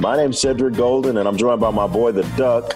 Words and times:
My 0.00 0.16
name's 0.16 0.40
Cedric 0.40 0.76
Golden, 0.76 1.18
and 1.18 1.28
I'm 1.28 1.36
joined 1.36 1.60
by 1.60 1.70
my 1.70 1.86
boy, 1.86 2.12
the 2.12 2.22
Duck, 2.34 2.70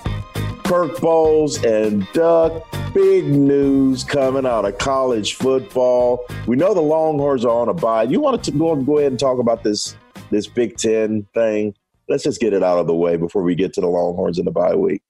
Kirk 0.65 0.93
Bohls, 0.99 1.65
and 1.65 2.07
Duck. 2.13 2.67
Big 2.93 3.25
news 3.25 4.05
coming 4.05 4.45
out 4.45 4.67
of 4.67 4.77
college 4.77 5.33
football. 5.35 6.27
We 6.47 6.57
know 6.57 6.75
the 6.75 6.83
Longhorns 6.83 7.47
are 7.47 7.59
on 7.63 7.71
a 7.71 7.75
bye. 7.75 8.03
You 8.03 8.21
want 8.21 8.45
to 8.45 8.51
go, 8.51 8.77
go 8.77 8.99
ahead 8.99 9.13
and 9.13 9.19
talk 9.19 9.39
about 9.39 9.63
this 9.65 9.97
this 10.31 10.47
Big 10.47 10.77
Ten 10.77 11.27
thing? 11.33 11.75
Let's 12.11 12.25
just 12.25 12.43
get 12.43 12.53
it 12.53 12.63
out 12.63 12.79
of 12.79 12.87
the 12.87 12.95
way 12.95 13.17
before 13.17 13.43
we 13.43 13.55
get 13.55 13.73
to 13.73 13.81
the 13.81 13.87
Longhorns 13.87 14.39
in 14.39 14.45
the 14.45 14.51
bye 14.51 14.75
week. 14.75 15.01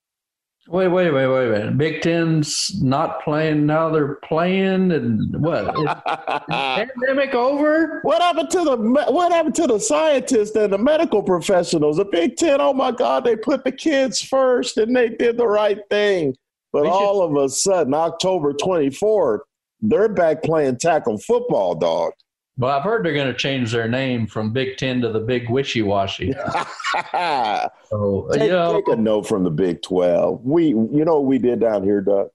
Wait, 0.66 0.88
wait, 0.88 1.10
wait, 1.10 1.26
wait 1.26 1.50
minute. 1.50 1.76
Big 1.76 2.00
Ten's 2.00 2.80
not 2.82 3.22
playing 3.22 3.66
now. 3.66 3.90
They're 3.90 4.14
playing, 4.16 4.92
and 4.92 5.42
what? 5.42 5.78
Is, 5.78 6.46
pandemic 6.48 7.34
over? 7.34 8.00
What 8.02 8.22
happened 8.22 8.50
to 8.50 8.64
the 8.64 8.76
What 8.78 9.30
happened 9.30 9.54
to 9.56 9.66
the 9.66 9.78
scientists 9.78 10.56
and 10.56 10.72
the 10.72 10.78
medical 10.78 11.22
professionals? 11.22 11.98
The 11.98 12.06
Big 12.06 12.36
Ten. 12.36 12.62
Oh 12.62 12.72
my 12.72 12.92
God, 12.92 13.24
they 13.24 13.36
put 13.36 13.64
the 13.64 13.72
kids 13.72 14.22
first, 14.22 14.78
and 14.78 14.96
they 14.96 15.10
did 15.10 15.36
the 15.36 15.46
right 15.46 15.80
thing. 15.90 16.34
But 16.72 16.86
all 16.86 17.22
of 17.22 17.36
a 17.36 17.50
sudden, 17.50 17.92
October 17.92 18.54
twenty 18.54 18.88
fourth, 18.88 19.42
they're 19.82 20.08
back 20.08 20.42
playing 20.42 20.78
tackle 20.78 21.18
football, 21.18 21.74
dog. 21.74 22.12
Well, 22.56 22.70
I've 22.70 22.84
heard 22.84 23.04
they're 23.04 23.14
going 23.14 23.26
to 23.26 23.34
change 23.34 23.72
their 23.72 23.88
name 23.88 24.26
from 24.26 24.52
Big 24.52 24.76
Ten 24.76 25.00
to 25.00 25.10
the 25.10 25.20
Big 25.20 25.50
Wishy 25.50 25.82
Washy. 25.82 26.32
so, 27.12 28.28
take, 28.32 28.42
you 28.42 28.48
know, 28.48 28.74
take 28.74 28.88
a 28.88 28.96
note 28.96 29.26
from 29.26 29.42
the 29.42 29.50
Big 29.50 29.82
Twelve. 29.82 30.40
We, 30.44 30.68
you 30.68 31.04
know, 31.04 31.14
what 31.14 31.24
we 31.24 31.38
did 31.38 31.60
down 31.60 31.82
here, 31.82 32.00
Doug. 32.00 32.28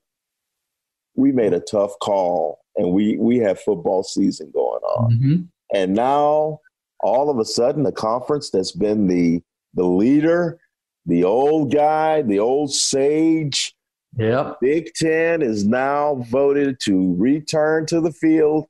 We 1.14 1.32
made 1.32 1.54
a 1.54 1.60
tough 1.60 1.92
call, 2.02 2.60
and 2.76 2.92
we 2.92 3.16
we 3.16 3.38
have 3.38 3.60
football 3.60 4.02
season 4.02 4.50
going 4.52 4.82
on, 4.82 5.12
mm-hmm. 5.12 5.36
and 5.74 5.94
now 5.94 6.60
all 7.02 7.30
of 7.30 7.38
a 7.38 7.44
sudden, 7.44 7.82
the 7.82 7.92
conference 7.92 8.50
that's 8.50 8.72
been 8.72 9.06
the 9.06 9.42
the 9.74 9.84
leader, 9.84 10.58
the 11.06 11.24
old 11.24 11.72
guy, 11.72 12.22
the 12.22 12.38
old 12.38 12.72
sage. 12.72 13.74
Yep. 14.18 14.58
Big 14.60 14.92
Ten 14.94 15.40
is 15.40 15.64
now 15.64 16.16
voted 16.30 16.80
to 16.80 17.14
return 17.16 17.86
to 17.86 18.00
the 18.00 18.12
field 18.12 18.66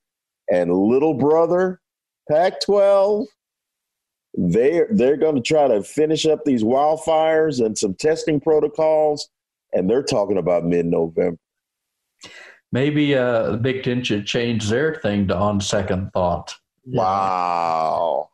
and 0.51 0.73
little 0.73 1.15
brother 1.15 1.81
Pac-12 2.31 3.27
they 4.39 4.83
they're 4.91 5.17
going 5.17 5.35
to 5.35 5.43
try 5.43 5.67
to 5.67 5.83
finish 5.83 6.25
up 6.27 6.45
these 6.45 6.63
wildfires 6.63 7.65
and 7.65 7.77
some 7.77 7.95
testing 7.95 8.41
protocols 8.41 9.29
and 9.73 9.89
they're 9.89 10.03
talking 10.03 10.39
about 10.39 10.65
mid-November. 10.65 11.39
Maybe 12.73 13.15
uh, 13.15 13.53
the 13.53 13.57
Big 13.57 13.83
Ten 13.83 14.03
should 14.03 14.27
change 14.27 14.69
their 14.69 14.95
thing 14.97 15.29
to 15.29 15.37
on 15.37 15.61
second 15.61 16.13
thought. 16.13 16.55
Wow. 16.85 18.31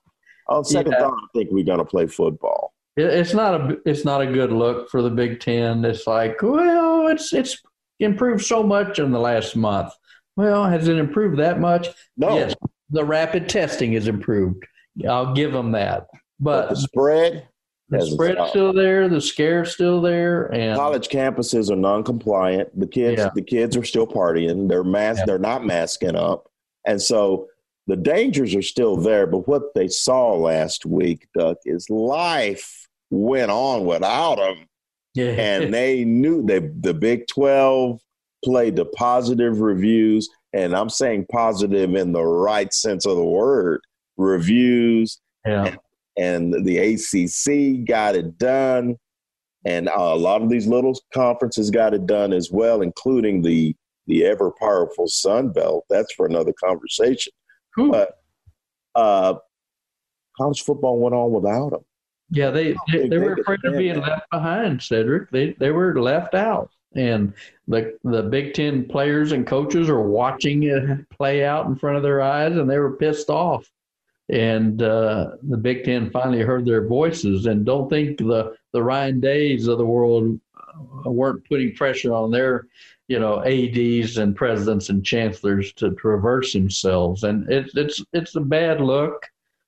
On 0.49 0.65
second 0.65 0.93
yeah. 0.93 1.01
thought, 1.01 1.15
I 1.15 1.27
think 1.35 1.51
we're 1.51 1.65
going 1.65 1.79
to 1.79 1.85
play 1.85 2.07
football. 2.07 2.75
It's 2.99 3.35
not 3.35 3.61
a 3.61 3.79
it's 3.85 4.05
not 4.05 4.23
a 4.23 4.27
good 4.27 4.53
look 4.53 4.89
for 4.89 5.03
the 5.03 5.11
Big 5.11 5.41
Ten. 5.41 5.85
It's 5.85 6.07
like, 6.07 6.41
well, 6.43 7.09
it's 7.09 7.33
it's 7.33 7.63
improved 7.99 8.45
so 8.45 8.63
much 8.63 8.99
in 8.99 9.11
the 9.11 9.19
last 9.19 9.57
month. 9.57 9.93
Well, 10.37 10.65
has 10.67 10.89
it 10.89 10.99
improved 10.99 11.39
that 11.39 11.61
much? 11.61 11.89
No. 12.17 12.37
Yes, 12.37 12.55
the 12.91 13.05
rapid 13.05 13.49
testing 13.49 13.93
has 13.95 14.07
improved. 14.07 14.65
I'll 15.09 15.35
give 15.35 15.53
them 15.53 15.73
that. 15.73 16.07
But, 16.39 16.69
but 16.69 16.71
the 16.71 16.77
spread, 16.77 17.49
the 17.89 18.07
spread's 18.07 18.51
still 18.51 18.73
there. 18.73 19.09
The 19.09 19.21
scare's 19.21 19.73
still 19.73 20.01
there. 20.01 20.47
And 20.47 20.77
college 20.77 21.09
campuses 21.09 21.71
are 21.71 21.77
non-compliant. 21.77 22.79
The 22.79 22.87
kids, 22.87 23.21
yeah. 23.21 23.31
the 23.35 23.43
kids 23.43 23.77
are 23.77 23.85
still 23.85 24.07
partying. 24.07 24.69
They're 24.69 24.85
mask. 24.85 25.21
Yeah. 25.21 25.27
They're 25.27 25.39
not 25.39 25.65
masking 25.65 26.17
up, 26.17 26.51
and 26.87 27.01
so 27.01 27.49
the 27.87 27.97
dangers 27.97 28.55
are 28.55 28.63
still 28.63 28.97
there. 28.97 29.27
But 29.27 29.49
what 29.49 29.75
they 29.75 29.89
saw 29.89 30.35
last 30.35 30.85
week, 30.85 31.29
Duck, 31.37 31.59
is 31.65 31.89
life 31.89 32.87
went 33.11 33.51
on 33.51 33.87
without 33.87 34.37
them. 34.37 34.67
Yeah. 35.15 35.33
and 35.33 35.73
they 35.75 36.05
knew 36.05 36.45
they 36.45 36.59
the 36.59 36.95
Big 36.95 37.27
Twelve 37.27 38.01
played 38.47 38.77
the 38.77 38.85
positive 38.85 39.61
reviews, 39.61 40.29
and 40.53 40.73
I'm 40.73 40.89
saying 40.89 41.27
positive 41.33 41.97
in 41.97 42.13
the 42.13 42.25
right 42.25 42.73
sense 42.73 43.05
of 43.05 43.17
the 43.17 43.25
word 43.25 43.81
reviews. 44.17 45.21
Yeah. 45.45 45.65
And, 46.17 46.55
and 46.55 46.65
the 46.65 46.79
ACC 46.79 47.85
got 47.85 48.15
it 48.15 48.39
done. 48.39 48.97
And 49.65 49.89
a 49.89 50.15
lot 50.15 50.43
of 50.43 50.49
these 50.49 50.69
little 50.69 50.97
conferences 51.13 51.73
got 51.73 51.93
it 51.93 52.07
done 52.07 52.33
as 52.33 52.53
well, 52.53 52.83
including 52.83 53.43
the 53.43 53.75
the 54.07 54.25
ever 54.25 54.53
powerful 54.61 55.09
Sun 55.09 55.49
Belt. 55.49 55.85
That's 55.91 56.15
for 56.15 56.27
another 56.27 56.53
conversation. 56.65 57.33
Cool. 57.75 57.91
But 57.91 58.21
uh, 58.95 59.35
college 60.39 60.63
football 60.63 61.01
went 61.01 61.17
on 61.17 61.33
without 61.33 61.71
them. 61.71 61.85
Yeah, 62.31 62.51
they 62.51 62.77
they, 62.93 63.09
they 63.09 63.19
were 63.19 63.35
afraid 63.35 63.65
of 63.65 63.77
being 63.77 64.01
left 64.01 64.31
behind, 64.31 64.81
Cedric. 64.81 65.31
They 65.33 65.57
they 65.59 65.73
were 65.73 66.01
left 66.01 66.37
out 66.37 66.71
and 66.97 67.33
the 67.69 67.99
the 68.05 68.23
Big 68.23 68.55
Ten 68.55 68.85
players 68.87 69.33
and 69.33 69.47
coaches 69.47 69.89
are 69.89 70.01
watching 70.01 70.65
it 70.65 71.09
play 71.11 71.45
out 71.45 71.67
in 71.67 71.77
front 71.77 71.97
of 71.97 72.03
their 72.03 72.21
eyes, 72.21 72.57
and 72.57 72.69
they 72.69 72.79
were 72.79 72.97
pissed 72.97 73.31
off. 73.31 73.71
And 74.29 74.83
uh, 74.83 75.33
the 75.43 75.57
Big 75.57 75.85
Ten 75.85 76.11
finally 76.11 76.43
heard 76.43 76.67
their 76.67 76.87
voices, 76.87 77.47
and 77.47 77.65
don't 77.65 77.89
think 77.89 78.19
the 78.19 78.57
the 78.73 78.83
Ryan 78.83 79.21
Days 79.21 79.69
of 79.69 79.79
the 79.79 79.87
world 79.87 80.41
uh, 80.57 81.11
weren't 81.11 81.49
putting 81.49 81.75
pressure 81.75 82.13
on 82.13 82.31
their, 82.31 82.67
you 83.09 83.21
know, 83.21 83.45
ads 83.45 84.19
and 84.19 84.35
presidents 84.35 84.89
and 84.89 85.05
chancellors 85.05 85.73
to, 85.75 85.91
to 85.91 86.09
reverse 86.09 86.53
themselves. 86.53 87.23
And 87.23 87.49
it's 87.51 87.77
it's 87.77 88.05
it's 88.13 88.35
a 88.37 88.41
bad 88.41 88.81
look, 88.81 89.27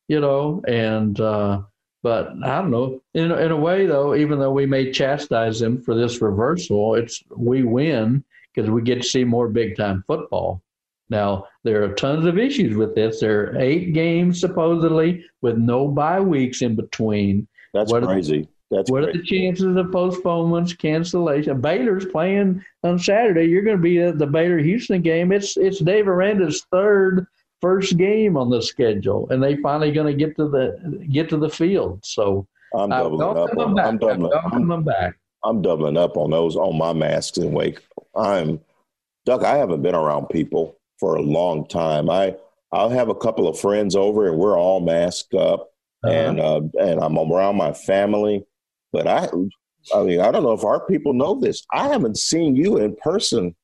you 0.09 0.21
know, 0.21 0.63
and. 0.67 1.21
Uh, 1.21 1.63
but 2.03 2.31
I 2.45 2.61
don't 2.61 2.71
know. 2.71 3.01
In, 3.15 3.31
in 3.33 3.51
a 3.51 3.57
way, 3.57 3.87
though, 3.87 4.15
even 4.15 4.39
though 4.39 4.53
we 4.53 4.67
may 4.67 4.93
chastise 4.93 5.61
them 5.61 5.83
for 5.83 5.95
this 5.95 6.21
reversal, 6.21 6.95
it's 6.95 7.23
we 7.37 7.63
win 7.63 8.25
because 8.55 8.71
we 8.71 8.83
get 8.83 9.03
to 9.03 9.09
see 9.09 9.25
more 9.25 9.49
big 9.49 9.77
time 9.77 10.05
football. 10.07 10.63
Now 11.11 11.47
there 11.65 11.83
are 11.85 11.95
tons 11.95 12.27
of 12.27 12.39
issues 12.39 12.77
with 12.77 12.95
this. 12.95 13.21
There 13.21 13.51
are 13.51 13.59
eight 13.59 13.93
games 13.95 14.41
supposedly 14.41 15.25
with 15.41 15.57
no 15.57 15.89
bye 15.89 16.21
weeks 16.21 16.63
in 16.63 16.77
between. 16.77 17.49
That's 17.73 17.91
what 17.91 18.05
crazy. 18.05 18.43
The, 18.71 18.77
That's 18.77 18.91
what 18.91 19.05
crazy. 19.05 19.19
are 19.19 19.23
the 19.23 19.27
chances 19.27 19.77
of 19.77 19.91
postponements, 19.93 20.75
cancellation? 20.75 21.61
Baylor's 21.61 22.05
playing 22.07 22.63
on 22.85 22.99
Saturday. 22.99 23.45
You're 23.47 23.63
going 23.63 23.77
to 23.77 23.83
be 23.83 24.01
at 24.01 24.19
the 24.19 24.27
Baylor 24.27 24.59
Houston 24.59 25.01
game. 25.03 25.33
It's 25.33 25.57
it's 25.57 25.81
Dave 25.81 26.07
Aranda's 26.07 26.65
third 26.71 27.27
first 27.61 27.97
game 27.97 28.37
on 28.37 28.51
the 28.51 28.63
schedule, 28.63 29.29
and 29.31 29.43
they 29.43 29.57
finally 29.57 29.93
going 29.93 30.07
to 30.07 30.19
get 30.19 30.37
to 30.37 30.49
the 30.49 31.07
get 31.11 31.29
to 31.31 31.37
the 31.37 31.51
field. 31.51 32.01
So 32.05 32.47
I'm 32.75 32.91
doubling 32.91 33.23
up. 33.23 33.59
On, 33.59 33.79
I'm 33.79 33.99
doubling. 33.99 34.33
I'm, 34.53 34.71
I'm, 34.71 34.85
back. 34.85 35.17
I'm 35.45 35.63
doubling 35.63 35.97
up 35.97 36.17
on 36.17 36.31
those 36.31 36.57
on 36.57 36.77
my 36.77 36.93
masks 36.93 37.39
and 37.39 37.53
wake. 37.53 37.81
I'm 38.17 38.61
Duck. 39.29 39.45
I 39.45 39.59
haven't 39.59 39.83
been 39.83 39.95
around 39.95 40.29
people 40.29 40.79
for 40.99 41.17
a 41.17 41.23
long 41.23 41.69
time. 41.69 42.09
I 42.09 42.35
I'll 42.73 42.91
have 42.91 43.09
a 43.09 43.15
couple 43.15 43.49
of 43.49 43.59
friends 43.59 43.95
over, 43.95 44.29
and 44.29 44.39
we're 44.39 44.59
all 44.59 44.81
masked 44.81 45.35
up, 45.35 45.71
uh-huh. 46.03 46.15
and 46.15 46.41
uh, 46.41 46.61
and 46.81 47.01
I'm 47.01 47.19
around 47.19 47.57
my 47.57 47.75
family. 47.75 48.45
But 48.91 49.07
I, 49.07 49.29
I 49.95 50.03
mean, 50.03 50.21
I 50.21 50.31
don't 50.31 50.45
know 50.45 50.53
if 50.53 50.65
our 50.65 50.87
people 50.87 51.13
know 51.13 51.39
this. 51.39 51.63
I 51.75 51.89
haven't 51.89 52.17
seen 52.17 52.57
you 52.57 52.79
in 52.79 52.97
person 52.97 53.55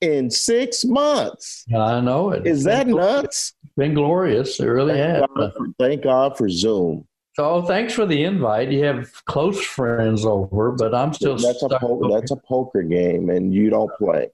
in 0.00 0.30
six 0.30 0.84
months. 0.84 1.64
I 1.74 2.00
know 2.00 2.30
it. 2.30 2.46
Is 2.46 2.64
that 2.64 2.86
nuts? 2.86 3.54
Been 3.76 3.94
glorious. 3.94 4.60
It 4.60 4.66
really 4.66 4.94
thank 4.94 5.20
has. 5.20 5.24
God 5.36 5.52
for, 5.56 5.66
thank 5.78 6.02
God 6.02 6.36
for 6.36 6.48
Zoom. 6.48 7.06
So 7.34 7.62
thanks 7.62 7.94
for 7.94 8.06
the 8.06 8.24
invite. 8.24 8.70
You 8.70 8.84
have 8.84 9.24
close 9.26 9.62
friends 9.64 10.24
over, 10.26 10.72
but 10.72 10.94
I'm 10.94 11.12
still 11.12 11.36
that's 11.36 11.62
a 11.62 11.68
poker, 11.68 12.08
that's 12.10 12.32
a 12.32 12.36
poker 12.36 12.82
game, 12.82 13.30
and 13.30 13.54
you 13.54 13.70
don't 13.70 13.90
play. 13.98 14.28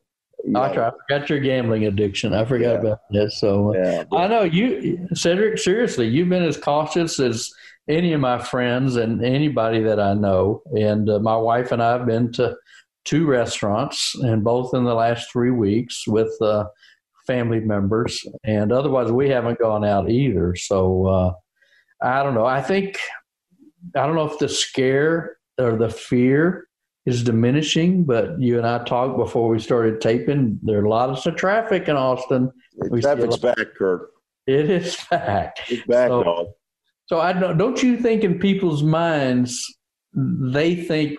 You 0.44 0.58
I, 0.58 0.70
I 0.70 0.90
forgot 0.90 1.28
your 1.28 1.40
gambling 1.40 1.86
addiction. 1.86 2.32
I 2.32 2.44
forgot 2.44 2.72
yeah. 2.72 2.80
about 2.80 3.00
that. 3.10 3.32
So 3.32 3.74
yeah, 3.76 4.04
I 4.12 4.26
know 4.28 4.42
you, 4.44 5.08
Cedric. 5.14 5.58
Seriously, 5.58 6.08
you've 6.08 6.28
been 6.28 6.42
as 6.42 6.56
cautious 6.56 7.20
as 7.20 7.52
any 7.88 8.12
of 8.12 8.20
my 8.20 8.38
friends 8.38 8.96
and 8.96 9.24
anybody 9.24 9.82
that 9.82 10.00
I 10.00 10.14
know. 10.14 10.62
And 10.74 11.08
uh, 11.08 11.18
my 11.20 11.36
wife 11.36 11.72
and 11.72 11.82
I 11.82 11.92
have 11.92 12.06
been 12.06 12.32
to 12.32 12.56
two 13.06 13.24
restaurants, 13.26 14.14
and 14.16 14.44
both 14.44 14.74
in 14.74 14.84
the 14.84 14.94
last 14.94 15.32
three 15.32 15.50
weeks 15.50 16.06
with 16.06 16.30
uh, 16.42 16.66
family 17.26 17.60
members. 17.60 18.24
And 18.44 18.72
otherwise, 18.72 19.10
we 19.10 19.30
haven't 19.30 19.58
gone 19.58 19.84
out 19.84 20.10
either. 20.10 20.54
So 20.56 21.06
uh, 21.06 21.32
I 22.02 22.22
don't 22.22 22.34
know. 22.34 22.44
I 22.44 22.60
think 22.60 22.98
I 23.94 24.06
don't 24.06 24.16
know 24.16 24.30
if 24.30 24.38
the 24.38 24.48
scare 24.48 25.38
or 25.58 25.76
the 25.76 25.88
fear 25.88 26.68
is 27.06 27.22
diminishing, 27.22 28.04
but 28.04 28.38
you 28.40 28.58
and 28.58 28.66
I 28.66 28.82
talked 28.84 29.16
before 29.16 29.48
we 29.48 29.60
started 29.60 30.00
taping. 30.00 30.58
There 30.62 30.80
are 30.80 30.88
lots 30.88 31.24
of 31.24 31.36
traffic 31.36 31.88
in 31.88 31.96
Austin. 31.96 32.50
We 32.90 33.00
Traffic's 33.00 33.38
back, 33.38 33.56
Kirk. 33.78 34.10
It 34.46 34.68
is 34.68 34.96
back. 35.10 35.58
It's 35.68 35.86
back, 35.86 36.08
so, 36.08 36.22
dog. 36.22 36.46
So 37.06 37.20
I 37.20 37.32
don't. 37.32 37.56
Don't 37.56 37.82
you 37.82 37.96
think 37.96 38.24
in 38.24 38.38
people's 38.38 38.82
minds 38.82 39.64
they 40.12 40.74
think 40.74 41.18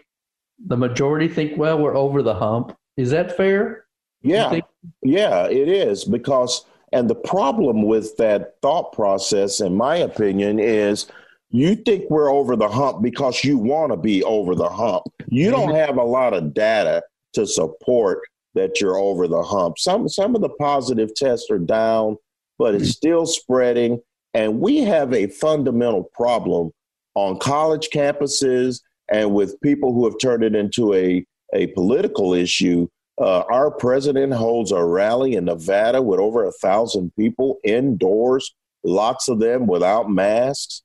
the 0.66 0.78
majority 0.78 1.28
think, 1.28 1.58
well, 1.58 1.80
we're 1.80 1.96
over 1.96 2.22
the 2.22 2.34
hump. 2.34 2.76
Is 2.96 3.12
that 3.12 3.38
fair? 3.38 3.86
Yeah, 4.22 4.60
yeah, 5.04 5.46
it 5.46 5.70
is 5.70 6.04
because, 6.04 6.66
and 6.92 7.10
the 7.10 7.16
problem 7.16 7.84
with 7.84 8.18
that 8.18 8.56
thought 8.62 8.92
process, 8.92 9.62
in 9.62 9.76
my 9.76 9.98
opinion, 9.98 10.60
is 10.60 11.06
you 11.50 11.76
think 11.76 12.10
we're 12.10 12.32
over 12.32 12.56
the 12.56 12.68
hump 12.68 13.02
because 13.02 13.44
you 13.44 13.58
want 13.58 13.92
to 13.92 13.98
be 13.98 14.24
over 14.24 14.56
the 14.56 14.70
hump. 14.70 15.04
You 15.28 15.52
don't 15.52 15.70
mm-hmm. 15.70 15.78
have 15.78 15.98
a 15.98 16.04
lot 16.04 16.34
of 16.34 16.54
data 16.54 17.04
to 17.34 17.46
support 17.46 18.22
that 18.56 18.82
you're 18.82 18.98
over 18.98 19.28
the 19.28 19.44
hump. 19.44 19.78
Some 19.78 20.10
some 20.10 20.36
of 20.36 20.42
the 20.42 20.50
positive 20.50 21.14
tests 21.16 21.50
are 21.52 21.60
down, 21.60 22.18
but 22.58 22.74
it's 22.74 22.86
mm-hmm. 22.86 22.92
still 22.92 23.26
spreading. 23.26 24.02
And 24.34 24.60
we 24.60 24.80
have 24.80 25.14
a 25.14 25.28
fundamental 25.28 26.10
problem 26.14 26.72
on 27.16 27.40
college 27.40 27.90
campuses 27.94 28.82
and 29.12 29.34
with 29.34 29.60
people 29.62 29.94
who 29.94 30.06
have 30.06 30.18
turned 30.20 30.44
it 30.44 30.56
into 30.56 30.94
a, 30.94 31.26
a 31.54 31.68
political 31.68 32.34
issue. 32.34 32.88
Uh, 33.20 33.44
our 33.50 33.72
president 33.72 34.32
holds 34.34 34.72
a 34.72 34.84
rally 34.84 35.36
in 35.36 35.46
Nevada 35.46 36.02
with 36.02 36.20
over 36.20 36.46
a 36.46 36.52
thousand 36.52 37.12
people 37.18 37.58
indoors, 37.64 38.54
lots 38.84 39.28
of 39.28 39.40
them 39.40 39.66
without 39.66 40.10
masks. 40.10 40.84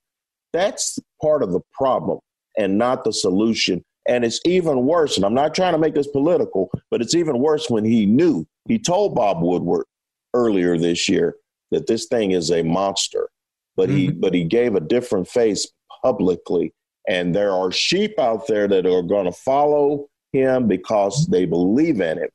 That's 0.53 0.99
part 1.21 1.43
of 1.43 1.53
the 1.53 1.61
problem 1.73 2.21
and 2.57 2.79
not 2.79 3.05
the 3.05 3.13
solution. 3.13 3.85
And 4.09 4.25
it's 4.25 4.41
even 4.45 4.85
worse, 4.85 5.17
and 5.17 5.25
I'm 5.25 5.35
not 5.35 5.55
trying 5.55 5.73
to 5.73 5.79
make 5.79 5.95
this 5.95 6.09
political, 6.09 6.71
but 6.91 7.01
it's 7.01 7.15
even 7.15 7.39
worse 7.39 7.71
when 7.71 7.85
he 7.85 8.05
knew. 8.07 8.47
He 8.67 8.79
told 8.79 9.15
Bob 9.15 9.43
Woodward 9.43 9.87
earlier 10.35 10.77
this 10.77 11.09
year 11.09 11.37
that 11.71 11.87
this 11.87 12.07
thing 12.07 12.33
is 12.33 12.51
a 12.51 12.63
monster, 12.63 13.29
but 13.77 13.89
mm-hmm. 13.89 13.99
he 13.99 14.11
but 14.11 14.35
he 14.35 14.45
gave 14.45 14.75
a 14.75 14.81
different 14.81 15.29
face 15.29 15.71
publicly. 16.03 16.73
And 17.09 17.35
there 17.35 17.53
are 17.53 17.73
sheep 17.73 18.19
out 18.19 18.47
there 18.47 18.69
that 18.69 18.87
are 18.87 19.03
going 19.03 19.25
to 19.25 19.33
follow 19.33 20.09
him 20.33 20.69
because 20.69 21.27
they 21.27 21.45
believe 21.45 22.01
in 22.01 22.19
him. 22.19 22.29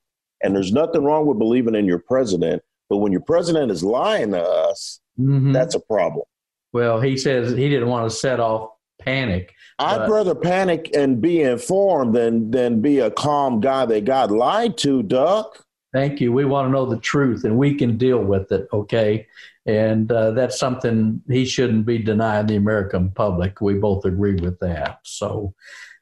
And 0.43 0.55
there's 0.55 0.71
nothing 0.71 1.03
wrong 1.03 1.25
with 1.25 1.39
believing 1.39 1.75
in 1.75 1.85
your 1.85 1.99
president, 1.99 2.61
but 2.89 2.97
when 2.97 3.11
your 3.11 3.21
president 3.21 3.71
is 3.71 3.83
lying 3.83 4.31
to 4.31 4.41
us, 4.41 4.99
mm-hmm. 5.19 5.51
that's 5.51 5.75
a 5.75 5.79
problem. 5.79 6.25
Well, 6.73 7.01
he 7.01 7.17
says 7.17 7.51
he 7.51 7.69
didn't 7.69 7.89
want 7.89 8.09
to 8.09 8.15
set 8.15 8.39
off 8.39 8.71
panic. 9.01 9.53
I'd 9.79 9.99
but... 9.99 10.09
rather 10.09 10.35
panic 10.35 10.91
and 10.95 11.21
be 11.21 11.41
informed 11.41 12.13
than 12.13 12.51
than 12.51 12.81
be 12.81 12.99
a 12.99 13.09
calm 13.09 13.61
guy 13.61 13.85
that 13.85 14.05
got 14.05 14.31
lied 14.31 14.77
to, 14.79 15.01
Duck. 15.01 15.63
Thank 15.93 16.19
you. 16.19 16.31
We 16.31 16.45
want 16.45 16.67
to 16.67 16.71
know 16.71 16.85
the 16.85 16.99
truth 16.99 17.43
and 17.45 17.57
we 17.57 17.73
can 17.73 17.97
deal 17.97 18.19
with 18.19 18.51
it, 18.51 18.67
okay? 18.73 19.25
And 19.67 20.09
uh, 20.11 20.31
that's 20.31 20.57
something 20.57 21.21
he 21.29 21.45
shouldn't 21.45 21.85
be 21.85 21.97
denying 21.97 22.47
the 22.47 22.55
American 22.55 23.11
public. 23.11 23.59
We 23.59 23.75
both 23.75 24.05
agree 24.05 24.35
with 24.35 24.59
that. 24.61 24.99
So 25.03 25.53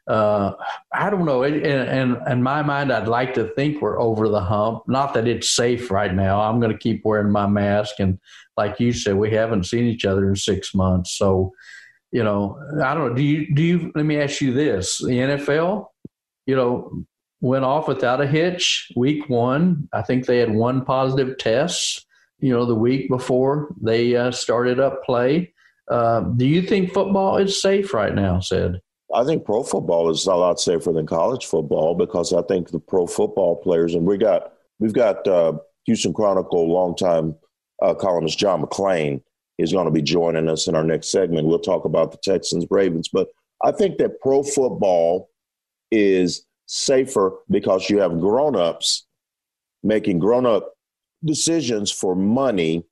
uh, 0.07 0.53
I 0.94 1.09
don't 1.09 1.25
know. 1.25 1.44
In, 1.44 1.56
in, 1.63 2.17
in 2.27 2.44
my 2.44 2.62
mind, 2.62 2.94
I'd 2.94 3.07
like 3.07 3.33
to 3.35 3.47
think 3.56 3.81
we're 3.81 4.00
over 4.00 4.29
the 4.29 4.41
hump. 4.41 4.83
Not 4.88 5.15
that 5.15 5.27
it's 5.27 5.50
safe 5.50 5.89
right 5.89 6.13
now. 6.13 6.41
I'm 6.41 6.59
going 6.59 6.71
to 6.71 6.77
keep 6.77 7.03
wearing 7.03 7.31
my 7.31 7.47
mask. 7.47 7.95
And 8.00 8.19
like 8.56 8.79
you 8.79 8.94
said, 8.94 9.15
we 9.15 9.31
haven't 9.31 9.65
seen 9.65 9.85
each 9.85 10.06
other 10.06 10.29
in 10.29 10.35
six 10.35 10.75
months. 10.75 11.17
So, 11.17 11.53
you 12.12 12.23
know, 12.23 12.59
I 12.83 12.94
don't 12.94 13.09
know. 13.09 13.13
Do 13.15 13.23
you, 13.23 13.53
do 13.56 13.63
you, 13.63 13.91
let 13.95 14.06
me 14.06 14.21
ask 14.21 14.41
you 14.41 14.53
this 14.53 15.00
the 15.00 15.07
NFL, 15.07 15.88
you 16.45 16.56
know, 16.56 17.03
went 17.41 17.65
off 17.65 17.88
without 17.88 18.21
a 18.21 18.27
hitch 18.27 18.91
week 18.95 19.27
one. 19.27 19.89
I 19.91 20.03
think 20.03 20.25
they 20.25 20.38
had 20.38 20.53
one 20.53 20.85
positive 20.85 21.38
test, 21.38 22.06
you 22.39 22.51
know, 22.51 22.65
the 22.65 22.75
week 22.75 23.09
before 23.09 23.73
they 23.81 24.15
uh, 24.15 24.31
started 24.31 24.79
up 24.79 25.03
play. 25.03 25.53
Uh, 25.89 26.21
do 26.21 26.45
you 26.45 26.61
think 26.61 26.93
football 26.93 27.37
is 27.37 27.61
safe 27.61 27.93
right 27.93 28.13
now, 28.13 28.39
Sid? 28.39 28.81
I 29.13 29.23
think 29.23 29.45
pro 29.45 29.63
football 29.63 30.09
is 30.09 30.25
a 30.25 30.33
lot 30.33 30.59
safer 30.59 30.91
than 30.91 31.05
college 31.05 31.45
football 31.45 31.95
because 31.95 32.33
I 32.33 32.41
think 32.43 32.69
the 32.69 32.79
pro 32.79 33.05
football 33.05 33.55
players, 33.57 33.93
and 33.93 34.05
we 34.05 34.17
got 34.17 34.53
we've 34.79 34.93
got 34.93 35.27
uh, 35.27 35.53
Houston 35.85 36.13
Chronicle 36.13 36.71
longtime 36.71 37.35
uh, 37.81 37.93
columnist 37.93 38.39
John 38.39 38.61
McClain 38.63 39.21
is 39.57 39.71
going 39.71 39.85
to 39.85 39.91
be 39.91 40.01
joining 40.01 40.49
us 40.49 40.67
in 40.67 40.75
our 40.75 40.83
next 40.83 41.11
segment. 41.11 41.47
We'll 41.47 41.59
talk 41.59 41.85
about 41.85 42.11
the 42.11 42.17
Texans 42.17 42.65
Ravens, 42.69 43.07
but 43.07 43.29
I 43.63 43.71
think 43.71 43.97
that 43.99 44.19
pro 44.19 44.43
football 44.43 45.29
is 45.91 46.45
safer 46.65 47.38
because 47.49 47.89
you 47.89 47.99
have 47.99 48.19
grown 48.19 48.55
ups 48.55 49.05
making 49.83 50.19
grown 50.19 50.45
up 50.45 50.75
decisions 51.23 51.91
for 51.91 52.15
money, 52.15 52.83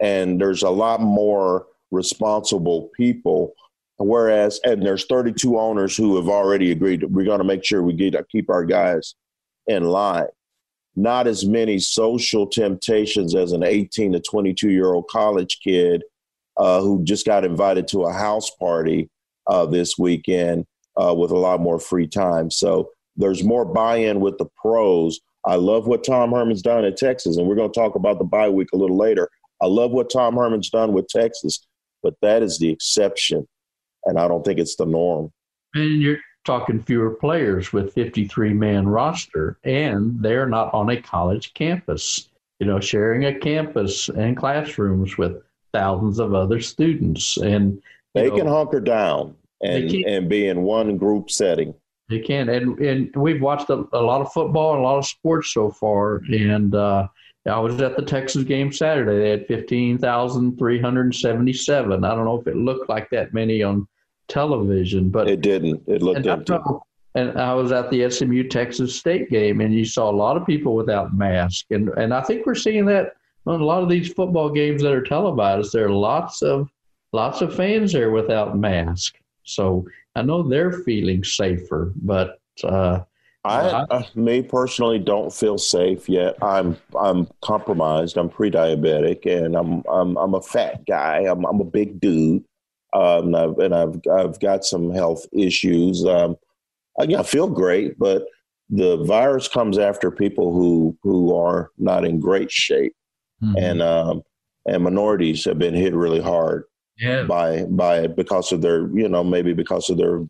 and 0.00 0.40
there's 0.40 0.62
a 0.62 0.70
lot 0.70 1.00
more 1.00 1.66
responsible 1.90 2.90
people 2.96 3.54
Whereas, 4.04 4.60
and 4.64 4.84
there's 4.84 5.04
32 5.06 5.58
owners 5.58 5.96
who 5.96 6.16
have 6.16 6.28
already 6.28 6.72
agreed 6.72 7.00
that 7.00 7.10
we're 7.10 7.24
going 7.24 7.38
to 7.38 7.44
make 7.44 7.64
sure 7.64 7.82
we 7.82 7.92
get 7.92 8.16
keep 8.28 8.50
our 8.50 8.64
guys 8.64 9.14
in 9.66 9.84
line. 9.84 10.26
Not 10.96 11.26
as 11.26 11.46
many 11.46 11.78
social 11.78 12.46
temptations 12.46 13.34
as 13.34 13.52
an 13.52 13.62
18 13.62 14.12
to 14.12 14.20
22 14.20 14.70
year 14.70 14.92
old 14.92 15.08
college 15.08 15.58
kid 15.62 16.02
uh, 16.56 16.80
who 16.80 17.02
just 17.04 17.24
got 17.24 17.44
invited 17.44 17.88
to 17.88 18.04
a 18.04 18.12
house 18.12 18.50
party 18.50 19.08
uh, 19.46 19.66
this 19.66 19.96
weekend 19.96 20.66
uh, 21.00 21.14
with 21.14 21.30
a 21.30 21.38
lot 21.38 21.60
more 21.60 21.78
free 21.78 22.06
time. 22.06 22.50
So 22.50 22.90
there's 23.16 23.42
more 23.44 23.64
buy 23.64 23.96
in 23.96 24.20
with 24.20 24.36
the 24.38 24.46
pros. 24.60 25.20
I 25.44 25.56
love 25.56 25.86
what 25.86 26.04
Tom 26.04 26.32
Herman's 26.32 26.62
done 26.62 26.84
at 26.84 26.96
Texas, 26.96 27.36
and 27.36 27.46
we're 27.46 27.56
going 27.56 27.72
to 27.72 27.80
talk 27.80 27.94
about 27.94 28.18
the 28.18 28.24
bye 28.24 28.48
week 28.48 28.68
a 28.72 28.76
little 28.76 28.96
later. 28.96 29.28
I 29.60 29.66
love 29.66 29.90
what 29.90 30.10
Tom 30.10 30.36
Herman's 30.36 30.70
done 30.70 30.92
with 30.92 31.08
Texas, 31.08 31.66
but 32.02 32.14
that 32.22 32.42
is 32.42 32.58
the 32.58 32.70
exception 32.70 33.46
and 34.04 34.18
I 34.18 34.28
don't 34.28 34.44
think 34.44 34.58
it's 34.58 34.76
the 34.76 34.86
norm. 34.86 35.32
And 35.74 36.00
you're 36.00 36.18
talking 36.44 36.80
fewer 36.80 37.10
players 37.10 37.72
with 37.72 37.94
53 37.94 38.52
man 38.52 38.88
roster, 38.88 39.58
and 39.64 40.20
they're 40.22 40.48
not 40.48 40.72
on 40.74 40.90
a 40.90 41.00
college 41.00 41.54
campus. 41.54 42.28
You 42.58 42.66
know, 42.66 42.80
sharing 42.80 43.24
a 43.24 43.34
campus 43.34 44.08
and 44.08 44.36
classrooms 44.36 45.18
with 45.18 45.42
thousands 45.72 46.20
of 46.20 46.34
other 46.34 46.60
students, 46.60 47.36
and 47.36 47.82
they 48.14 48.28
know, 48.28 48.36
can 48.36 48.46
hunker 48.46 48.80
down 48.80 49.34
and 49.62 49.90
and 49.92 50.28
be 50.28 50.46
in 50.46 50.62
one 50.62 50.96
group 50.96 51.30
setting. 51.30 51.74
They 52.12 52.20
can, 52.20 52.48
and 52.48 52.78
and 52.78 53.16
we've 53.16 53.42
watched 53.42 53.70
a, 53.70 53.84
a 53.92 54.00
lot 54.00 54.20
of 54.20 54.32
football 54.32 54.74
and 54.74 54.80
a 54.80 54.84
lot 54.84 54.98
of 54.98 55.06
sports 55.06 55.52
so 55.52 55.70
far, 55.70 56.22
and. 56.28 56.74
uh 56.74 57.08
I 57.44 57.58
was 57.58 57.82
at 57.82 57.96
the 57.96 58.04
Texas 58.04 58.44
game 58.44 58.72
Saturday. 58.72 59.18
They 59.18 59.30
had 59.30 59.48
15,377. 59.48 62.04
I 62.04 62.14
don't 62.14 62.24
know 62.24 62.40
if 62.40 62.46
it 62.46 62.54
looked 62.54 62.88
like 62.88 63.10
that 63.10 63.34
many 63.34 63.64
on 63.64 63.88
television, 64.28 65.10
but 65.10 65.28
it 65.28 65.40
didn't. 65.40 65.82
It 65.86 66.02
looked 66.02 66.26
empty. 66.26 66.54
and 67.14 67.38
I 67.38 67.54
was 67.54 67.70
at 67.72 67.90
the 67.90 68.10
SMU 68.10 68.48
Texas 68.48 68.96
State 68.96 69.28
game, 69.28 69.60
and 69.60 69.74
you 69.74 69.84
saw 69.84 70.08
a 70.10 70.14
lot 70.14 70.36
of 70.36 70.46
people 70.46 70.76
without 70.76 71.14
masks, 71.14 71.66
and 71.70 71.88
and 71.90 72.14
I 72.14 72.22
think 72.22 72.46
we're 72.46 72.54
seeing 72.54 72.86
that 72.86 73.14
on 73.46 73.60
a 73.60 73.64
lot 73.64 73.82
of 73.82 73.88
these 73.88 74.12
football 74.12 74.50
games 74.50 74.82
that 74.82 74.92
are 74.92 75.02
televised. 75.02 75.72
There 75.72 75.86
are 75.86 75.90
lots 75.90 76.42
of 76.42 76.70
lots 77.12 77.40
of 77.40 77.52
fans 77.54 77.92
there 77.92 78.12
without 78.12 78.56
masks, 78.56 79.18
so 79.42 79.84
I 80.14 80.22
know 80.22 80.42
they're 80.42 80.72
feeling 80.72 81.24
safer, 81.24 81.92
but. 81.96 82.38
Uh, 82.62 83.00
I, 83.44 83.86
uh, 83.90 84.02
me 84.14 84.42
personally, 84.42 85.00
don't 85.00 85.32
feel 85.32 85.58
safe 85.58 86.08
yet. 86.08 86.36
I'm 86.42 86.76
I'm 86.96 87.26
compromised. 87.42 88.16
I'm 88.16 88.28
pre-diabetic, 88.28 89.26
and 89.26 89.56
I'm 89.56 89.82
I'm 89.90 90.16
I'm 90.16 90.34
a 90.34 90.42
fat 90.42 90.86
guy. 90.86 91.24
I'm 91.28 91.44
I'm 91.44 91.60
a 91.60 91.64
big 91.64 92.00
dude, 92.00 92.44
um, 92.92 93.34
and, 93.34 93.36
I've, 93.36 93.58
and 93.58 93.74
I've 93.74 94.00
I've 94.12 94.38
got 94.38 94.64
some 94.64 94.92
health 94.92 95.26
issues. 95.32 96.04
Um, 96.04 96.36
I, 97.00 97.04
I 97.14 97.22
feel 97.24 97.48
great, 97.48 97.98
but 97.98 98.26
the 98.70 99.02
virus 99.04 99.48
comes 99.48 99.76
after 99.76 100.12
people 100.12 100.52
who 100.52 100.96
who 101.02 101.34
are 101.36 101.72
not 101.78 102.04
in 102.04 102.20
great 102.20 102.52
shape, 102.52 102.94
mm-hmm. 103.42 103.56
and 103.58 103.82
um, 103.82 104.22
and 104.66 104.84
minorities 104.84 105.44
have 105.46 105.58
been 105.58 105.74
hit 105.74 105.94
really 105.94 106.20
hard. 106.22 106.64
Yeah. 107.02 107.24
by 107.24 107.64
by 107.64 108.00
it 108.00 108.16
because 108.16 108.52
of 108.52 108.62
their 108.62 108.88
you 108.96 109.08
know 109.08 109.24
maybe 109.24 109.52
because 109.52 109.90
of 109.90 109.98
their 109.98 110.20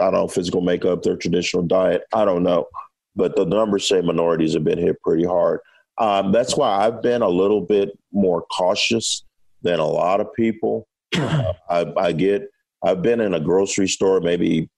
I 0.00 0.10
don't 0.10 0.12
know 0.12 0.28
physical 0.28 0.60
makeup, 0.60 1.02
their 1.02 1.16
traditional 1.16 1.62
diet. 1.62 2.02
I 2.12 2.24
don't 2.24 2.42
know, 2.42 2.66
but 3.14 3.36
the 3.36 3.46
numbers 3.46 3.88
say 3.88 4.00
minorities 4.00 4.54
have 4.54 4.64
been 4.64 4.78
hit 4.78 5.00
pretty 5.02 5.24
hard. 5.24 5.60
Um, 5.98 6.32
that's 6.32 6.56
why 6.56 6.84
I've 6.84 7.00
been 7.00 7.22
a 7.22 7.28
little 7.28 7.62
bit 7.62 7.96
more 8.12 8.42
cautious 8.42 9.24
than 9.62 9.78
a 9.78 9.86
lot 9.86 10.20
of 10.20 10.32
people. 10.34 10.86
Uh, 11.16 11.52
I, 11.70 11.92
I 11.96 12.12
get 12.12 12.50
I've 12.82 13.02
been 13.02 13.20
in 13.20 13.34
a 13.34 13.40
grocery 13.40 13.88
store 13.88 14.20
maybe 14.20 14.68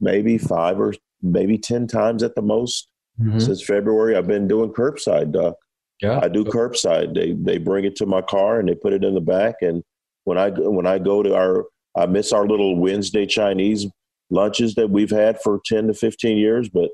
maybe 0.00 0.38
five 0.38 0.80
or 0.80 0.94
maybe 1.22 1.58
ten 1.58 1.86
times 1.86 2.22
at 2.22 2.34
the 2.34 2.42
most 2.42 2.88
mm-hmm. 3.20 3.38
since 3.38 3.62
February. 3.62 4.16
I've 4.16 4.26
been 4.26 4.48
doing 4.48 4.72
curbside 4.72 5.32
duck. 5.32 5.56
Yeah, 6.00 6.20
I 6.22 6.28
do 6.28 6.44
curbside. 6.44 7.14
They 7.14 7.32
they 7.32 7.58
bring 7.58 7.84
it 7.84 7.96
to 7.96 8.06
my 8.06 8.22
car 8.22 8.58
and 8.58 8.68
they 8.68 8.74
put 8.74 8.94
it 8.94 9.04
in 9.04 9.14
the 9.14 9.20
back. 9.20 9.56
And 9.60 9.84
when 10.26 10.36
I 10.36 10.50
when 10.50 10.86
I 10.86 10.98
go 10.98 11.22
to 11.22 11.34
our 11.34 11.64
I 11.96 12.04
miss 12.04 12.32
our 12.32 12.46
little 12.46 12.76
Wednesday 12.76 13.24
Chinese 13.26 13.86
lunches 14.28 14.74
that 14.74 14.90
we've 14.90 15.10
had 15.10 15.40
for 15.40 15.60
ten 15.64 15.86
to 15.86 15.94
fifteen 15.94 16.36
years, 16.36 16.68
but 16.68 16.90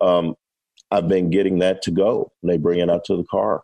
um, 0.00 0.34
I've 0.90 1.08
been 1.08 1.30
getting 1.30 1.60
that 1.60 1.82
to 1.82 1.90
go. 1.92 2.32
And 2.42 2.50
they 2.50 2.58
bring 2.58 2.80
it 2.80 2.90
out 2.90 3.04
to 3.04 3.16
the 3.16 3.24
car. 3.24 3.62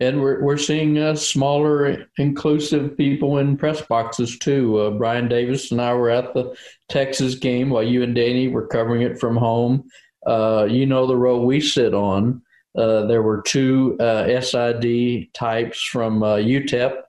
And 0.00 0.20
we're 0.20 0.42
we're 0.42 0.58
seeing 0.58 0.98
uh, 0.98 1.16
smaller, 1.16 2.06
inclusive 2.18 2.96
people 2.98 3.38
in 3.38 3.56
press 3.56 3.80
boxes 3.80 4.38
too. 4.38 4.78
Uh, 4.78 4.90
Brian 4.90 5.28
Davis 5.28 5.72
and 5.72 5.80
I 5.80 5.94
were 5.94 6.10
at 6.10 6.34
the 6.34 6.54
Texas 6.90 7.34
game 7.36 7.70
while 7.70 7.82
you 7.82 8.02
and 8.02 8.14
Danny 8.14 8.48
were 8.48 8.66
covering 8.66 9.00
it 9.00 9.18
from 9.18 9.34
home. 9.34 9.88
Uh, 10.26 10.66
you 10.68 10.84
know 10.84 11.06
the 11.06 11.16
row 11.16 11.40
we 11.40 11.60
sit 11.60 11.94
on. 11.94 12.42
Uh, 12.76 13.06
there 13.06 13.22
were 13.22 13.40
two 13.40 13.96
uh, 13.98 14.38
SID 14.42 15.32
types 15.32 15.82
from 15.82 16.22
uh, 16.22 16.36
UTEP 16.36 17.00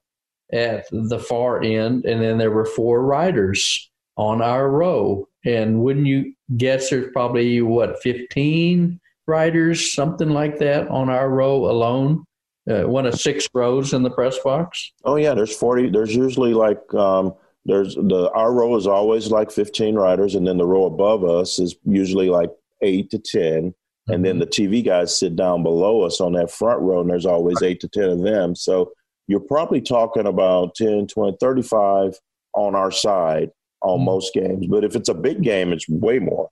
at 0.51 0.85
the 0.91 1.19
far 1.19 1.61
end, 1.61 2.05
and 2.05 2.21
then 2.21 2.37
there 2.37 2.51
were 2.51 2.65
four 2.65 3.03
riders 3.03 3.89
on 4.15 4.41
our 4.41 4.69
row. 4.69 5.27
And 5.45 5.81
wouldn't 5.81 6.07
you 6.07 6.33
guess 6.57 6.89
there's 6.89 7.11
probably 7.11 7.61
what 7.61 8.01
15 8.01 8.99
riders, 9.27 9.93
something 9.93 10.29
like 10.29 10.59
that, 10.59 10.87
on 10.87 11.09
our 11.09 11.29
row 11.29 11.69
alone? 11.69 12.25
Uh, 12.69 12.83
one 12.83 13.05
of 13.05 13.15
six 13.15 13.47
rows 13.53 13.93
in 13.93 14.03
the 14.03 14.09
press 14.09 14.37
box. 14.43 14.91
Oh 15.05 15.15
yeah, 15.15 15.33
there's 15.33 15.55
40. 15.55 15.89
There's 15.89 16.13
usually 16.13 16.53
like 16.53 16.81
um, 16.93 17.33
there's 17.63 17.95
the 17.95 18.29
our 18.33 18.51
row 18.51 18.75
is 18.75 18.87
always 18.87 19.31
like 19.31 19.51
15 19.51 19.95
riders, 19.95 20.35
and 20.35 20.45
then 20.45 20.57
the 20.57 20.65
row 20.65 20.85
above 20.85 21.23
us 21.23 21.59
is 21.59 21.75
usually 21.85 22.29
like 22.29 22.51
eight 22.81 23.09
to 23.11 23.19
10 23.19 23.73
and 24.07 24.23
then 24.23 24.39
mm-hmm. 24.39 24.39
the 24.39 24.45
TV 24.47 24.85
guys 24.85 25.17
sit 25.17 25.35
down 25.35 25.63
below 25.63 26.01
us 26.01 26.21
on 26.21 26.33
that 26.33 26.51
front 26.51 26.81
row, 26.81 27.01
and 27.01 27.09
there's 27.09 27.25
always 27.25 27.61
eight 27.61 27.79
to 27.81 27.87
10 27.87 28.03
of 28.09 28.21
them. 28.21 28.55
So 28.55 28.91
you're 29.27 29.39
probably 29.39 29.81
talking 29.81 30.27
about 30.27 30.75
10, 30.75 31.07
20, 31.07 31.37
35 31.39 32.19
on 32.53 32.75
our 32.75 32.91
side 32.91 33.51
on 33.81 33.97
mm-hmm. 33.97 34.05
most 34.05 34.33
games. 34.33 34.67
But 34.67 34.83
if 34.83 34.95
it's 34.95 35.09
a 35.09 35.13
big 35.13 35.41
game, 35.41 35.71
it's 35.71 35.87
way 35.87 36.19
more 36.19 36.49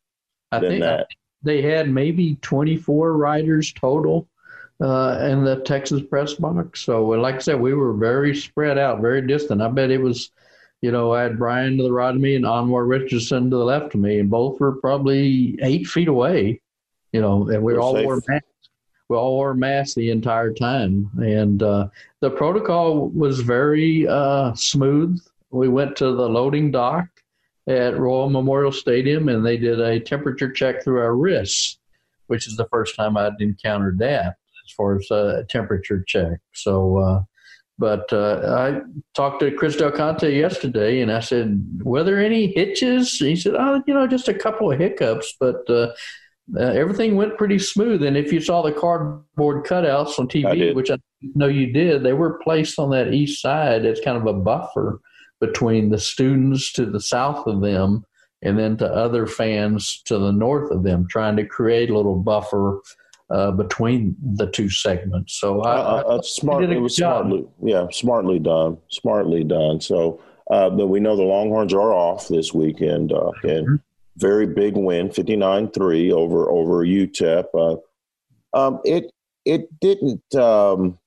I 0.52 0.60
than 0.60 0.80
that. 0.80 1.08
They 1.44 1.62
had 1.62 1.90
maybe 1.90 2.36
24 2.42 3.14
riders 3.14 3.72
total 3.74 4.28
uh, 4.82 5.20
in 5.30 5.44
the 5.44 5.58
Texas 5.58 6.02
press 6.02 6.34
box. 6.34 6.82
So, 6.82 7.06
like 7.06 7.36
I 7.36 7.40
said, 7.40 7.60
we 7.60 7.74
were 7.74 7.94
very 7.94 8.36
spread 8.36 8.78
out, 8.78 9.02
very 9.02 9.26
distant. 9.26 9.62
I 9.62 9.68
bet 9.70 9.92
it 9.92 10.02
was, 10.02 10.32
you 10.82 10.92
know, 10.92 11.14
I 11.14 11.24
had 11.24 11.38
Brian 11.38 11.78
to 11.78 11.84
the 11.84 11.92
right 11.92 12.16
of 12.16 12.20
me 12.20 12.36
and 12.36 12.46
Anwar 12.46 12.88
Richardson 12.88 13.50
to 13.52 13.58
the 13.58 13.64
left 13.64 13.94
of 13.94 14.02
me, 14.02 14.20
and 14.20 14.30
both 14.30 14.60
were 14.60 14.74
probably 14.74 15.58
eight 15.62 15.88
feet 15.88 16.08
away 16.08 16.62
you 17.16 17.22
know, 17.22 17.48
and 17.48 17.64
we're 17.64 17.80
all 17.80 17.94
wore 18.04 18.22
masks. 18.28 18.46
We 19.10 19.18
all 19.18 19.36
wore 19.36 19.54
masks 19.54 19.94
the 19.94 20.10
entire 20.10 20.52
time, 20.52 21.12
and 21.18 21.62
uh, 21.62 21.90
the 22.22 22.32
protocol 22.32 23.10
was 23.10 23.40
very 23.40 24.08
uh, 24.08 24.54
smooth. 24.56 25.20
We 25.52 25.68
went 25.68 25.96
to 25.98 26.06
the 26.06 26.28
loading 26.28 26.72
dock 26.72 27.08
at 27.68 28.00
Royal 28.00 28.30
Memorial 28.30 28.72
Stadium, 28.72 29.30
and 29.30 29.46
they 29.46 29.58
did 29.58 29.80
a 29.80 30.00
temperature 30.00 30.52
check 30.52 30.84
through 30.84 31.02
our 31.02 31.16
wrists, 31.16 31.78
which 32.28 32.48
is 32.48 32.56
the 32.58 32.68
first 32.72 32.96
time 32.96 33.16
I'd 33.16 33.40
encountered 33.40 34.00
that 34.00 34.38
as 34.66 34.74
far 34.76 34.98
as 34.98 35.10
a 35.12 35.46
temperature 35.50 36.04
check. 36.08 36.40
So, 36.54 36.98
uh, 36.98 37.24
but 37.78 38.12
uh, 38.12 38.56
I 38.58 38.82
talked 39.14 39.42
to 39.42 39.52
Chris 39.52 39.76
Del 39.76 39.92
Conte 39.92 40.36
yesterday, 40.36 41.02
and 41.02 41.12
I 41.12 41.20
said, 41.20 41.82
"Were 41.84 42.04
there 42.04 42.20
any 42.20 42.48
hitches?" 42.48 43.18
He 43.18 43.36
said, 43.36 43.54
"Oh, 43.56 43.84
you 43.86 43.94
know, 43.94 44.08
just 44.08 44.30
a 44.30 44.34
couple 44.34 44.72
of 44.72 44.80
hiccups, 44.80 45.36
but 45.40 45.70
uh, 46.54 46.60
uh, 46.60 46.72
everything 46.72 47.16
went 47.16 47.38
pretty 47.38 47.60
smooth. 47.60 48.04
And 48.04 48.18
if 48.18 48.32
you 48.32 48.40
saw 48.40 48.62
the 48.62 48.72
cardboard 48.72 49.66
cutouts 49.66 50.20
on 50.20 50.28
TV, 50.28 50.72
I 50.72 50.74
which 50.74 50.92
I 50.92 50.98
know 51.34 51.48
you 51.48 51.72
did, 51.72 52.04
they 52.04 52.14
were 52.14 52.40
placed 52.40 52.80
on 52.80 52.92
that 52.92 53.14
east 53.14 53.42
side 53.42 53.86
as 53.86 54.00
kind 54.02 54.18
of 54.18 54.26
a 54.28 54.34
buffer 54.34 55.00
between 55.42 55.90
the 55.90 56.00
students 56.00 56.72
to 56.74 56.86
the 56.86 57.02
south 57.02 57.46
of 57.48 57.62
them 57.62 58.06
and 58.42 58.60
then 58.60 58.78
to 58.78 58.86
other 58.86 59.26
fans 59.26 60.02
to 60.06 60.20
the 60.20 60.32
north 60.32 60.72
of 60.72 60.84
them, 60.84 61.08
trying 61.10 61.36
to 61.38 61.46
create 61.46 61.90
a 61.90 61.96
little 61.96 62.16
buffer 62.16 62.82
uh, 63.32 63.52
between 63.52 64.16
the 64.36 64.46
two 64.52 64.70
segments. 64.70 65.40
So 65.40 65.62
I, 65.62 65.78
uh, 65.78 66.04
uh, 66.04 66.22
smart, 66.22 66.64
it 66.64 66.80
was 66.80 66.96
job. 66.96 67.26
smartly, 67.26 67.48
yeah, 67.64 67.88
smartly 67.92 68.40
done, 68.40 68.78
smartly 68.90 69.44
done. 69.44 69.82
So 69.82 70.22
uh, 70.52 70.70
but 70.70 70.88
we 70.88 71.00
know 71.00 71.16
the 71.16 71.24
Longhorns 71.24 71.74
are 71.74 71.92
off 71.92 72.28
this 72.28 72.54
weekend, 72.54 73.12
uh, 73.12 73.32
and 73.44 73.68
mm-hmm 73.68 73.76
very 74.18 74.48
big 74.48 74.76
win, 74.76 75.10
59-3 75.10 76.12
over 76.12 76.50
over 76.50 76.86
UTEP. 76.86 77.46
Uh, 77.54 78.58
um, 78.58 78.80
it 78.86 79.12
it 79.44 79.80
didn't 79.80 80.36
um, 80.36 80.98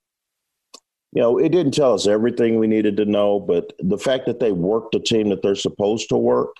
you 1.11 1.21
know 1.21 1.37
it 1.37 1.49
didn't 1.49 1.73
tell 1.73 1.93
us 1.93 2.07
everything 2.07 2.57
we 2.59 2.67
needed 2.67 2.97
to 2.97 3.05
know, 3.05 3.39
but 3.39 3.73
the 3.79 3.97
fact 3.97 4.25
that 4.27 4.39
they 4.39 4.51
worked 4.51 4.91
the 4.91 4.99
team 4.99 5.29
that 5.29 5.41
they're 5.41 5.55
supposed 5.55 6.09
to 6.09 6.17
work 6.17 6.55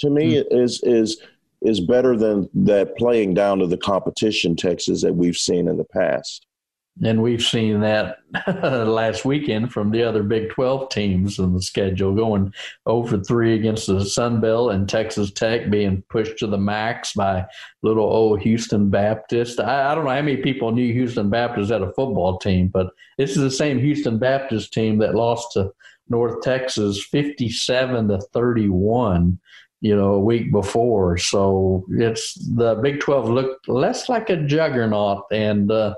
to 0.00 0.10
me 0.10 0.34
mm-hmm. 0.34 0.56
is 0.56 0.82
is 0.82 1.22
is 1.62 1.80
better 1.80 2.16
than 2.16 2.48
that 2.54 2.96
playing 2.96 3.34
down 3.34 3.58
to 3.58 3.66
the 3.66 3.78
competition 3.78 4.56
Texas 4.56 5.02
that 5.02 5.14
we've 5.14 5.36
seen 5.36 5.68
in 5.68 5.76
the 5.76 5.84
past. 5.84 6.46
And 7.04 7.22
we've 7.22 7.42
seen 7.42 7.80
that 7.80 8.18
last 8.62 9.24
weekend 9.24 9.70
from 9.70 9.90
the 9.90 10.02
other 10.02 10.22
Big 10.22 10.50
12 10.50 10.88
teams 10.88 11.38
in 11.38 11.52
the 11.52 11.60
schedule 11.60 12.14
going 12.14 12.54
over 12.86 13.18
three 13.18 13.54
against 13.54 13.86
the 13.86 14.04
Sun 14.04 14.40
Belt 14.40 14.72
and 14.72 14.88
Texas 14.88 15.30
Tech 15.30 15.68
being 15.68 16.02
pushed 16.08 16.38
to 16.38 16.46
the 16.46 16.56
max 16.56 17.12
by 17.12 17.44
little 17.82 18.04
old 18.04 18.40
Houston 18.40 18.88
Baptist. 18.88 19.60
I, 19.60 19.92
I 19.92 19.94
don't 19.94 20.04
know 20.04 20.10
how 20.10 20.22
many 20.22 20.38
people 20.38 20.72
knew 20.72 20.90
Houston 20.92 21.28
Baptist 21.28 21.70
had 21.70 21.82
a 21.82 21.92
football 21.92 22.38
team, 22.38 22.68
but 22.68 22.88
this 23.18 23.30
is 23.30 23.42
the 23.42 23.50
same 23.50 23.78
Houston 23.78 24.18
Baptist 24.18 24.72
team 24.72 24.98
that 24.98 25.14
lost 25.14 25.52
to 25.52 25.72
North 26.08 26.40
Texas 26.42 27.04
57 27.04 28.08
to 28.08 28.18
31 28.32 29.38
you 29.82 29.94
know, 29.94 30.14
a 30.14 30.20
week 30.20 30.50
before. 30.50 31.18
So 31.18 31.84
it's 31.90 32.34
the 32.34 32.76
Big 32.76 33.00
12 33.00 33.28
looked 33.28 33.68
less 33.68 34.08
like 34.08 34.30
a 34.30 34.36
juggernaut 34.36 35.24
and 35.30 35.70
uh, 35.70 35.94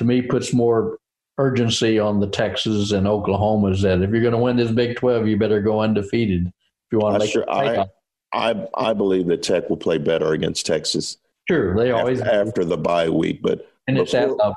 to 0.00 0.04
me 0.06 0.22
puts 0.22 0.54
more 0.54 0.98
urgency 1.36 1.98
on 1.98 2.20
the 2.20 2.26
Texas 2.26 2.92
and 2.92 3.06
Oklahomas 3.06 3.82
that 3.82 4.00
if 4.00 4.10
you're 4.10 4.22
going 4.22 4.32
to 4.32 4.38
win 4.38 4.56
this 4.56 4.70
Big 4.70 4.96
12, 4.96 5.28
you 5.28 5.36
better 5.36 5.60
go 5.60 5.82
undefeated 5.82 6.46
if 6.46 6.52
you 6.90 6.98
want 6.98 7.16
to 7.16 7.18
make 7.18 7.30
sure, 7.30 7.48
I, 7.50 7.84
I, 8.32 8.66
I 8.74 8.94
believe 8.94 9.26
that 9.26 9.42
Tech 9.42 9.68
will 9.68 9.76
play 9.76 9.98
better 9.98 10.32
against 10.32 10.64
Texas. 10.64 11.18
Sure, 11.48 11.76
they 11.76 11.90
always 11.90 12.22
after, 12.22 12.48
after 12.48 12.64
the 12.64 12.78
bye 12.78 13.10
week, 13.10 13.42
but 13.42 13.70
and 13.86 13.96
before, 13.96 14.04
it's 14.04 14.14
at 14.14 14.30
Lubbock. 14.30 14.56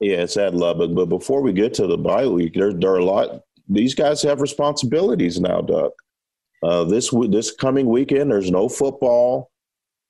Yeah, 0.00 0.16
it's 0.16 0.36
at 0.36 0.54
Lubbock. 0.54 0.92
But 0.92 1.06
before 1.06 1.40
we 1.40 1.52
get 1.52 1.72
to 1.74 1.86
the 1.86 1.96
bye 1.96 2.26
week, 2.26 2.54
there, 2.54 2.72
there 2.72 2.90
are 2.90 2.98
a 2.98 3.04
lot. 3.04 3.42
These 3.68 3.94
guys 3.94 4.22
have 4.22 4.40
responsibilities 4.40 5.38
now, 5.38 5.60
Duck. 5.60 5.92
Uh, 6.62 6.84
this 6.84 7.10
this 7.28 7.52
coming 7.52 7.86
weekend, 7.86 8.30
there's 8.30 8.50
no 8.50 8.68
football. 8.68 9.50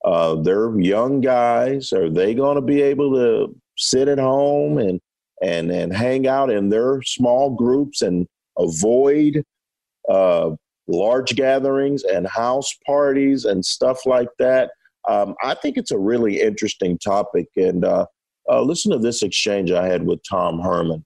Uh, 0.04 0.36
they're 0.36 0.78
young 0.80 1.20
guys. 1.20 1.92
Are 1.92 2.08
they 2.08 2.34
going 2.34 2.56
to 2.56 2.62
be 2.62 2.80
able 2.80 3.12
to 3.14 3.54
sit 3.80 4.08
at 4.08 4.18
home 4.18 4.78
and 4.78 5.00
and 5.42 5.70
and 5.70 5.94
hang 5.94 6.26
out 6.26 6.50
in 6.50 6.68
their 6.68 7.02
small 7.02 7.50
groups 7.50 8.02
and 8.02 8.26
avoid 8.58 9.42
uh, 10.08 10.50
large 10.86 11.34
gatherings 11.36 12.04
and 12.04 12.26
house 12.26 12.72
parties 12.86 13.44
and 13.44 13.64
stuff 13.64 14.04
like 14.06 14.28
that. 14.38 14.70
Um, 15.08 15.34
I 15.42 15.54
think 15.54 15.76
it's 15.76 15.92
a 15.92 15.98
really 15.98 16.40
interesting 16.40 16.98
topic. 16.98 17.46
And 17.56 17.84
uh, 17.84 18.06
uh, 18.50 18.62
listen 18.62 18.92
to 18.92 18.98
this 18.98 19.22
exchange 19.22 19.70
I 19.70 19.86
had 19.86 20.04
with 20.04 20.20
Tom 20.28 20.60
Herman 20.60 21.04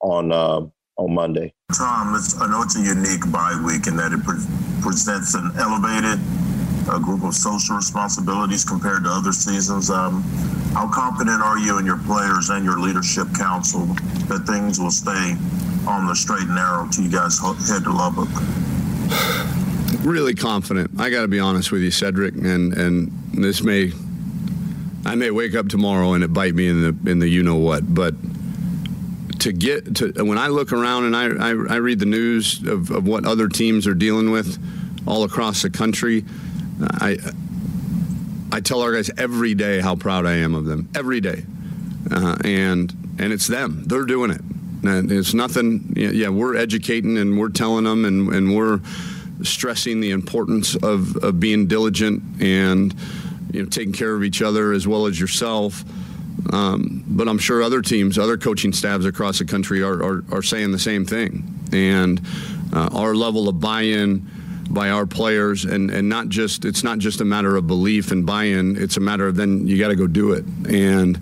on 0.00 0.32
uh, 0.32 0.62
on 0.98 1.14
Monday. 1.14 1.52
Tom, 1.76 2.14
I 2.40 2.46
know 2.48 2.62
it's 2.62 2.76
a 2.76 2.82
unique 2.82 3.30
bye 3.30 3.60
week 3.64 3.86
in 3.86 3.96
that 3.96 4.12
it 4.12 4.22
pre- 4.24 4.82
presents 4.82 5.34
an 5.34 5.52
elevated 5.58 6.18
a 6.88 7.00
group 7.00 7.24
of 7.24 7.34
social 7.34 7.76
responsibilities 7.76 8.64
compared 8.64 9.04
to 9.04 9.10
other 9.10 9.32
seasons. 9.32 9.90
Um, 9.90 10.22
how 10.72 10.88
confident 10.92 11.42
are 11.42 11.58
you 11.58 11.78
in 11.78 11.86
your 11.86 11.98
players 11.98 12.50
and 12.50 12.64
your 12.64 12.78
leadership 12.78 13.26
council 13.34 13.86
that 14.28 14.44
things 14.46 14.78
will 14.78 14.90
stay 14.90 15.36
on 15.86 16.06
the 16.06 16.14
straight 16.14 16.42
and 16.42 16.54
narrow 16.54 16.88
till 16.88 17.04
you 17.04 17.10
guys 17.10 17.38
head 17.68 17.84
to 17.84 17.92
Lubbock? 17.92 18.28
Really 20.04 20.34
confident. 20.34 20.90
I 20.98 21.10
got 21.10 21.22
to 21.22 21.28
be 21.28 21.40
honest 21.40 21.72
with 21.72 21.82
you, 21.82 21.90
Cedric, 21.90 22.34
and 22.34 22.72
and 22.74 23.10
this 23.32 23.62
may, 23.62 23.92
I 25.04 25.14
may 25.14 25.30
wake 25.30 25.54
up 25.54 25.68
tomorrow 25.68 26.12
and 26.12 26.22
it 26.22 26.32
bite 26.32 26.54
me 26.54 26.68
in 26.68 26.82
the 26.82 27.10
in 27.10 27.18
the 27.18 27.28
you 27.28 27.42
know 27.42 27.56
what, 27.56 27.94
but 27.94 28.14
to 29.40 29.52
get 29.52 29.96
to 29.96 30.12
when 30.24 30.38
I 30.38 30.48
look 30.48 30.72
around 30.72 31.04
and 31.04 31.16
I, 31.16 31.50
I, 31.50 31.50
I 31.50 31.76
read 31.76 31.98
the 31.98 32.06
news 32.06 32.62
of, 32.66 32.90
of 32.90 33.06
what 33.06 33.24
other 33.24 33.48
teams 33.48 33.86
are 33.86 33.94
dealing 33.94 34.30
with 34.30 34.58
all 35.06 35.24
across 35.24 35.62
the 35.62 35.70
country, 35.70 36.24
I 36.82 37.18
I 38.52 38.60
tell 38.60 38.80
our 38.80 38.92
guys 38.92 39.10
every 39.16 39.54
day 39.54 39.80
how 39.80 39.96
proud 39.96 40.26
I 40.26 40.36
am 40.36 40.54
of 40.54 40.64
them 40.64 40.88
every 40.94 41.20
day, 41.20 41.44
uh, 42.10 42.36
and 42.44 42.92
and 43.18 43.32
it's 43.32 43.46
them. 43.46 43.84
They're 43.86 44.04
doing 44.04 44.30
it. 44.30 44.40
And 44.82 45.10
it's 45.10 45.34
nothing. 45.34 45.92
Yeah, 45.96 46.28
we're 46.28 46.54
educating 46.56 47.16
and 47.18 47.38
we're 47.38 47.48
telling 47.48 47.84
them 47.84 48.04
and 48.04 48.32
and 48.32 48.54
we're 48.54 48.80
stressing 49.42 50.00
the 50.00 50.10
importance 50.10 50.76
of, 50.76 51.16
of 51.16 51.38
being 51.40 51.66
diligent 51.66 52.22
and 52.40 52.94
you 53.52 53.62
know 53.62 53.68
taking 53.68 53.92
care 53.92 54.14
of 54.14 54.24
each 54.24 54.42
other 54.42 54.72
as 54.72 54.86
well 54.86 55.06
as 55.06 55.18
yourself. 55.18 55.84
Um, 56.52 57.02
but 57.08 57.28
I'm 57.28 57.38
sure 57.38 57.62
other 57.62 57.82
teams, 57.82 58.18
other 58.18 58.36
coaching 58.36 58.72
staffs 58.72 59.04
across 59.04 59.38
the 59.38 59.44
country 59.44 59.82
are, 59.82 60.02
are, 60.02 60.24
are 60.30 60.42
saying 60.42 60.70
the 60.70 60.78
same 60.78 61.04
thing. 61.04 61.58
And 61.72 62.20
uh, 62.72 62.90
our 62.92 63.14
level 63.14 63.48
of 63.48 63.58
buy-in 63.58 64.30
by 64.70 64.90
our 64.90 65.06
players, 65.06 65.64
and, 65.64 65.90
and 65.90 66.08
not 66.08 66.28
just 66.28 66.64
it's 66.64 66.82
not 66.82 66.98
just 66.98 67.20
a 67.20 67.24
matter 67.24 67.56
of 67.56 67.66
belief 67.66 68.10
and 68.10 68.26
buy-in. 68.26 68.76
It's 68.76 68.96
a 68.96 69.00
matter 69.00 69.26
of 69.26 69.36
then 69.36 69.66
you 69.66 69.78
got 69.78 69.88
to 69.88 69.96
go 69.96 70.06
do 70.06 70.32
it. 70.32 70.44
And 70.68 71.20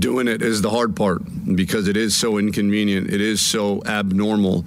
doing 0.00 0.28
it 0.28 0.42
is 0.42 0.62
the 0.62 0.70
hard 0.70 0.96
part 0.96 1.22
because 1.54 1.88
it 1.88 1.96
is 1.96 2.16
so 2.16 2.38
inconvenient. 2.38 3.10
It 3.10 3.20
is 3.20 3.40
so 3.40 3.82
abnormal. 3.84 4.64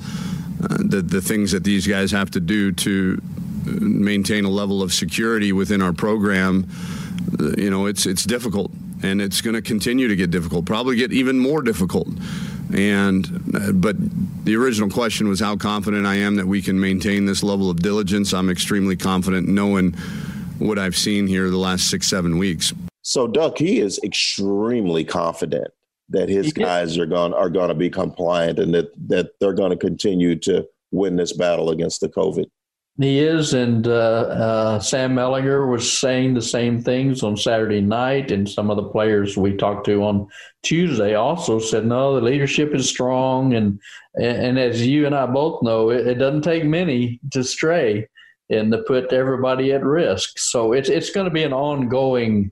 Uh, 0.61 0.77
the 0.79 1.01
the 1.01 1.21
things 1.21 1.51
that 1.51 1.63
these 1.63 1.87
guys 1.87 2.11
have 2.11 2.31
to 2.31 2.39
do 2.39 2.71
to 2.71 3.21
maintain 3.65 4.45
a 4.45 4.49
level 4.49 4.81
of 4.81 4.93
security 4.93 5.51
within 5.51 5.81
our 5.81 5.93
program, 5.93 6.67
you 7.57 7.69
know, 7.69 7.85
it's 7.85 8.05
it's 8.05 8.23
difficult 8.23 8.71
and 9.01 9.21
it's 9.21 9.41
going 9.41 9.55
to 9.55 9.61
continue 9.61 10.07
to 10.07 10.15
get 10.15 10.31
difficult. 10.31 10.65
Probably 10.65 10.95
get 10.95 11.13
even 11.13 11.39
more 11.39 11.61
difficult. 11.61 12.07
And 12.73 13.25
uh, 13.55 13.71
but 13.71 13.95
the 14.45 14.55
original 14.55 14.89
question 14.89 15.27
was 15.27 15.39
how 15.39 15.55
confident 15.55 16.05
I 16.05 16.15
am 16.15 16.35
that 16.35 16.47
we 16.47 16.61
can 16.61 16.79
maintain 16.79 17.25
this 17.25 17.41
level 17.43 17.69
of 17.69 17.81
diligence. 17.81 18.33
I'm 18.33 18.49
extremely 18.49 18.95
confident 18.95 19.47
knowing 19.47 19.93
what 20.59 20.77
I've 20.77 20.95
seen 20.95 21.27
here 21.27 21.49
the 21.49 21.57
last 21.57 21.89
six 21.89 22.07
seven 22.07 22.37
weeks. 22.37 22.73
So 23.01 23.27
Duck, 23.27 23.57
he 23.57 23.79
is 23.79 23.99
extremely 24.03 25.03
confident 25.03 25.71
that 26.09 26.29
his 26.29 26.53
guys 26.53 26.97
are 26.97 27.05
going 27.05 27.33
are 27.33 27.49
going 27.49 27.69
to 27.69 27.75
be 27.75 27.89
compliant 27.89 28.59
and 28.59 28.73
that 28.73 28.91
that 29.07 29.31
they're 29.39 29.53
going 29.53 29.71
to 29.71 29.77
continue 29.77 30.35
to 30.39 30.67
win 30.91 31.15
this 31.15 31.33
battle 31.33 31.69
against 31.69 32.01
the 32.01 32.09
COVID. 32.09 32.45
He 32.99 33.19
is, 33.19 33.53
and 33.53 33.87
uh, 33.87 33.91
uh, 33.91 34.79
Sam 34.81 35.15
Ehlinger 35.15 35.71
was 35.71 35.89
saying 35.89 36.33
the 36.33 36.41
same 36.41 36.83
things 36.83 37.23
on 37.23 37.37
Saturday 37.37 37.79
night, 37.79 38.29
and 38.29 38.47
some 38.47 38.69
of 38.69 38.75
the 38.75 38.89
players 38.89 39.37
we 39.37 39.55
talked 39.55 39.85
to 39.85 40.03
on 40.03 40.27
Tuesday 40.63 41.15
also 41.15 41.59
said, 41.59 41.85
"No, 41.85 42.15
the 42.15 42.21
leadership 42.21 42.75
is 42.75 42.89
strong," 42.89 43.53
and 43.53 43.79
and 44.21 44.59
as 44.59 44.85
you 44.85 45.05
and 45.05 45.15
I 45.15 45.27
both 45.27 45.63
know, 45.63 45.91
it, 45.91 46.07
it 46.07 46.15
doesn't 46.15 46.41
take 46.41 46.65
many 46.65 47.21
to 47.31 47.41
stray 47.41 48.05
and 48.49 48.69
to 48.73 48.79
put 48.79 49.13
everybody 49.13 49.71
at 49.71 49.85
risk. 49.85 50.37
So 50.37 50.73
it's 50.73 50.89
it's 50.89 51.11
going 51.11 51.25
to 51.25 51.31
be 51.31 51.43
an 51.43 51.53
ongoing 51.53 52.51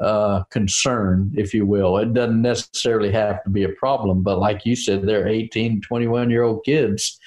uh, 0.00 0.44
concern, 0.50 1.32
if 1.36 1.52
you 1.52 1.66
will. 1.66 1.98
It 1.98 2.14
doesn't 2.14 2.40
necessarily 2.40 3.10
have 3.10 3.42
to 3.42 3.50
be 3.50 3.64
a 3.64 3.70
problem, 3.70 4.22
but 4.22 4.38
like 4.38 4.64
you 4.64 4.76
said, 4.76 5.02
they're 5.02 5.26
18, 5.26 5.80
21 5.80 6.30
year 6.30 6.44
old 6.44 6.64
kids 6.64 7.18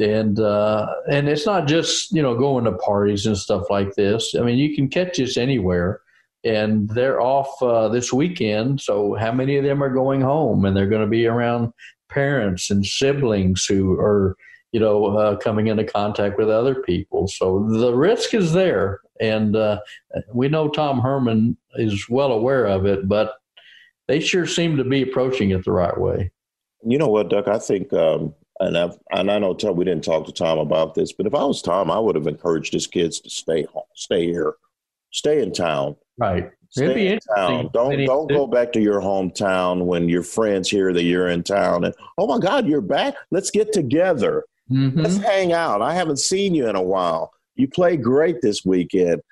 and 0.00 0.38
uh, 0.38 0.86
and 1.10 1.28
it's 1.28 1.46
not 1.46 1.66
just 1.66 2.12
you 2.12 2.22
know 2.22 2.36
going 2.36 2.64
to 2.64 2.72
parties 2.72 3.26
and 3.26 3.36
stuff 3.36 3.64
like 3.70 3.94
this. 3.94 4.34
I 4.34 4.42
mean, 4.42 4.58
you 4.58 4.74
can 4.74 4.88
catch 4.88 5.18
this 5.18 5.36
anywhere, 5.36 6.00
and 6.44 6.88
they're 6.90 7.20
off 7.20 7.62
uh, 7.62 7.88
this 7.88 8.12
weekend. 8.12 8.80
So 8.80 9.14
how 9.14 9.32
many 9.32 9.56
of 9.56 9.64
them 9.64 9.82
are 9.82 9.92
going 9.92 10.20
home, 10.20 10.64
and 10.64 10.76
they're 10.76 10.88
going 10.88 11.04
to 11.04 11.10
be 11.10 11.26
around 11.26 11.72
parents 12.08 12.70
and 12.70 12.84
siblings 12.84 13.64
who 13.66 13.98
are 14.00 14.36
you 14.72 14.80
know 14.80 15.06
uh, 15.16 15.36
coming 15.36 15.66
into 15.68 15.84
contact 15.84 16.38
with 16.38 16.50
other 16.50 16.76
people. 16.76 17.28
So 17.28 17.66
the 17.68 17.94
risk 17.94 18.34
is 18.34 18.52
there, 18.52 19.00
and 19.20 19.56
uh, 19.56 19.80
we 20.32 20.48
know 20.48 20.68
Tom 20.68 21.00
Herman 21.00 21.56
is 21.74 22.08
well 22.08 22.32
aware 22.32 22.66
of 22.66 22.86
it, 22.86 23.08
but 23.08 23.34
they 24.06 24.20
sure 24.20 24.46
seem 24.46 24.76
to 24.76 24.84
be 24.84 25.02
approaching 25.02 25.50
it 25.50 25.64
the 25.64 25.72
right 25.72 25.98
way. 25.98 26.30
You 26.84 26.98
know 26.98 27.08
what, 27.08 27.28
Duck? 27.28 27.48
I 27.48 27.58
think 27.58 27.92
um, 27.92 28.34
and 28.60 28.76
I've, 28.76 28.98
and 29.12 29.30
I 29.30 29.38
know 29.38 29.54
Tom, 29.54 29.76
we 29.76 29.84
didn't 29.84 30.04
talk 30.04 30.26
to 30.26 30.32
Tom 30.32 30.58
about 30.58 30.94
this, 30.94 31.12
but 31.12 31.26
if 31.26 31.34
I 31.34 31.44
was 31.44 31.62
Tom, 31.62 31.90
I 31.90 31.98
would 31.98 32.16
have 32.16 32.26
encouraged 32.26 32.72
his 32.72 32.86
kids 32.86 33.20
to 33.20 33.30
stay 33.30 33.64
home, 33.64 33.84
stay 33.94 34.26
here, 34.26 34.54
stay 35.10 35.42
in 35.42 35.52
town. 35.52 35.96
Right. 36.18 36.50
Stay 36.70 37.08
in 37.08 37.18
town. 37.34 37.70
Don't 37.72 38.04
don't 38.04 38.28
go 38.28 38.46
back 38.46 38.72
to 38.72 38.80
your 38.80 39.00
hometown 39.00 39.86
when 39.86 40.08
your 40.08 40.22
friends 40.22 40.68
hear 40.68 40.92
that 40.92 41.04
you're 41.04 41.28
in 41.28 41.42
town 41.42 41.84
and 41.84 41.94
oh 42.18 42.26
my 42.26 42.38
God, 42.38 42.66
you're 42.66 42.82
back. 42.82 43.14
Let's 43.30 43.50
get 43.50 43.72
together. 43.72 44.44
Mm-hmm. 44.70 45.00
Let's 45.00 45.16
hang 45.16 45.52
out. 45.52 45.80
I 45.80 45.94
haven't 45.94 46.18
seen 46.18 46.54
you 46.54 46.68
in 46.68 46.76
a 46.76 46.82
while. 46.82 47.32
You 47.54 47.68
played 47.68 48.02
great 48.02 48.42
this 48.42 48.66
weekend. 48.66 49.22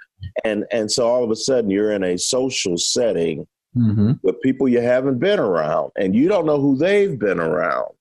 And 0.45 0.65
and 0.71 0.91
so 0.91 1.07
all 1.07 1.23
of 1.23 1.31
a 1.31 1.37
sudden 1.37 1.71
you're 1.71 1.93
in 1.93 2.05
a 2.05 2.17
social 2.17 2.79
setting 2.79 3.47
mm-hmm. 3.77 4.13
with 4.23 4.41
people 4.41 4.67
you 4.67 4.81
haven't 4.81 5.19
been 5.19 5.39
around 5.39 5.93
and 5.99 6.15
you 6.15 6.29
don't 6.29 6.47
know 6.47 6.61
who 6.61 6.77
they've 6.77 7.19
been 7.19 7.39
around 7.39 7.93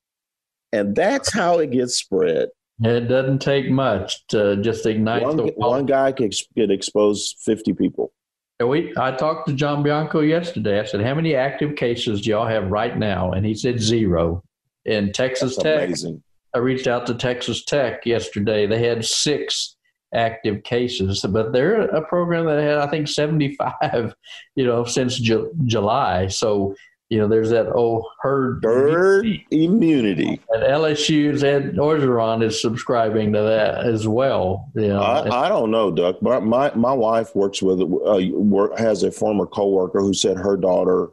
and 0.76 0.96
that's 0.96 1.34
how 1.34 1.60
it 1.60 1.72
gets 1.72 1.96
spread. 1.96 2.50
It 2.82 3.08
doesn't 3.08 3.40
take 3.40 3.70
much 3.70 4.28
to 4.28 4.58
just 4.58 4.86
ignite 4.86 5.24
one, 5.24 5.38
the 5.38 5.54
one 5.56 5.86
guy 5.86 6.12
could, 6.12 6.34
could 6.58 6.72
expose 6.72 7.36
50 7.46 7.74
people. 7.74 8.12
And 8.60 8.70
We, 8.70 8.94
I 8.98 9.12
talked 9.12 9.48
to 9.48 9.54
John 9.54 9.82
Bianco 9.82 10.20
yesterday. 10.20 10.80
I 10.80 10.86
said, 10.86 11.02
How 11.02 11.16
many 11.16 11.36
active 11.36 11.76
cases 11.76 12.22
do 12.22 12.30
y'all 12.32 12.48
have 12.48 12.70
right 12.70 12.98
now? 12.98 13.32
And 13.32 13.46
he 13.46 13.56
said 13.56 13.80
zero. 13.80 14.44
In 14.86 15.12
Texas 15.14 15.56
That's 15.56 15.64
Tech, 15.64 15.86
amazing. 15.86 16.24
I 16.54 16.60
reached 16.60 16.88
out 16.88 17.08
to 17.08 17.16
Texas 17.16 17.66
Tech 17.66 18.06
yesterday. 18.06 18.68
They 18.68 18.86
had 18.86 19.04
six 19.04 19.76
active 20.14 20.64
cases, 20.64 21.26
but 21.28 21.52
they're 21.52 21.82
a 21.82 22.06
program 22.06 22.46
that 22.46 22.62
had, 22.62 22.78
I 22.78 22.88
think, 22.88 23.08
75, 23.08 23.74
you 24.56 24.66
know, 24.66 24.84
since 24.84 25.18
Ju- 25.18 25.52
July. 25.66 26.28
So 26.28 26.76
you 27.10 27.20
know, 27.20 27.28
there's 27.28 27.52
that 27.52 27.72
old 27.72 28.06
herd 28.22 28.64
herd 28.64 29.28
immunity. 29.52 30.42
And 30.50 30.64
LSU's 30.64 31.44
Ed 31.44 31.76
Orgeron 31.76 32.44
is 32.44 32.60
subscribing 32.60 33.32
to 33.34 33.42
that 33.42 33.86
as 33.86 34.08
well. 34.08 34.72
You 34.76 34.88
know? 34.88 35.02
I, 35.02 35.46
I 35.46 35.50
don't 35.50 35.70
know, 35.70 35.92
Duck. 35.92 36.18
But 36.22 36.44
my 36.44 36.74
my 36.74 36.94
wife 36.94 37.36
works 37.36 37.62
with 37.62 37.80
uh, 37.82 38.20
work, 38.34 38.78
has 38.80 39.04
a 39.04 39.12
former 39.12 39.46
coworker 39.46 40.02
who 40.02 40.14
said 40.14 40.38
her 40.38 40.58
daughter 40.58 41.10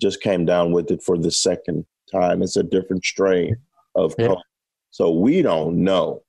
just 0.00 0.22
came 0.22 0.44
down 0.44 0.70
with 0.70 0.90
it 0.92 1.02
for 1.02 1.18
the 1.18 1.32
second 1.32 1.84
time. 2.12 2.40
It's 2.40 2.56
a 2.56 2.62
different 2.62 3.04
strain 3.04 3.56
of 3.96 4.14
yeah. 4.18 4.28
COVID. 4.28 4.42
So 4.90 5.10
we 5.10 5.42
don't 5.42 5.82
know. 5.82 6.22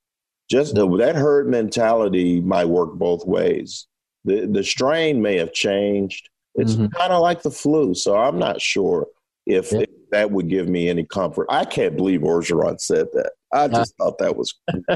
Just 0.49 0.73
the, 0.73 0.87
that 0.97 1.15
herd 1.15 1.47
mentality 1.47 2.41
might 2.41 2.65
work 2.65 2.95
both 2.95 3.25
ways. 3.27 3.85
The 4.25 4.47
the 4.47 4.63
strain 4.63 5.21
may 5.21 5.37
have 5.37 5.53
changed 5.53 6.27
it's 6.59 6.73
mm-hmm. 6.73 6.87
kind 6.87 7.13
of 7.13 7.21
like 7.21 7.41
the 7.41 7.51
flu. 7.51 7.93
So 7.93 8.17
I'm 8.17 8.37
not 8.37 8.61
sure 8.61 9.07
if, 9.45 9.71
yeah. 9.71 9.79
if, 9.79 9.89
that 10.11 10.31
would 10.31 10.49
give 10.49 10.67
me 10.67 10.89
any 10.89 11.05
comfort. 11.05 11.47
I 11.49 11.65
can't 11.65 11.95
believe 11.95 12.21
Orgeron 12.21 12.81
said 12.81 13.07
that. 13.13 13.31
I 13.53 13.67
just 13.67 13.95
thought 13.97 14.17
that 14.17 14.35
was. 14.35 14.53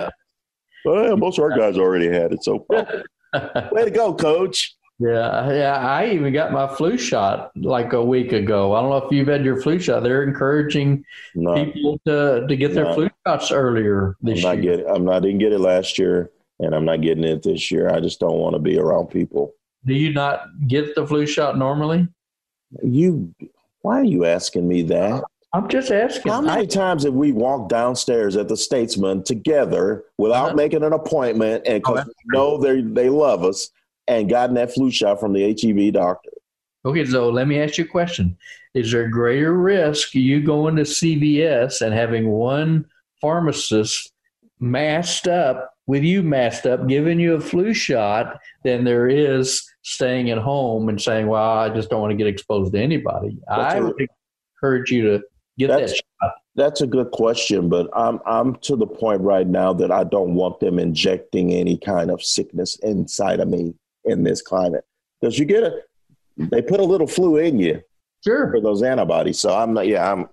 well, 0.86 1.18
most 1.18 1.38
of 1.38 1.44
our 1.44 1.56
guys 1.56 1.78
already 1.78 2.08
had 2.08 2.34
it. 2.34 2.44
So 2.44 2.66
way 3.72 3.86
to 3.86 3.92
go, 3.92 4.14
coach. 4.14 4.76
Yeah, 5.00 5.52
yeah. 5.52 5.78
I 5.78 6.10
even 6.12 6.34
got 6.34 6.52
my 6.52 6.68
flu 6.68 6.98
shot 6.98 7.52
like 7.56 7.94
a 7.94 8.04
week 8.04 8.32
ago. 8.32 8.74
I 8.74 8.82
don't 8.82 8.90
know 8.90 8.98
if 8.98 9.12
you've 9.12 9.28
had 9.28 9.46
your 9.46 9.62
flu 9.62 9.80
shot. 9.80 10.04
They're 10.04 10.24
encouraging 10.24 11.04
no. 11.36 11.66
people 11.66 12.00
to, 12.08 12.46
to 12.48 12.56
get 12.56 12.74
their 12.74 12.86
no. 12.86 12.94
flu 12.94 13.10
shots 13.28 13.52
earlier 13.52 14.16
this 14.22 14.44
I'm 14.44 14.58
not 14.58 14.64
year. 14.64 14.78
Getting, 14.78 14.96
I'm 14.96 15.06
not 15.06 15.22
didn't 15.22 15.40
get 15.40 15.54
it 15.54 15.60
last 15.60 16.00
year, 16.00 16.32
and 16.60 16.74
I'm 16.74 16.86
not 16.86 17.02
getting 17.02 17.24
it 17.24 17.44
this 17.44 17.70
year. 17.70 17.90
I 17.90 18.00
just 18.00 18.20
don't 18.20 18.38
want 18.38 18.56
to 18.56 18.60
be 18.60 18.80
around 18.80 19.08
people 19.08 19.54
do 19.86 19.94
you 19.94 20.14
not 20.14 20.68
get 20.68 20.96
the 20.96 21.06
flu 21.06 21.26
shot 21.26 21.58
normally? 21.58 22.08
You, 22.82 23.34
why 23.82 24.00
are 24.00 24.06
you 24.06 24.26
asking 24.26 24.68
me 24.68 24.84
that? 24.84 25.24
I'm 25.54 25.68
just 25.68 25.92
asking. 25.92 26.32
How 26.32 26.42
many 26.42 26.64
I, 26.64 26.66
times 26.66 27.04
have 27.04 27.14
we 27.14 27.32
walked 27.32 27.70
downstairs 27.70 28.36
at 28.36 28.48
the 28.48 28.58
Statesman 28.58 29.24
together 29.24 30.06
without 30.18 30.48
uh-huh. 30.48 30.56
making 30.56 30.84
an 30.84 30.94
appointment 30.94 31.68
and 31.68 31.82
because 31.82 32.06
oh, 32.08 32.08
we 32.08 32.38
know 32.38 32.58
they 32.58 32.82
they 32.82 33.10
love 33.10 33.44
us 33.44 33.70
and 34.08 34.30
gotten 34.30 34.56
that 34.56 34.74
flu 34.74 34.90
shot 34.90 35.20
from 35.20 35.34
the 35.34 35.50
HEB 35.50 35.94
doctor? 35.94 36.32
Okay, 36.86 37.06
so 37.06 37.30
let 37.30 37.48
me 37.48 37.60
ask 37.60 37.78
you 37.78 37.86
a 37.86 37.88
question: 37.88 38.36
Is 38.74 38.92
there 38.92 39.08
greater 39.08 39.54
risk 39.54 40.16
you 40.16 40.42
going 40.42 40.76
to 40.78 40.82
CVS 40.82 41.82
and 41.82 41.94
having 41.94 42.30
one 42.30 42.88
pharmacist 43.22 44.12
masked 44.60 45.28
up 45.28 45.73
with 45.86 46.04
you 46.04 46.24
masked 46.24 46.66
up, 46.66 46.88
giving 46.88 47.20
you 47.20 47.36
a 47.36 47.42
flu 47.42 47.74
shot, 47.74 48.40
than 48.64 48.84
there 48.84 49.08
is 49.08 49.70
staying 49.82 50.30
at 50.30 50.38
home 50.38 50.90
and 50.90 51.02
saying, 51.02 51.28
"Well, 51.28 51.58
I 51.58 51.70
just 51.70 51.90
don't 51.90 52.02
want 52.02 52.12
to 52.12 52.18
get 52.18 52.28
exposed 52.28 52.74
to 52.74 52.80
anybody." 52.80 53.38
That's 53.48 53.76
I 53.76 53.78
a, 53.78 53.84
would 53.84 54.08
encourage 54.62 54.92
you 54.92 55.04
to 55.04 55.24
get 55.58 55.68
that 55.68 55.90
shot. 55.90 56.34
That's 56.56 56.82
a 56.82 56.88
good 56.88 57.12
question, 57.12 57.68
but 57.68 57.90
I'm 57.96 58.20
I'm 58.26 58.56
to 58.58 58.76
the 58.76 58.88
point 58.88 59.22
right 59.22 59.48
now 59.48 59.74
that 59.74 59.92
I 59.92 60.04
don't 60.04 60.36
want 60.36 60.60
them 60.60 60.80
injecting 60.80 61.52
any 61.52 61.78
kind 61.78 62.12
of 62.12 62.24
sickness 62.24 62.78
inside 62.84 63.40
of 63.40 63.48
me 63.48 63.74
in 64.06 64.24
this 64.24 64.42
climate 64.42 64.84
because 65.20 65.40
you 65.40 65.46
get 65.46 65.64
a 65.64 65.82
they 66.38 66.62
put 66.62 66.80
a 66.80 66.84
little 66.84 67.08
flu 67.08 67.38
in 67.38 67.60
you, 67.60 67.82
sure, 68.24 68.52
for 68.52 68.62
those 68.62 68.84
antibodies. 68.84 69.40
So 69.40 69.56
I'm 69.56 69.74
not, 69.74 69.88
yeah, 69.88 70.12
I'm 70.12 70.28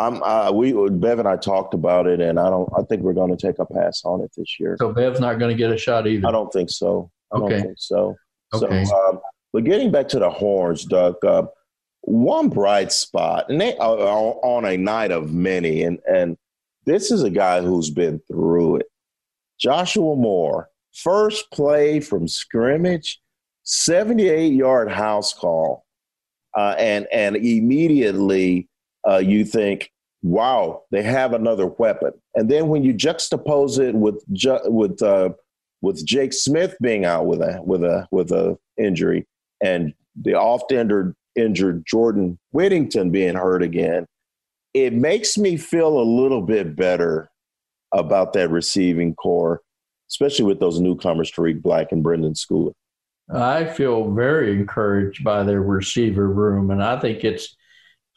I'm 0.00 0.22
uh, 0.22 0.50
we 0.50 0.72
Bev 0.72 1.18
and 1.18 1.28
I 1.28 1.36
talked 1.36 1.74
about 1.74 2.06
it, 2.06 2.20
and 2.20 2.40
I 2.40 2.48
don't. 2.48 2.68
I 2.76 2.82
think 2.82 3.02
we're 3.02 3.12
going 3.12 3.36
to 3.36 3.36
take 3.36 3.58
a 3.58 3.66
pass 3.66 4.02
on 4.04 4.22
it 4.22 4.32
this 4.34 4.58
year. 4.58 4.76
So 4.80 4.92
Bev's 4.92 5.20
not 5.20 5.38
going 5.38 5.54
to 5.54 5.58
get 5.58 5.70
a 5.70 5.76
shot 5.76 6.06
either. 6.06 6.26
I 6.26 6.30
don't 6.30 6.50
think 6.50 6.70
so. 6.70 7.10
I 7.32 7.36
okay. 7.36 7.54
don't 7.56 7.62
think 7.62 7.76
so. 7.78 8.16
Okay. 8.54 8.84
So, 8.86 9.08
um, 9.08 9.20
but 9.52 9.64
getting 9.64 9.90
back 9.90 10.08
to 10.08 10.18
the 10.18 10.30
horns, 10.30 10.84
Doug. 10.84 11.22
Uh, 11.24 11.44
one 12.02 12.48
bright 12.48 12.92
spot, 12.92 13.50
and 13.50 13.60
they 13.60 13.74
on 13.76 14.64
a 14.64 14.76
night 14.78 15.10
of 15.10 15.34
many, 15.34 15.82
and 15.82 15.98
and 16.08 16.38
this 16.86 17.10
is 17.10 17.22
a 17.22 17.30
guy 17.30 17.60
who's 17.60 17.90
been 17.90 18.20
through 18.26 18.76
it. 18.76 18.86
Joshua 19.60 20.16
Moore, 20.16 20.70
first 20.94 21.50
play 21.50 22.00
from 22.00 22.26
scrimmage, 22.26 23.20
78 23.64 24.54
yard 24.54 24.90
house 24.90 25.34
call. 25.34 25.84
Uh, 26.56 26.74
and 26.78 27.06
and 27.12 27.36
immediately 27.36 28.69
uh, 29.08 29.18
you 29.18 29.44
think, 29.44 29.90
wow, 30.22 30.82
they 30.90 31.02
have 31.02 31.32
another 31.32 31.66
weapon. 31.66 32.12
And 32.34 32.50
then 32.50 32.68
when 32.68 32.82
you 32.82 32.94
juxtapose 32.94 33.78
it 33.78 33.94
with 33.94 34.22
ju- 34.32 34.60
with 34.64 35.02
uh, 35.02 35.30
with 35.82 36.04
Jake 36.04 36.32
Smith 36.32 36.76
being 36.80 37.04
out 37.04 37.26
with 37.26 37.40
a 37.40 37.60
with 37.62 37.82
a 37.82 38.06
with 38.10 38.30
a 38.32 38.58
injury, 38.78 39.26
and 39.62 39.94
the 40.20 40.34
oft 40.34 40.72
injured 40.72 41.14
injured 41.36 41.84
Jordan 41.86 42.38
Whittington 42.52 43.10
being 43.10 43.34
hurt 43.34 43.62
again, 43.62 44.06
it 44.74 44.92
makes 44.92 45.38
me 45.38 45.56
feel 45.56 46.00
a 46.00 46.02
little 46.02 46.42
bit 46.42 46.76
better 46.76 47.30
about 47.92 48.32
that 48.34 48.50
receiving 48.50 49.14
core, 49.14 49.60
especially 50.10 50.44
with 50.44 50.60
those 50.60 50.80
newcomers, 50.80 51.30
Tarik 51.30 51.62
Black 51.62 51.92
and 51.92 52.04
Brenden 52.04 52.36
Schooler. 52.36 52.72
I 53.32 53.64
feel 53.64 54.10
very 54.10 54.52
encouraged 54.52 55.22
by 55.22 55.44
their 55.44 55.62
receiver 55.62 56.28
room, 56.28 56.70
and 56.70 56.82
I 56.82 56.98
think 56.98 57.24
it's 57.24 57.44
it's 57.44 57.56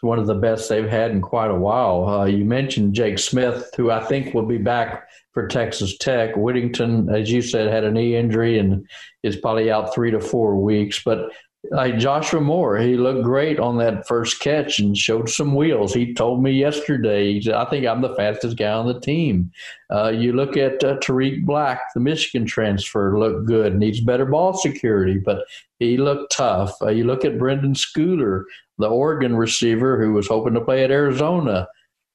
one 0.04 0.20
of 0.20 0.28
the 0.28 0.36
best 0.36 0.70
they've 0.70 0.90
had 0.90 1.12
in 1.12 1.22
quite 1.22 1.50
a 1.50 1.56
while. 1.56 2.08
Uh, 2.08 2.26
you 2.26 2.46
mentioned 2.46 2.94
Jake 2.94 3.18
Smith, 3.18 3.70
who 3.78 3.90
I 3.90 4.04
think 4.04 4.34
will 4.34 4.46
be 4.46 4.58
back 4.58 5.08
for 5.32 5.48
Texas 5.48 5.98
Tech. 5.98 6.36
Whittington, 6.36 7.10
as 7.10 7.32
you 7.32 7.42
said, 7.42 7.72
had 7.72 7.84
a 7.84 7.92
knee 7.92 8.16
injury 8.16 8.60
and 8.60 8.88
is 9.24 9.36
probably 9.36 9.72
out 9.72 9.94
three 9.94 10.12
to 10.12 10.20
four 10.20 10.58
weeks. 10.58 11.02
But 11.04 11.32
like 11.72 11.98
Joshua 11.98 12.42
Moore, 12.42 12.78
he 12.78 12.98
looked 12.98 13.24
great 13.24 13.60
on 13.60 13.78
that 13.78 14.06
first 14.08 14.40
catch 14.42 14.80
and 14.80 14.98
showed 14.98 15.30
some 15.30 15.56
wheels. 15.56 15.94
He 15.94 16.14
told 16.14 16.44
me 16.44 16.52
yesterday, 16.52 17.40
said, 17.40 17.54
I 17.54 17.66
think 17.66 17.86
I'm 17.86 18.02
the 18.02 18.16
fastest 18.16 18.58
guy 18.58 18.72
on 18.72 18.88
the 18.88 19.00
team. 19.00 19.52
Uh, 19.90 20.10
you 20.10 20.34
look 20.34 20.58
at 20.58 20.84
uh, 20.84 20.98
Tarik 21.00 21.46
Black, 21.46 21.82
the 21.94 22.02
Michigan 22.02 22.46
transfer, 22.46 23.18
looked 23.18 23.46
good, 23.46 23.78
needs 23.78 24.02
better 24.02 24.26
ball 24.26 24.54
security, 24.54 25.18
but 25.18 25.46
he 25.80 25.98
looked 25.98 26.36
tough. 26.36 26.76
Uh, 26.82 26.90
you 26.90 27.06
look 27.06 27.24
at 27.24 27.38
Brenden 27.38 27.76
Schooler, 27.76 28.44
the 28.78 28.88
Oregon 28.88 29.36
receiver 29.36 30.02
who 30.04 30.14
was 30.14 30.28
hoping 30.28 30.56
to 30.56 30.62
play 30.62 30.84
at 30.84 30.92
Arizona 30.92 31.68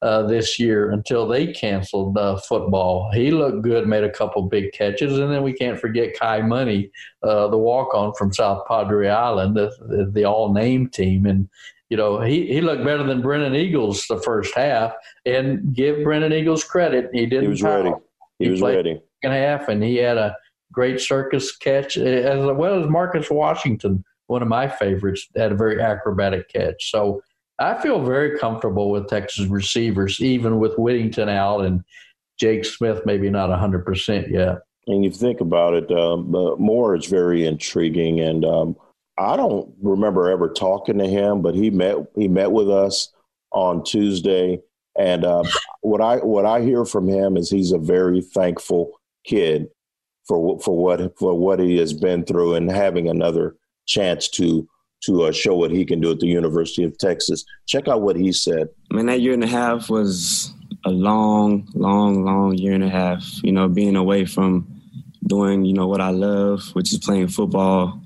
uh, 0.03 0.23
this 0.23 0.59
year 0.59 0.91
until 0.91 1.27
they 1.27 1.53
canceled 1.53 2.17
uh, 2.17 2.37
football. 2.37 3.11
He 3.13 3.31
looked 3.31 3.63
good, 3.63 3.89
made 3.89 4.05
a 4.05 4.11
couple 4.11 4.43
big 4.43 4.73
catches, 4.73 5.19
and 5.19 5.33
then 5.33 5.43
we 5.43 5.53
can't 5.53 5.81
forget 5.81 6.19
Kai 6.19 6.43
Money, 6.43 6.91
uh, 7.23 7.49
the 7.49 7.59
walk-on 7.59 8.15
from 8.15 8.33
South 8.33 8.67
Padre 8.69 9.09
Island, 9.09 9.57
the, 9.57 9.71
the, 9.89 10.11
the 10.13 10.25
all-name 10.25 10.89
team, 10.91 11.27
and 11.27 11.49
you 11.91 11.97
know 11.97 12.21
he, 12.21 12.47
he 12.47 12.61
looked 12.61 12.85
better 12.85 13.03
than 13.03 13.23
Brennan 13.23 13.55
Eagles 13.55 14.07
the 14.09 14.21
first 14.21 14.55
half. 14.55 14.93
And 15.27 15.75
give 15.75 16.05
Brennan 16.05 16.33
Eagles 16.33 16.63
credit, 16.63 17.11
he 17.13 17.27
didn't. 17.27 17.45
He 17.45 17.49
was 17.49 17.63
ready. 17.63 17.93
He, 18.39 18.45
he 18.45 18.51
was 18.51 18.63
ready. 18.63 19.01
Second 19.23 19.37
half, 19.37 19.69
and 19.69 19.83
he 19.83 19.97
had 19.97 20.17
a 20.17 20.37
great 20.71 21.01
circus 21.01 21.57
catch 21.57 21.97
as 21.97 22.39
well 22.39 22.81
as 22.81 22.89
Marcus 22.89 23.31
Washington, 23.31 24.05
one 24.29 24.43
of 24.43 24.49
my 24.49 24.69
favorites, 24.69 25.27
had 25.35 25.51
a 25.51 25.57
very 25.57 25.81
acrobatic 25.81 26.49
catch. 26.49 26.91
So 26.91 27.21
I 27.59 27.81
feel 27.81 28.05
very 28.05 28.39
comfortable 28.39 28.91
with 28.91 29.09
Texas 29.09 29.47
receivers, 29.47 30.21
even 30.21 30.59
with 30.59 30.79
Whittington 30.79 31.29
out 31.29 31.61
and 31.61 31.83
Jake 32.39 32.65
Smith 32.65 33.03
maybe 33.05 33.31
not 33.31 33.51
100% 33.51 34.31
yet. 34.31 34.59
And 34.87 35.05
you 35.05 35.11
think 35.11 35.41
about 35.41 35.75
it, 35.75 35.91
um, 35.91 36.35
uh, 36.35 36.57
Moore 36.57 36.97
is 36.97 37.07
very 37.07 37.47
intriguing, 37.47 38.21
and 38.21 38.45
um, 38.45 38.77
I 39.19 39.37
don't 39.37 39.75
remember 39.83 40.31
ever 40.31 40.49
talking 40.49 40.97
to 40.99 41.07
him, 41.07 41.43
but 41.43 41.55
he 41.55 41.69
met 41.69 41.97
he 42.15 42.27
met 42.27 42.53
with 42.53 42.71
us 42.71 43.13
on 43.53 43.85
Tuesday, 43.85 44.61
and 44.99 45.27
uh, 45.27 45.43
what 45.83 46.01
I 46.01 46.17
what 46.19 46.47
I 46.47 46.63
hear 46.63 46.87
from 46.87 47.07
him 47.07 47.37
is 47.37 47.51
he's 47.51 47.73
a 47.73 47.79
very 47.79 48.23
thankful 48.23 48.93
kid 49.27 49.69
for 50.27 50.59
for 50.61 50.75
what 50.75 51.19
for 51.19 51.35
what 51.35 51.61
he 51.61 51.77
has 51.77 51.93
been 51.93 52.25
through 52.25 52.55
and 52.55 52.71
having 52.71 53.11
another 53.11 53.57
chance 53.87 54.27
to 54.29 54.67
to 55.01 55.25
uh, 55.25 55.33
show 55.33 55.55
what 55.55 55.71
he 55.71 55.85
can 55.85 56.01
do 56.01 56.11
at 56.11 56.21
the 56.21 56.27
University 56.27 56.85
of 56.85 56.97
Texas. 56.99 57.45
Check 57.67 57.89
out 57.89 58.03
what 58.03 58.17
he 58.17 58.33
said. 58.33 58.69
I 58.91 58.97
mean, 58.97 59.07
that 59.07 59.21
year 59.21 59.33
and 59.33 59.45
a 59.45 59.49
half 59.49 59.89
was 59.89 60.53
a 60.85 60.91
long, 60.91 61.69
long, 61.75 62.25
long 62.25 62.57
year 62.57 62.75
and 62.75 62.85
a 62.85 62.89
half. 62.89 63.25
You 63.43 63.53
know, 63.53 63.69
being 63.69 63.97
away 63.97 64.25
from 64.25 64.67
doing, 65.27 65.65
you 65.65 65.75
know, 65.75 65.87
what 65.87 66.01
I 66.01 66.11
love, 66.11 66.63
which 66.73 66.93
is 66.93 66.99
playing 66.99 67.29
football. 67.29 68.01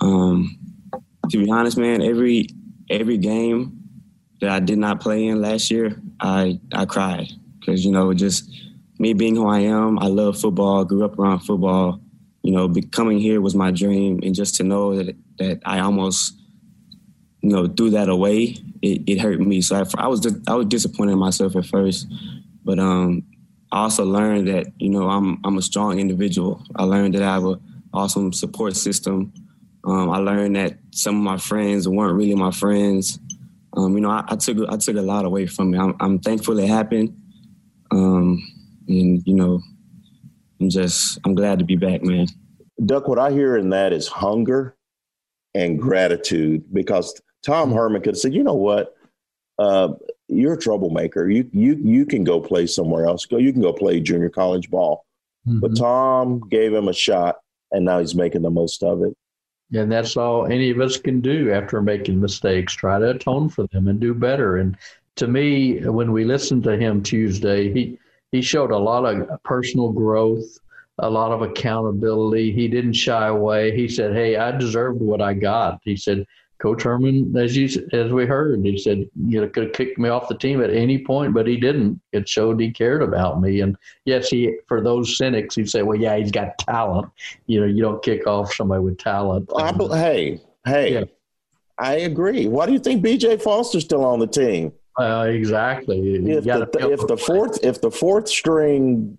Um, 0.00 0.58
to 1.30 1.44
be 1.44 1.50
honest, 1.50 1.76
man, 1.76 2.02
every 2.02 2.48
every 2.90 3.18
game 3.18 3.78
that 4.40 4.50
I 4.50 4.60
did 4.60 4.78
not 4.78 5.00
play 5.00 5.26
in 5.26 5.40
last 5.40 5.70
year, 5.70 6.00
I 6.20 6.60
I 6.72 6.86
cried 6.86 7.28
because 7.60 7.84
you 7.84 7.92
know 7.92 8.12
just 8.14 8.50
me 8.98 9.12
being 9.12 9.36
who 9.36 9.48
I 9.48 9.60
am. 9.60 9.98
I 9.98 10.06
love 10.06 10.40
football. 10.40 10.84
Grew 10.84 11.04
up 11.04 11.18
around 11.18 11.40
football 11.40 12.00
you 12.42 12.50
know, 12.50 12.68
becoming 12.68 13.18
here 13.18 13.40
was 13.40 13.54
my 13.54 13.70
dream, 13.70 14.20
and 14.22 14.34
just 14.34 14.56
to 14.56 14.64
know 14.64 14.96
that 14.96 15.16
that 15.42 15.60
I 15.64 15.80
almost, 15.80 16.34
you 17.40 17.50
know, 17.50 17.66
threw 17.66 17.90
that 17.90 18.08
away, 18.08 18.56
it, 18.82 19.02
it 19.06 19.20
hurt 19.20 19.40
me. 19.40 19.60
So 19.62 19.76
I, 19.76 20.04
I 20.04 20.08
was 20.08 20.26
I 20.46 20.54
was 20.54 20.66
disappointed 20.66 21.12
in 21.12 21.18
myself 21.18 21.56
at 21.56 21.66
first, 21.66 22.06
but 22.64 22.78
um, 22.78 23.22
I 23.70 23.84
also 23.84 24.04
learned 24.04 24.48
that 24.48 24.66
you 24.78 24.90
know 24.90 25.08
I'm 25.08 25.40
I'm 25.44 25.56
a 25.56 25.62
strong 25.62 25.98
individual. 25.98 26.62
I 26.76 26.84
learned 26.84 27.14
that 27.14 27.22
I 27.22 27.32
have 27.34 27.44
an 27.44 27.60
awesome 27.94 28.32
support 28.32 28.76
system. 28.76 29.32
Um, 29.84 30.10
I 30.10 30.18
learned 30.18 30.56
that 30.56 30.78
some 30.92 31.16
of 31.16 31.22
my 31.22 31.38
friends 31.38 31.88
weren't 31.88 32.14
really 32.14 32.34
my 32.34 32.50
friends. 32.50 33.18
Um, 33.74 33.94
you 33.94 34.00
know, 34.00 34.10
I, 34.10 34.24
I, 34.28 34.36
took 34.36 34.68
I 34.68 34.76
took 34.76 34.96
a 34.96 35.02
lot 35.02 35.24
away 35.24 35.46
from 35.46 35.70
me. 35.70 35.78
I'm, 35.78 35.96
I'm 35.98 36.18
thankful 36.18 36.58
it 36.58 36.68
happened, 36.68 37.16
um, 37.90 38.42
and 38.86 39.22
you 39.26 39.34
know, 39.34 39.60
I'm 40.60 40.68
just 40.68 41.18
I'm 41.24 41.34
glad 41.34 41.58
to 41.60 41.64
be 41.64 41.76
back, 41.76 42.02
man. 42.02 42.26
Duck, 42.84 43.06
what 43.06 43.18
I 43.18 43.30
hear 43.30 43.56
in 43.56 43.70
that 43.70 43.92
is 43.92 44.08
hunger 44.08 44.76
and 45.54 45.78
gratitude 45.78 46.64
because 46.72 47.20
Tom 47.44 47.68
mm-hmm. 47.68 47.78
Herman 47.78 48.02
could 48.02 48.14
have 48.14 48.18
said, 48.18 48.34
you 48.34 48.42
know 48.42 48.54
what, 48.54 48.94
uh, 49.58 49.88
you're 50.28 50.54
a 50.54 50.58
troublemaker. 50.58 51.28
You 51.28 51.48
you 51.52 51.74
you 51.76 52.06
can 52.06 52.24
go 52.24 52.40
play 52.40 52.66
somewhere 52.66 53.06
else. 53.06 53.26
Go, 53.26 53.36
you 53.36 53.52
can 53.52 53.62
go 53.62 53.72
play 53.72 54.00
junior 54.00 54.30
college 54.30 54.70
ball. 54.70 55.04
Mm-hmm. 55.46 55.60
But 55.60 55.76
Tom 55.76 56.40
gave 56.48 56.72
him 56.72 56.88
a 56.88 56.92
shot, 56.92 57.36
and 57.70 57.84
now 57.84 57.98
he's 57.98 58.14
making 58.14 58.42
the 58.42 58.50
most 58.50 58.82
of 58.82 59.02
it. 59.02 59.16
And 59.74 59.90
that's 59.90 60.16
all 60.16 60.46
any 60.46 60.70
of 60.70 60.80
us 60.80 60.98
can 60.98 61.20
do 61.20 61.50
after 61.52 61.80
making 61.80 62.20
mistakes. 62.20 62.74
Try 62.74 62.98
to 62.98 63.10
atone 63.10 63.48
for 63.48 63.66
them 63.68 63.88
and 63.88 63.98
do 63.98 64.14
better. 64.14 64.58
And 64.58 64.76
to 65.16 65.26
me, 65.26 65.80
when 65.80 66.12
we 66.12 66.24
listened 66.24 66.64
to 66.64 66.76
him 66.76 67.02
Tuesday, 67.02 67.72
he 67.72 67.98
he 68.32 68.40
showed 68.40 68.70
a 68.70 68.78
lot 68.78 69.04
of 69.04 69.42
personal 69.42 69.92
growth, 69.92 70.58
a 70.98 71.08
lot 71.08 71.32
of 71.32 71.42
accountability. 71.42 72.52
He 72.52 72.68
didn't 72.68 72.92
shy 72.94 73.26
away. 73.26 73.74
He 73.74 73.88
said, 73.88 74.14
"Hey, 74.14 74.36
I 74.36 74.52
deserved 74.52 75.00
what 75.00 75.20
I 75.20 75.34
got." 75.34 75.80
He 75.82 75.96
said, 75.96 76.26
"Coach 76.58 76.82
Herman, 76.82 77.36
as 77.36 77.56
you 77.56 77.68
as 77.92 78.12
we 78.12 78.26
heard, 78.26 78.64
he 78.64 78.78
said 78.78 79.08
you 79.26 79.40
know 79.40 79.48
could 79.48 79.64
have 79.64 79.72
kicked 79.72 79.98
me 79.98 80.08
off 80.08 80.28
the 80.28 80.36
team 80.36 80.62
at 80.62 80.70
any 80.70 80.98
point, 80.98 81.34
but 81.34 81.46
he 81.46 81.56
didn't. 81.56 82.00
It 82.12 82.28
showed 82.28 82.60
he 82.60 82.70
cared 82.70 83.02
about 83.02 83.40
me. 83.40 83.60
And 83.60 83.76
yes, 84.04 84.28
he 84.28 84.58
for 84.68 84.80
those 84.80 85.16
cynics 85.16 85.54
who 85.54 85.66
say, 85.66 85.82
"Well, 85.82 85.98
yeah, 85.98 86.16
he's 86.16 86.30
got 86.30 86.58
talent." 86.58 87.08
You 87.46 87.60
know, 87.60 87.66
you 87.66 87.82
don't 87.82 88.02
kick 88.02 88.26
off 88.26 88.54
somebody 88.54 88.82
with 88.82 88.98
talent. 88.98 89.48
I, 89.56 89.72
hey, 89.92 90.40
hey, 90.66 90.92
yeah. 90.94 91.04
I 91.78 91.94
agree. 91.94 92.46
Why 92.46 92.66
do 92.66 92.72
you 92.72 92.78
think 92.78 93.02
B.J. 93.02 93.38
Foster's 93.38 93.82
still 93.82 94.04
on 94.04 94.20
the 94.20 94.26
team? 94.26 94.72
Uh, 94.98 95.26
exactly. 95.28 96.16
if 96.30 96.44
the, 96.44 96.90
if 96.92 97.06
the 97.06 97.16
fourth 97.16 97.64
if 97.64 97.80
the 97.80 97.90
fourth 97.90 98.28
string 98.28 99.16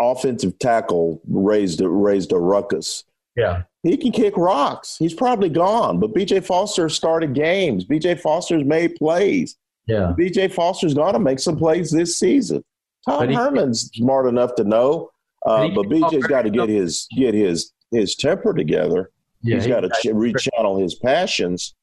offensive 0.00 0.58
tackle 0.58 1.20
raised 1.28 1.80
raised 1.80 2.32
a 2.32 2.38
ruckus, 2.38 3.04
yeah, 3.36 3.62
he 3.82 3.96
can 3.96 4.12
kick 4.12 4.36
rocks. 4.36 4.96
He's 4.98 5.14
probably 5.14 5.48
gone. 5.48 6.00
But 6.00 6.14
B.J. 6.14 6.40
Foster 6.40 6.88
started 6.88 7.34
games. 7.34 7.84
B.J. 7.84 8.16
Foster's 8.16 8.64
made 8.64 8.96
plays. 8.96 9.56
Yeah, 9.86 10.12
B.J. 10.16 10.48
Foster's 10.48 10.94
going 10.94 11.12
to 11.12 11.20
make 11.20 11.38
some 11.38 11.56
plays 11.56 11.90
this 11.90 12.18
season. 12.18 12.64
Tom 13.06 13.30
Herman's 13.32 13.90
smart 13.94 14.26
enough 14.26 14.54
to 14.56 14.64
know, 14.64 15.10
uh, 15.44 15.68
but 15.68 15.88
B.J.'s 15.88 16.26
got 16.26 16.42
to 16.42 16.50
get 16.50 16.68
his 16.68 17.06
get 17.16 17.34
his 17.34 17.72
his 17.90 18.16
temper 18.16 18.52
together. 18.52 19.10
Yeah, 19.42 19.56
he's 19.56 19.66
got 19.66 19.80
to 19.80 19.90
ch- 19.90 20.06
rechannel 20.06 20.82
his 20.82 20.94
passions 20.96 21.74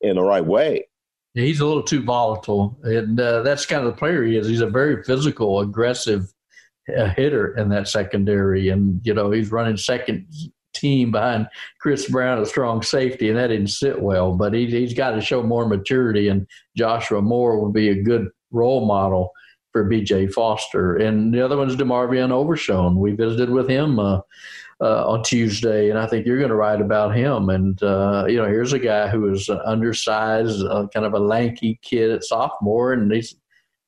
in 0.00 0.16
the 0.16 0.22
right 0.22 0.44
way. 0.44 0.86
Yeah, 1.34 1.44
he's 1.44 1.60
a 1.60 1.66
little 1.66 1.82
too 1.82 2.02
volatile, 2.02 2.78
and 2.84 3.18
uh, 3.18 3.42
that's 3.42 3.66
kind 3.66 3.84
of 3.84 3.92
the 3.92 3.98
player 3.98 4.22
he 4.24 4.36
is. 4.36 4.46
He's 4.46 4.60
a 4.60 4.68
very 4.68 5.02
physical, 5.02 5.60
aggressive 5.60 6.32
uh, 6.96 7.06
hitter 7.10 7.56
in 7.56 7.68
that 7.70 7.88
secondary, 7.88 8.68
and 8.68 9.00
you 9.04 9.14
know 9.14 9.30
he's 9.30 9.52
running 9.52 9.76
second 9.76 10.26
team 10.74 11.12
behind 11.12 11.48
Chris 11.80 12.10
Brown, 12.10 12.40
a 12.40 12.46
strong 12.46 12.82
safety, 12.82 13.28
and 13.28 13.38
that 13.38 13.48
didn't 13.48 13.68
sit 13.68 14.00
well. 14.00 14.34
But 14.34 14.52
he, 14.52 14.66
he's 14.66 14.94
got 14.94 15.12
to 15.12 15.20
show 15.20 15.42
more 15.42 15.66
maturity, 15.66 16.28
and 16.28 16.46
Joshua 16.76 17.22
Moore 17.22 17.60
would 17.60 17.72
be 17.72 17.88
a 17.88 18.02
good 18.02 18.28
role 18.50 18.86
model 18.86 19.32
for 19.72 19.88
BJ 19.88 20.32
Foster. 20.32 20.96
And 20.96 21.34
the 21.34 21.44
other 21.44 21.56
one's 21.56 21.76
DeMarvion 21.76 22.30
Overshown. 22.30 22.96
We 22.96 23.12
visited 23.12 23.50
with 23.50 23.68
him 23.68 23.98
uh, 23.98 24.20
uh, 24.80 25.08
on 25.08 25.22
Tuesday, 25.22 25.90
and 25.90 25.98
I 25.98 26.06
think 26.06 26.26
you're 26.26 26.38
going 26.38 26.50
to 26.50 26.54
write 26.54 26.80
about 26.80 27.16
him. 27.16 27.48
And 27.48 27.82
uh, 27.82 28.26
you 28.28 28.36
know, 28.36 28.46
here's 28.46 28.72
a 28.72 28.78
guy 28.78 29.08
who 29.08 29.32
is 29.32 29.48
undersized, 29.48 30.64
uh, 30.64 30.86
kind 30.92 31.06
of 31.06 31.14
a 31.14 31.18
lanky 31.18 31.78
kid 31.82 32.10
at 32.10 32.24
sophomore, 32.24 32.92
and 32.92 33.10
he's 33.12 33.34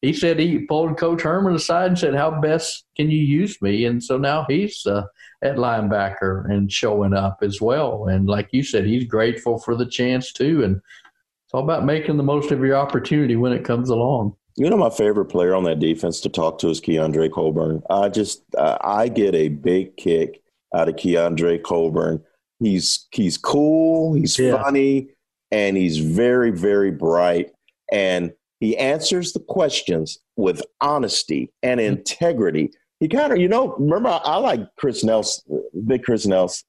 he 0.07 0.13
said 0.13 0.39
he 0.39 0.61
pulled 0.61 0.97
Coach 0.99 1.23
Herman 1.23 1.57
aside 1.57 1.89
and 1.89 1.99
said, 1.99 2.15
"How 2.15 2.31
best 2.41 2.85
can 2.97 3.11
you 3.11 3.19
use 3.19 3.61
me?" 3.61 3.87
And 3.87 4.01
so 4.03 4.17
now 4.17 4.47
he's 4.49 4.87
uh, 4.87 5.03
at 5.43 5.57
linebacker 5.57 6.49
and 6.49 6.71
showing 6.71 7.13
up 7.13 7.39
as 7.43 7.61
well. 7.61 8.07
And 8.07 8.29
like 8.29 8.49
you 8.53 8.63
said, 8.63 8.87
he's 8.87 9.05
grateful 9.05 9.59
for 9.59 9.75
the 9.75 9.85
chance 9.85 10.33
too. 10.33 10.63
And 10.63 10.77
it's 10.77 11.55
all 11.55 11.65
about 11.65 11.85
making 11.85 12.19
the 12.19 12.23
most 12.23 12.53
of 12.53 12.61
your 12.61 12.77
opportunity 12.77 13.35
when 13.35 13.53
it 13.53 13.65
comes 13.65 13.91
along. 13.91 14.37
You 14.55 14.71
know, 14.71 14.77
my 14.77 14.91
favorite 14.91 15.27
player 15.27 15.57
on 15.57 15.65
that 15.65 15.81
defense 15.81 16.21
to 16.21 16.29
talk 16.29 16.61
to 16.61 16.69
is 16.69 16.81
Keondre 16.81 17.33
Coburn. 17.33 17.83
I 17.91 18.09
just 18.09 18.45
uh, 18.57 18.79
I 18.83 19.09
get 19.09 19.35
a 19.35 19.49
big 19.49 19.97
kick 19.97 20.41
out 20.73 20.89
of 20.89 20.95
Keondre 20.95 21.61
Coburn. 21.65 22.23
He's 22.61 23.09
he's 23.11 23.37
cool, 23.37 24.15
he's 24.15 24.39
yeah. 24.39 24.63
funny, 24.63 25.09
and 25.51 25.77
he's 25.77 25.99
very 25.99 26.53
very 26.53 26.93
bright. 26.93 27.51
And 27.91 28.33
he 28.61 28.77
answers 28.77 29.33
the 29.33 29.41
questions 29.41 30.19
with 30.37 30.63
honesty 30.81 31.53
and 31.63 31.81
integrity. 31.81 32.71
He 33.01 33.09
kind 33.09 33.33
of, 33.33 33.39
you 33.39 33.49
know, 33.49 33.75
remember 33.79 34.09
I, 34.09 34.17
I, 34.25 34.37
like 34.37 34.61
Chris 34.79 35.05
Nelson, 35.05 35.63
big 35.87 36.03
Chris 36.03 36.27
Nelson. 36.27 36.65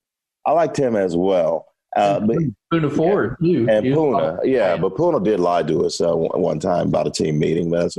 I 0.45 0.51
liked 0.51 0.77
him 0.77 0.95
as 0.95 1.15
well. 1.15 1.65
Uh, 1.95 2.19
but, 2.19 2.37
Poona 2.71 2.93
Ford 2.93 3.37
yeah, 3.39 3.53
too. 3.53 3.69
And 3.69 3.85
Poona, 3.87 4.39
yeah, 4.43 4.77
but 4.77 4.95
Poona 4.95 5.23
did 5.23 5.39
lie 5.39 5.63
to 5.63 5.85
us 5.85 5.99
uh, 6.01 6.13
one 6.13 6.59
time 6.59 6.89
about 6.89 7.07
a 7.07 7.11
team 7.11 7.39
meeting. 7.39 7.71
But 7.71 7.91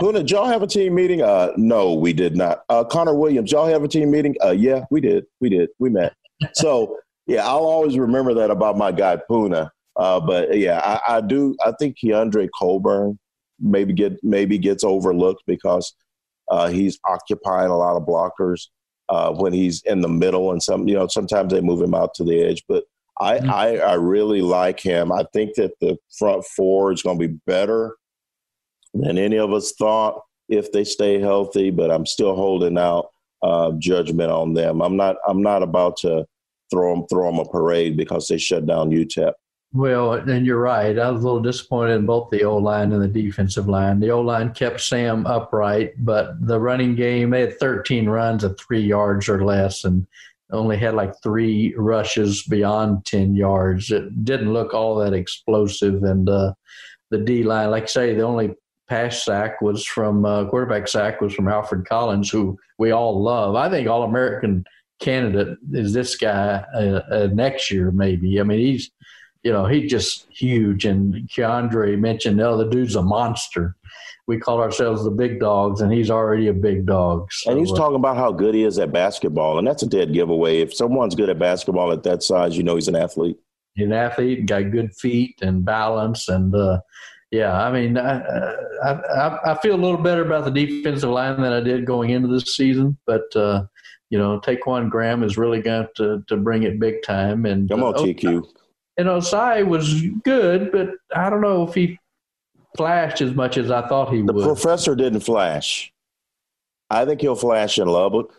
Poona, 0.00 0.18
did 0.18 0.30
y'all 0.30 0.46
have 0.46 0.62
a 0.62 0.66
team 0.66 0.94
meeting? 0.94 1.22
Uh, 1.22 1.52
no, 1.56 1.92
we 1.92 2.12
did 2.12 2.36
not. 2.36 2.62
Uh, 2.68 2.84
Connor 2.84 3.14
Williams, 3.14 3.52
y'all 3.52 3.66
have 3.66 3.82
a 3.82 3.88
team 3.88 4.10
meeting? 4.10 4.36
Uh, 4.42 4.52
yeah, 4.52 4.84
we 4.90 5.00
did. 5.00 5.26
We 5.40 5.48
did. 5.48 5.68
We 5.78 5.90
met. 5.90 6.14
so 6.52 6.96
yeah, 7.26 7.46
I'll 7.46 7.66
always 7.66 7.98
remember 7.98 8.32
that 8.34 8.50
about 8.50 8.78
my 8.78 8.92
guy 8.92 9.18
Poona. 9.28 9.70
Uh, 9.96 10.20
but 10.20 10.56
yeah, 10.56 10.78
I, 10.78 11.16
I 11.16 11.20
do. 11.20 11.54
I 11.64 11.72
think 11.78 11.96
Keondre 12.02 12.48
Coburn 12.58 13.18
maybe 13.62 13.92
get 13.92 14.22
maybe 14.22 14.58
gets 14.58 14.84
overlooked 14.84 15.42
because 15.46 15.94
uh, 16.50 16.68
he's 16.68 16.98
occupying 17.06 17.70
a 17.70 17.76
lot 17.76 17.96
of 17.96 18.02
blockers 18.02 18.68
uh, 19.08 19.32
when 19.32 19.52
he's 19.52 19.82
in 19.84 20.00
the 20.00 20.08
middle, 20.08 20.52
and 20.52 20.62
some 20.62 20.88
you 20.88 20.94
know 20.94 21.06
sometimes 21.06 21.52
they 21.52 21.60
move 21.60 21.80
him 21.80 21.94
out 21.94 22.14
to 22.14 22.24
the 22.24 22.42
edge. 22.42 22.62
But 22.68 22.84
I 23.20 23.38
mm-hmm. 23.38 23.50
I, 23.50 23.78
I 23.78 23.94
really 23.94 24.42
like 24.42 24.80
him. 24.80 25.12
I 25.12 25.24
think 25.32 25.54
that 25.56 25.72
the 25.80 25.96
front 26.18 26.44
four 26.56 26.92
is 26.92 27.02
going 27.02 27.18
to 27.18 27.28
be 27.28 27.38
better 27.46 27.96
than 28.94 29.18
any 29.18 29.38
of 29.38 29.52
us 29.52 29.72
thought 29.72 30.20
if 30.48 30.72
they 30.72 30.84
stay 30.84 31.20
healthy. 31.20 31.70
But 31.70 31.90
I'm 31.90 32.06
still 32.06 32.34
holding 32.34 32.78
out 32.78 33.10
uh, 33.42 33.72
judgment 33.78 34.30
on 34.30 34.54
them. 34.54 34.80
I'm 34.80 34.96
not 34.96 35.16
I'm 35.26 35.42
not 35.42 35.62
about 35.62 35.96
to 35.98 36.26
throw 36.70 36.94
them 36.94 37.06
throw 37.08 37.30
them 37.30 37.40
a 37.40 37.44
parade 37.44 37.96
because 37.96 38.28
they 38.28 38.38
shut 38.38 38.66
down 38.66 38.90
UTEP. 38.90 39.32
Well, 39.74 40.14
and 40.14 40.44
you're 40.44 40.60
right. 40.60 40.98
I 40.98 41.10
was 41.10 41.22
a 41.22 41.24
little 41.24 41.40
disappointed 41.40 41.94
in 41.94 42.06
both 42.06 42.28
the 42.30 42.44
O 42.44 42.58
line 42.58 42.92
and 42.92 43.02
the 43.02 43.08
defensive 43.08 43.68
line. 43.68 44.00
The 44.00 44.10
O 44.10 44.20
line 44.20 44.52
kept 44.52 44.82
Sam 44.82 45.26
upright, 45.26 45.94
but 46.04 46.46
the 46.46 46.60
running 46.60 46.94
game, 46.94 47.30
they 47.30 47.40
had 47.40 47.58
13 47.58 48.06
runs 48.06 48.44
of 48.44 48.58
three 48.58 48.82
yards 48.82 49.30
or 49.30 49.44
less 49.44 49.84
and 49.84 50.06
only 50.50 50.76
had 50.76 50.94
like 50.94 51.14
three 51.22 51.74
rushes 51.76 52.42
beyond 52.42 53.06
10 53.06 53.34
yards. 53.34 53.90
It 53.90 54.24
didn't 54.24 54.52
look 54.52 54.74
all 54.74 54.96
that 54.96 55.14
explosive. 55.14 56.02
And 56.02 56.28
uh, 56.28 56.52
the 57.10 57.18
D 57.18 57.42
line, 57.42 57.70
like 57.70 57.84
I 57.84 57.86
say, 57.86 58.14
the 58.14 58.22
only 58.22 58.54
pass 58.88 59.24
sack 59.24 59.62
was 59.62 59.86
from 59.86 60.26
uh, 60.26 60.44
quarterback 60.50 60.86
sack 60.86 61.22
was 61.22 61.32
from 61.32 61.48
Alfred 61.48 61.88
Collins, 61.88 62.28
who 62.28 62.58
we 62.76 62.90
all 62.90 63.22
love. 63.22 63.54
I 63.54 63.70
think 63.70 63.88
All 63.88 64.02
American 64.02 64.64
candidate 65.00 65.56
is 65.72 65.94
this 65.94 66.16
guy 66.16 66.62
uh, 66.74 67.00
uh, 67.10 67.28
next 67.32 67.70
year, 67.70 67.90
maybe. 67.90 68.38
I 68.38 68.42
mean, 68.42 68.58
he's 68.58 68.90
you 69.42 69.52
know, 69.52 69.66
he's 69.66 69.90
just 69.90 70.26
huge. 70.30 70.84
And 70.84 71.14
Keondre 71.28 71.98
mentioned, 71.98 72.40
oh, 72.40 72.56
the 72.56 72.68
dude's 72.68 72.94
a 72.94 73.02
monster. 73.02 73.76
We 74.28 74.38
call 74.38 74.60
ourselves 74.60 75.02
the 75.02 75.10
big 75.10 75.40
dogs, 75.40 75.80
and 75.80 75.92
he's 75.92 76.10
already 76.10 76.46
a 76.46 76.52
big 76.52 76.86
dog. 76.86 77.32
So, 77.32 77.50
and 77.50 77.58
he's 77.58 77.72
uh, 77.72 77.76
talking 77.76 77.96
about 77.96 78.16
how 78.16 78.30
good 78.30 78.54
he 78.54 78.62
is 78.62 78.78
at 78.78 78.92
basketball, 78.92 79.58
and 79.58 79.66
that's 79.66 79.82
a 79.82 79.86
dead 79.86 80.12
giveaway. 80.12 80.60
If 80.60 80.72
someone's 80.72 81.16
good 81.16 81.28
at 81.28 81.40
basketball 81.40 81.92
at 81.92 82.04
that 82.04 82.22
size, 82.22 82.56
you 82.56 82.62
know 82.62 82.76
he's 82.76 82.88
an 82.88 82.94
athlete. 82.94 83.36
He's 83.74 83.86
an 83.86 83.92
athlete, 83.92 84.46
got 84.46 84.70
good 84.70 84.94
feet 84.94 85.40
and 85.42 85.64
balance, 85.64 86.28
and 86.28 86.54
uh, 86.54 86.80
yeah, 87.32 87.52
I 87.52 87.72
mean, 87.72 87.98
I, 87.98 88.20
I, 88.84 89.38
I 89.52 89.58
feel 89.60 89.74
a 89.74 89.82
little 89.82 90.00
better 90.00 90.24
about 90.24 90.44
the 90.44 90.50
defensive 90.52 91.10
line 91.10 91.40
than 91.40 91.52
I 91.52 91.60
did 91.60 91.84
going 91.84 92.10
into 92.10 92.28
this 92.28 92.54
season, 92.56 92.98
but. 93.06 93.34
Uh, 93.34 93.64
you 94.08 94.18
know, 94.18 94.38
Ta'Quon 94.40 94.90
Graham 94.90 95.22
is 95.22 95.38
really 95.38 95.62
going 95.62 95.88
to 95.96 96.22
to 96.28 96.36
bring 96.36 96.64
it 96.64 96.78
big 96.78 97.02
time. 97.02 97.46
And 97.46 97.66
come 97.66 97.82
on, 97.82 97.94
uh, 97.94 97.98
TQ 97.98 98.44
and 99.02 99.10
Ossai 99.10 99.66
was 99.66 100.00
good, 100.22 100.70
but 100.70 100.90
I 101.14 101.28
don't 101.28 101.40
know 101.40 101.66
if 101.66 101.74
he 101.74 101.98
flashed 102.76 103.20
as 103.20 103.34
much 103.34 103.58
as 103.58 103.68
I 103.70 103.86
thought 103.88 104.12
he 104.12 104.22
the 104.22 104.32
would. 104.32 104.44
The 104.44 104.46
professor 104.46 104.94
didn't 104.94 105.20
flash. 105.20 105.92
I 106.88 107.04
think 107.04 107.20
he'll 107.20 107.34
flash 107.34 107.78
in 107.78 107.88
Lubbock. 107.88 108.32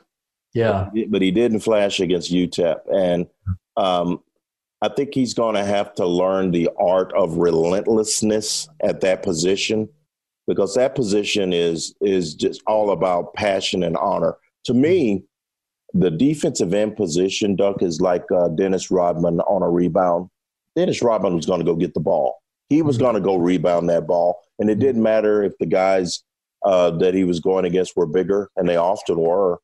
Yeah, 0.53 0.89
but 1.09 1.21
he 1.21 1.31
didn't 1.31 1.61
flash 1.61 1.99
against 1.99 2.31
UTEP, 2.31 2.79
and 2.93 3.27
um, 3.75 4.23
I 4.81 4.87
think 4.87 5.13
he's 5.13 5.33
going 5.33 5.55
to 5.55 5.65
have 5.65 5.95
to 5.95 6.05
learn 6.05 6.51
the 6.51 6.69
art 6.79 7.11
of 7.13 7.37
relentlessness 7.37 8.69
at 8.83 9.01
that 9.01 9.23
position 9.23 9.89
because 10.47 10.75
that 10.75 10.95
position 10.95 11.51
is 11.51 11.93
is 12.01 12.35
just 12.35 12.61
all 12.67 12.91
about 12.91 13.33
passion 13.33 13.83
and 13.83 13.97
honor. 13.97 14.37
To 14.65 14.73
me, 14.73 15.23
the 15.93 16.11
defensive 16.11 16.73
end 16.73 16.95
position, 16.95 17.55
Duck, 17.55 17.81
is 17.81 17.99
like 17.99 18.23
uh, 18.31 18.49
Dennis 18.49 18.91
Rodman 18.91 19.41
on 19.41 19.63
a 19.63 19.69
rebound. 19.69 20.29
Dennis 20.75 21.01
Rodman 21.01 21.35
was 21.35 21.45
going 21.45 21.59
to 21.59 21.65
go 21.65 21.75
get 21.75 21.93
the 21.93 21.99
ball. 21.99 22.37
He 22.69 22.81
was 22.81 22.97
mm-hmm. 22.97 23.03
going 23.03 23.15
to 23.15 23.21
go 23.21 23.35
rebound 23.35 23.89
that 23.89 24.07
ball. 24.07 24.41
And 24.59 24.69
it 24.69 24.79
didn't 24.79 25.03
matter 25.03 25.43
if 25.43 25.53
the 25.59 25.65
guys 25.65 26.23
uh, 26.63 26.91
that 26.91 27.13
he 27.13 27.23
was 27.23 27.39
going 27.39 27.65
against 27.65 27.95
were 27.95 28.05
bigger, 28.05 28.49
and 28.55 28.67
they 28.67 28.77
often 28.77 29.19
were 29.19 29.59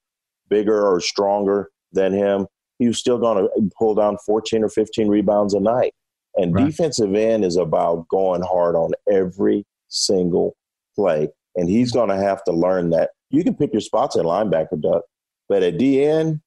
bigger 0.50 0.86
or 0.86 1.00
stronger 1.00 1.70
than 1.94 2.14
him. 2.14 2.48
He 2.78 2.88
was 2.88 2.98
still 2.98 3.18
going 3.18 3.38
to 3.38 3.70
pull 3.78 3.96
down 3.96 4.18
14 4.26 4.64
or 4.64 4.70
15 4.70 5.08
rebounds 5.08 5.54
a 5.54 5.60
night. 5.60 5.94
And 6.36 6.54
right. 6.54 6.66
defensive 6.66 7.14
end 7.16 7.44
is 7.44 7.58
about 7.58 8.08
going 8.08 8.42
hard 8.42 8.76
on 8.76 8.92
every 9.12 9.66
single 9.90 10.56
play. 10.96 11.30
And 11.56 11.70
he's 11.70 11.92
going 11.92 12.10
to 12.10 12.18
have 12.18 12.44
to 12.46 12.52
learn 12.52 12.92
that. 12.92 13.12
You 13.32 13.44
can 13.44 13.56
pick 13.56 13.74
your 13.74 13.82
spots 13.82 14.16
at 14.16 14.26
linebacker, 14.26 14.82
Duck, 14.82 15.04
but 15.48 15.64
at 15.64 15.78
DN, 15.78 16.42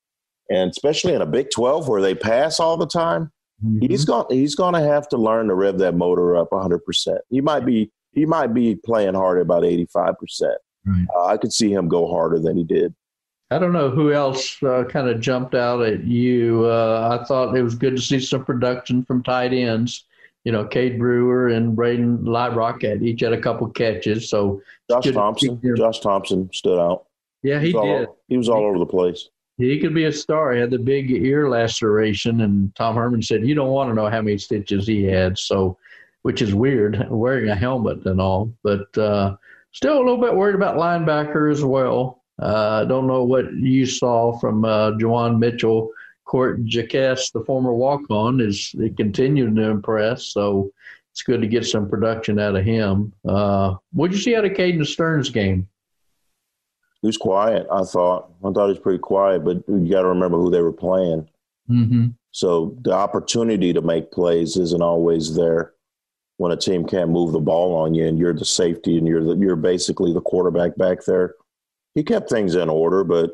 and 0.51 0.71
especially 0.71 1.15
in 1.15 1.23
a 1.23 1.27
Big 1.27 1.51
12 1.51 1.89
where 1.89 2.01
they 2.01 2.15
pass 2.15 2.59
all 2.61 2.77
the 2.77 2.87
time, 2.87 3.31
Mm-hmm. 3.65 3.87
He's 3.87 4.05
going 4.05 4.27
he's 4.31 4.55
going 4.55 4.75
to 4.75 4.81
have 4.81 5.09
to 5.11 5.17
learn 5.17 5.49
to 5.49 5.55
rev 5.55 5.79
that 5.79 5.95
motor 5.95 6.37
up 6.37 6.51
100%. 6.51 7.19
He 7.31 7.41
might 7.41 7.65
be 7.65 7.91
he 8.13 8.27
might 8.27 8.53
be 8.55 8.77
playing 8.77 9.15
hard 9.15 9.39
at 9.39 9.43
about 9.43 9.63
85%. 9.63 10.15
Right. 10.85 11.07
Uh, 11.15 11.27
I 11.27 11.37
could 11.37 11.53
see 11.53 11.73
him 11.73 11.89
go 11.89 12.09
harder 12.09 12.39
than 12.39 12.57
he 12.57 12.65
did. 12.65 12.95
I 13.51 13.59
don't 13.59 13.73
know 13.73 13.91
who 13.91 14.13
else 14.13 14.63
uh, 14.63 14.85
kind 14.85 15.09
of 15.09 15.21
jumped 15.21 15.55
out 15.55 15.83
at 15.83 16.05
you. 16.05 16.65
Uh, 16.65 17.19
I 17.21 17.25
thought 17.25 17.55
it 17.55 17.63
was 17.63 17.75
good 17.75 17.97
to 17.97 18.03
see 18.03 18.19
some 18.19 18.45
production 18.45 19.05
from 19.05 19.23
tight 19.23 19.53
ends. 19.53 20.07
You 20.45 20.53
know, 20.53 20.65
Cade 20.65 20.99
Brewer 20.99 21.49
and 21.49 21.77
Brayden 21.77 22.23
Liebrock 22.23 22.83
had 22.83 23.03
each 23.03 23.21
had 23.21 23.33
a 23.33 23.41
couple 23.41 23.69
catches. 23.69 24.29
So 24.29 24.61
Josh 24.91 25.13
Thompson, 25.13 25.61
Josh 25.77 26.01
Thompson 26.01 26.51
stood 26.53 26.81
out. 26.81 27.07
Yeah, 27.43 27.61
he, 27.61 27.67
he 27.67 27.73
did. 27.73 27.79
All, 28.09 28.19
he 28.29 28.37
was 28.37 28.49
all 28.49 28.65
over 28.65 28.79
the 28.79 28.87
place. 28.87 29.29
He 29.59 29.79
could 29.79 29.95
be 29.95 30.05
a 30.05 30.13
star. 30.13 30.53
He 30.53 30.61
had 30.61 30.71
the 30.71 30.79
big 30.79 31.11
ear 31.11 31.49
laceration, 31.49 32.41
and 32.41 32.75
Tom 32.75 32.97
Herman 32.97 33.23
said 33.23 33.47
you 33.47 33.55
don't 33.55 33.71
want 33.71 33.91
to 33.91 33.95
know 33.95 34.09
how 34.09 34.23
many 34.23 34.39
stitches 34.39 34.87
he 34.87 35.05
had. 35.05 35.39
So, 35.39 35.79
which 36.23 36.43
is 36.43 36.55
weird, 36.55 37.07
wearing 37.11 37.49
a 37.51 37.55
helmet 37.55 38.05
and 38.07 38.21
all. 38.21 38.53
But 38.63 38.97
uh, 38.97 39.37
still 39.73 39.97
a 39.97 40.05
little 40.05 40.21
bit 40.21 40.35
worried 40.35 40.55
about 40.55 40.77
linebacker 40.77 41.51
as 41.51 41.65
well. 41.65 42.23
I 42.41 42.45
uh, 42.45 42.85
don't 42.87 43.07
know 43.07 43.25
what 43.25 43.53
you 43.53 43.87
saw 43.87 44.39
from 44.39 44.65
uh, 44.65 44.93
Juwan 44.93 45.39
Mitchell. 45.39 45.91
Cort 46.25 46.65
Jaquess, 46.65 47.31
the 47.31 47.45
former 47.45 47.75
walk-on, 47.75 48.41
is 48.41 48.75
continuing 48.97 49.55
to 49.57 49.65
impress. 49.65 50.27
So 50.27 50.71
it's 51.11 51.23
good 51.23 51.43
to 51.43 51.47
get 51.47 51.67
some 51.67 51.91
production 51.91 52.39
out 52.39 52.57
of 52.57 52.65
him. 52.65 53.13
Uh, 53.29 53.75
what 53.93 54.11
did 54.11 54.17
you 54.17 54.23
see 54.23 54.35
out 54.35 54.47
of 54.47 54.53
Caden 54.53 54.87
Sterns' 54.87 55.29
game? 55.29 55.69
He 57.03 57.09
was 57.09 57.19
quiet. 57.19 57.67
I 57.71 57.83
thought. 57.83 58.31
I 58.45 58.51
thought 58.53 58.67
he 58.67 58.73
was 58.73 58.79
pretty 58.79 59.01
quiet, 59.01 59.45
but 59.45 59.63
you 59.69 59.91
got 59.91 60.03
to 60.03 60.09
remember 60.09 60.39
who 60.39 60.51
they 60.51 60.63
were 60.63 60.73
playing. 60.73 61.29
Mm-hmm. 61.69 62.09
So 62.31 62.77
the 62.83 62.93
opportunity 62.93 63.73
to 63.73 63.83
make 63.83 64.13
plays 64.13 64.57
isn't 64.57 64.83
always 64.83 65.35
there 65.35 65.75
when 66.39 66.53
a 66.53 66.57
team 66.57 66.87
can't 66.87 67.11
move 67.11 67.33
the 67.33 67.41
ball 67.41 67.75
on 67.75 67.95
you, 67.95 68.07
and 68.07 68.19
you're 68.19 68.33
the 68.33 68.45
safety, 68.45 68.97
and 68.97 69.07
you're 69.07 69.23
the, 69.23 69.37
you're 69.37 69.57
basically 69.57 70.13
the 70.13 70.21
quarterback 70.21 70.77
back 70.77 71.05
there. 71.05 71.35
He 71.95 72.03
kept 72.03 72.31
things 72.31 72.55
in 72.55 72.69
order, 72.69 73.05
but 73.05 73.33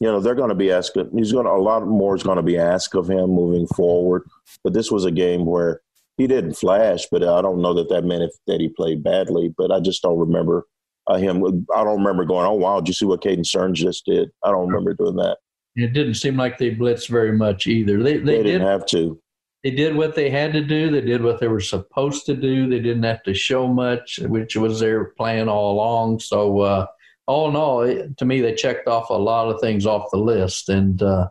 you 0.00 0.08
know 0.08 0.18
they're 0.18 0.34
going 0.34 0.48
to 0.48 0.54
be 0.54 0.72
asking. 0.72 1.10
He's 1.14 1.32
going 1.32 1.44
to 1.44 1.52
a 1.52 1.60
lot 1.60 1.86
more 1.86 2.16
is 2.16 2.22
going 2.22 2.38
to 2.38 2.42
be 2.42 2.58
asked 2.58 2.94
of 2.94 3.08
him 3.08 3.30
moving 3.30 3.66
forward. 3.66 4.22
But 4.64 4.72
this 4.72 4.90
was 4.90 5.04
a 5.04 5.10
game 5.10 5.44
where 5.44 5.82
he 6.16 6.26
didn't 6.26 6.54
flash, 6.54 7.06
but 7.10 7.22
I 7.22 7.42
don't 7.42 7.60
know 7.60 7.74
that 7.74 7.90
that 7.90 8.04
meant 8.04 8.22
if, 8.22 8.32
that 8.46 8.60
he 8.60 8.68
played 8.70 9.02
badly. 9.02 9.54
But 9.56 9.70
I 9.70 9.78
just 9.80 10.02
don't 10.02 10.18
remember 10.18 10.66
uh, 11.10 11.16
him. 11.18 11.66
I 11.74 11.84
don't 11.84 11.98
remember 11.98 12.24
going, 12.24 12.46
"Oh 12.46 12.54
wow, 12.54 12.80
did 12.80 12.88
you 12.88 12.94
see 12.94 13.06
what 13.06 13.22
Caden 13.22 13.44
Sterns 13.46 13.80
just 13.80 14.04
did?" 14.06 14.30
I 14.44 14.50
don't 14.50 14.66
remember 14.68 14.94
doing 14.94 15.16
that. 15.16 15.38
It 15.76 15.92
didn't 15.92 16.14
seem 16.14 16.36
like 16.36 16.58
they 16.58 16.74
blitzed 16.74 17.08
very 17.08 17.32
much 17.32 17.66
either. 17.66 18.02
They 18.02 18.18
they, 18.18 18.22
They 18.22 18.36
did 18.38 18.44
didn't 18.44 18.66
have 18.68 18.86
to. 18.86 19.20
they 19.64 19.70
did 19.70 19.94
what 19.96 20.14
they 20.14 20.28
had 20.30 20.52
to 20.54 20.62
do. 20.62 20.90
They 20.90 21.00
did 21.00 21.22
what 21.22 21.38
they 21.40 21.48
were 21.48 21.60
supposed 21.60 22.26
to 22.26 22.34
do. 22.34 22.68
They 22.68 22.80
didn't 22.80 23.04
have 23.04 23.22
to 23.24 23.34
show 23.34 23.68
much, 23.68 24.18
which 24.18 24.56
was 24.56 24.80
their 24.80 25.06
plan 25.16 25.48
all 25.48 25.72
along. 25.74 26.20
So, 26.20 26.60
uh, 26.60 26.86
all 27.26 27.48
in 27.48 27.56
all, 27.56 27.82
it, 27.82 28.16
to 28.18 28.24
me, 28.24 28.40
they 28.40 28.54
checked 28.54 28.88
off 28.88 29.10
a 29.10 29.14
lot 29.14 29.48
of 29.48 29.60
things 29.60 29.86
off 29.86 30.10
the 30.10 30.18
list. 30.18 30.68
And 30.68 31.00
uh, 31.02 31.28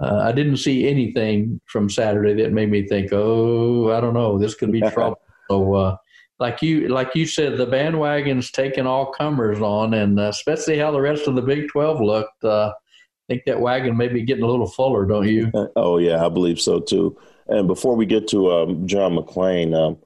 uh, 0.00 0.18
I 0.22 0.32
didn't 0.32 0.58
see 0.58 0.86
anything 0.86 1.60
from 1.66 1.88
Saturday 1.88 2.34
that 2.42 2.52
made 2.52 2.70
me 2.70 2.86
think, 2.86 3.08
oh, 3.12 3.90
I 3.90 4.00
don't 4.00 4.14
know, 4.14 4.38
this 4.38 4.54
could 4.54 4.70
be 4.72 4.80
trouble. 4.92 5.20
So, 5.50 5.74
uh, 5.74 5.96
like 6.40 6.62
you, 6.62 6.88
like 6.88 7.14
you 7.14 7.26
said, 7.26 7.56
the 7.56 7.66
bandwagon's 7.66 8.50
taking 8.50 8.86
all 8.86 9.12
comers 9.12 9.60
on, 9.60 9.94
and 9.94 10.18
uh, 10.20 10.24
especially 10.24 10.78
how 10.78 10.90
the 10.90 11.00
rest 11.00 11.26
of 11.26 11.34
the 11.34 11.42
Big 11.42 11.68
Twelve 11.68 12.00
looked. 12.00 12.44
Uh, 12.44 12.72
I 12.72 13.34
think 13.34 13.44
that 13.46 13.60
wagon 13.60 13.96
may 13.96 14.08
be 14.08 14.22
getting 14.22 14.44
a 14.44 14.48
little 14.48 14.68
fuller, 14.68 15.04
don't 15.04 15.28
you? 15.28 15.50
Oh 15.76 15.98
yeah, 15.98 16.24
I 16.24 16.28
believe 16.28 16.60
so 16.60 16.80
too. 16.80 17.18
And 17.48 17.66
before 17.66 17.96
we 17.96 18.06
get 18.06 18.28
to 18.28 18.52
um, 18.52 18.86
John 18.86 19.16
McClain, 19.16 19.74
um, 19.74 19.98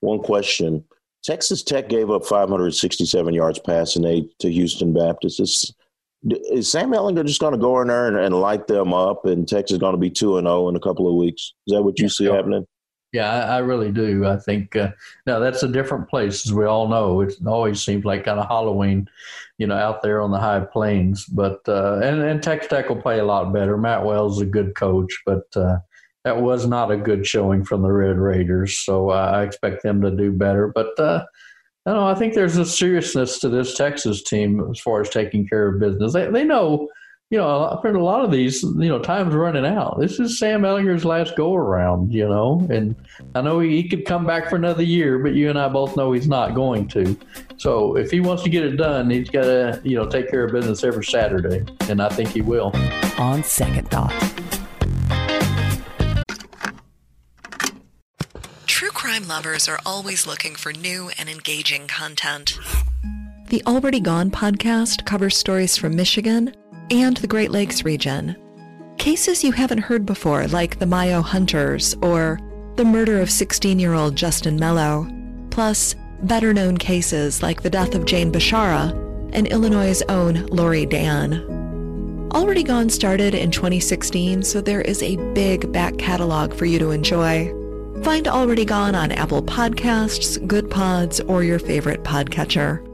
one 0.00 0.20
question: 0.20 0.84
Texas 1.22 1.62
Tech 1.62 1.88
gave 1.88 2.10
up 2.10 2.26
567 2.26 3.32
yards 3.32 3.58
passing 3.58 4.04
aid 4.04 4.28
to 4.40 4.52
Houston 4.52 4.92
Baptist. 4.92 5.40
Is, 5.40 5.74
is 6.22 6.70
Sam 6.70 6.90
Ehlinger 6.90 7.26
just 7.26 7.40
going 7.40 7.52
to 7.52 7.58
go 7.58 7.80
in 7.80 7.88
there 7.88 8.08
and, 8.08 8.16
and 8.18 8.38
light 8.38 8.66
them 8.66 8.92
up, 8.92 9.24
and 9.24 9.48
Texas 9.48 9.76
is 9.76 9.78
going 9.78 9.94
to 9.94 10.00
be 10.00 10.10
two 10.10 10.36
and 10.36 10.46
zero 10.46 10.68
in 10.68 10.76
a 10.76 10.80
couple 10.80 11.08
of 11.08 11.14
weeks? 11.14 11.54
Is 11.66 11.74
that 11.74 11.82
what 11.82 11.98
you 11.98 12.10
see 12.10 12.26
happening? 12.26 12.66
Yeah, 13.14 13.30
I, 13.30 13.56
I 13.56 13.58
really 13.58 13.92
do. 13.92 14.26
I 14.26 14.36
think 14.36 14.74
uh, 14.74 14.90
now 15.24 15.38
that's 15.38 15.62
a 15.62 15.68
different 15.68 16.08
place, 16.08 16.44
as 16.44 16.52
we 16.52 16.64
all 16.64 16.88
know. 16.88 17.20
It 17.20 17.34
always 17.46 17.80
seems 17.80 18.04
like 18.04 18.24
kind 18.24 18.40
of 18.40 18.48
Halloween, 18.48 19.08
you 19.56 19.68
know, 19.68 19.76
out 19.76 20.02
there 20.02 20.20
on 20.20 20.32
the 20.32 20.40
high 20.40 20.58
plains. 20.58 21.24
But 21.24 21.60
uh, 21.68 22.00
and 22.02 22.20
and 22.22 22.42
Texas 22.42 22.68
Tech 22.68 22.88
will 22.88 23.00
play 23.00 23.20
a 23.20 23.24
lot 23.24 23.52
better. 23.52 23.78
Matt 23.78 24.04
Wells 24.04 24.38
is 24.38 24.42
a 24.42 24.46
good 24.50 24.74
coach, 24.74 25.16
but 25.24 25.44
uh, 25.54 25.78
that 26.24 26.42
was 26.42 26.66
not 26.66 26.90
a 26.90 26.96
good 26.96 27.24
showing 27.24 27.64
from 27.64 27.82
the 27.82 27.92
Red 27.92 28.18
Raiders. 28.18 28.78
So 28.78 29.10
I 29.10 29.44
expect 29.44 29.84
them 29.84 30.02
to 30.02 30.10
do 30.10 30.32
better. 30.32 30.72
But 30.74 30.98
uh, 30.98 31.24
I 31.86 31.92
know. 31.92 32.08
I 32.08 32.16
think 32.16 32.34
there's 32.34 32.56
a 32.56 32.66
seriousness 32.66 33.38
to 33.38 33.48
this 33.48 33.76
Texas 33.76 34.24
team 34.24 34.60
as 34.72 34.80
far 34.80 35.02
as 35.02 35.08
taking 35.08 35.46
care 35.46 35.68
of 35.68 35.78
business. 35.78 36.14
They 36.14 36.28
they 36.32 36.44
know 36.44 36.88
you 37.34 37.40
know, 37.40 37.68
I've 37.68 37.82
heard 37.82 37.96
a 37.96 38.02
lot 38.02 38.24
of 38.24 38.30
these, 38.30 38.62
you 38.62 38.88
know, 38.88 39.00
time's 39.00 39.34
running 39.34 39.66
out. 39.66 39.98
This 39.98 40.20
is 40.20 40.38
Sam 40.38 40.62
Ehlinger's 40.62 41.04
last 41.04 41.34
go 41.34 41.52
around, 41.52 42.14
you 42.14 42.28
know, 42.28 42.64
and 42.70 42.94
I 43.34 43.40
know 43.40 43.58
he, 43.58 43.70
he 43.82 43.88
could 43.88 44.06
come 44.06 44.24
back 44.24 44.48
for 44.48 44.54
another 44.54 44.84
year, 44.84 45.18
but 45.18 45.34
you 45.34 45.50
and 45.50 45.58
I 45.58 45.68
both 45.68 45.96
know 45.96 46.12
he's 46.12 46.28
not 46.28 46.54
going 46.54 46.86
to. 46.90 47.18
So 47.56 47.96
if 47.96 48.12
he 48.12 48.20
wants 48.20 48.44
to 48.44 48.50
get 48.50 48.62
it 48.62 48.76
done, 48.76 49.10
he's 49.10 49.30
got 49.30 49.46
to, 49.46 49.80
you 49.82 49.96
know, 49.96 50.06
take 50.06 50.30
care 50.30 50.44
of 50.44 50.52
business 50.52 50.84
every 50.84 51.04
Saturday, 51.04 51.64
and 51.88 52.00
I 52.00 52.08
think 52.08 52.28
he 52.28 52.40
will. 52.40 52.70
On 53.18 53.42
second 53.42 53.90
thought. 53.90 54.14
True 58.66 58.90
crime 58.90 59.26
lovers 59.26 59.68
are 59.68 59.80
always 59.84 60.24
looking 60.24 60.54
for 60.54 60.72
new 60.72 61.10
and 61.18 61.28
engaging 61.28 61.88
content. 61.88 62.60
The 63.48 63.60
Already 63.66 63.98
Gone 63.98 64.30
podcast 64.30 65.04
covers 65.04 65.36
stories 65.36 65.76
from 65.76 65.96
Michigan 65.96 66.54
and 66.90 67.16
the 67.18 67.26
Great 67.26 67.50
Lakes 67.50 67.84
region. 67.84 68.36
Cases 68.98 69.44
you 69.44 69.52
haven't 69.52 69.78
heard 69.78 70.06
before, 70.06 70.46
like 70.48 70.78
the 70.78 70.86
Mayo 70.86 71.20
Hunters 71.20 71.94
or 72.02 72.38
the 72.76 72.84
murder 72.84 73.20
of 73.20 73.30
16 73.30 73.78
year 73.78 73.94
old 73.94 74.16
Justin 74.16 74.56
Mello, 74.56 75.08
plus 75.50 75.94
better 76.22 76.54
known 76.54 76.76
cases 76.76 77.42
like 77.42 77.62
the 77.62 77.70
death 77.70 77.94
of 77.94 78.06
Jane 78.06 78.32
Bashara 78.32 78.90
and 79.32 79.46
Illinois' 79.48 80.02
own 80.08 80.46
Lori 80.46 80.86
Dan. 80.86 81.34
Already 82.32 82.62
Gone 82.62 82.90
started 82.90 83.34
in 83.34 83.50
2016, 83.50 84.42
so 84.42 84.60
there 84.60 84.80
is 84.80 85.02
a 85.02 85.16
big 85.34 85.70
back 85.72 85.96
catalog 85.98 86.52
for 86.54 86.64
you 86.64 86.78
to 86.78 86.90
enjoy. 86.90 87.52
Find 88.02 88.26
Already 88.26 88.64
Gone 88.64 88.94
on 88.94 89.12
Apple 89.12 89.42
Podcasts, 89.42 90.44
Good 90.46 90.70
Pods, 90.70 91.20
or 91.20 91.44
your 91.44 91.58
favorite 91.58 92.02
podcatcher. 92.02 92.93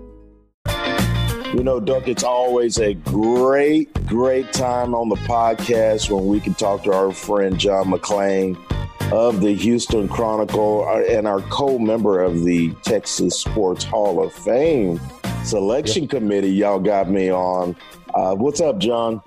You 1.52 1.64
know, 1.64 1.80
Duck, 1.80 2.06
it's 2.06 2.22
always 2.22 2.78
a 2.78 2.94
great, 2.94 3.92
great 4.06 4.52
time 4.52 4.94
on 4.94 5.08
the 5.08 5.16
podcast 5.16 6.08
when 6.08 6.26
we 6.26 6.38
can 6.38 6.54
talk 6.54 6.84
to 6.84 6.92
our 6.92 7.12
friend 7.12 7.58
John 7.58 7.86
McClain 7.86 8.56
of 9.10 9.40
the 9.40 9.52
Houston 9.54 10.06
Chronicle 10.06 10.88
uh, 10.88 11.00
and 11.00 11.26
our 11.26 11.40
co-member 11.40 12.22
of 12.22 12.44
the 12.44 12.72
Texas 12.84 13.40
Sports 13.40 13.82
Hall 13.82 14.22
of 14.22 14.32
Fame 14.32 15.00
selection 15.42 16.06
committee. 16.06 16.52
Y'all 16.52 16.78
got 16.78 17.10
me 17.10 17.32
on. 17.32 17.74
Uh, 18.14 18.36
what's 18.36 18.60
up, 18.60 18.78
John? 18.78 19.20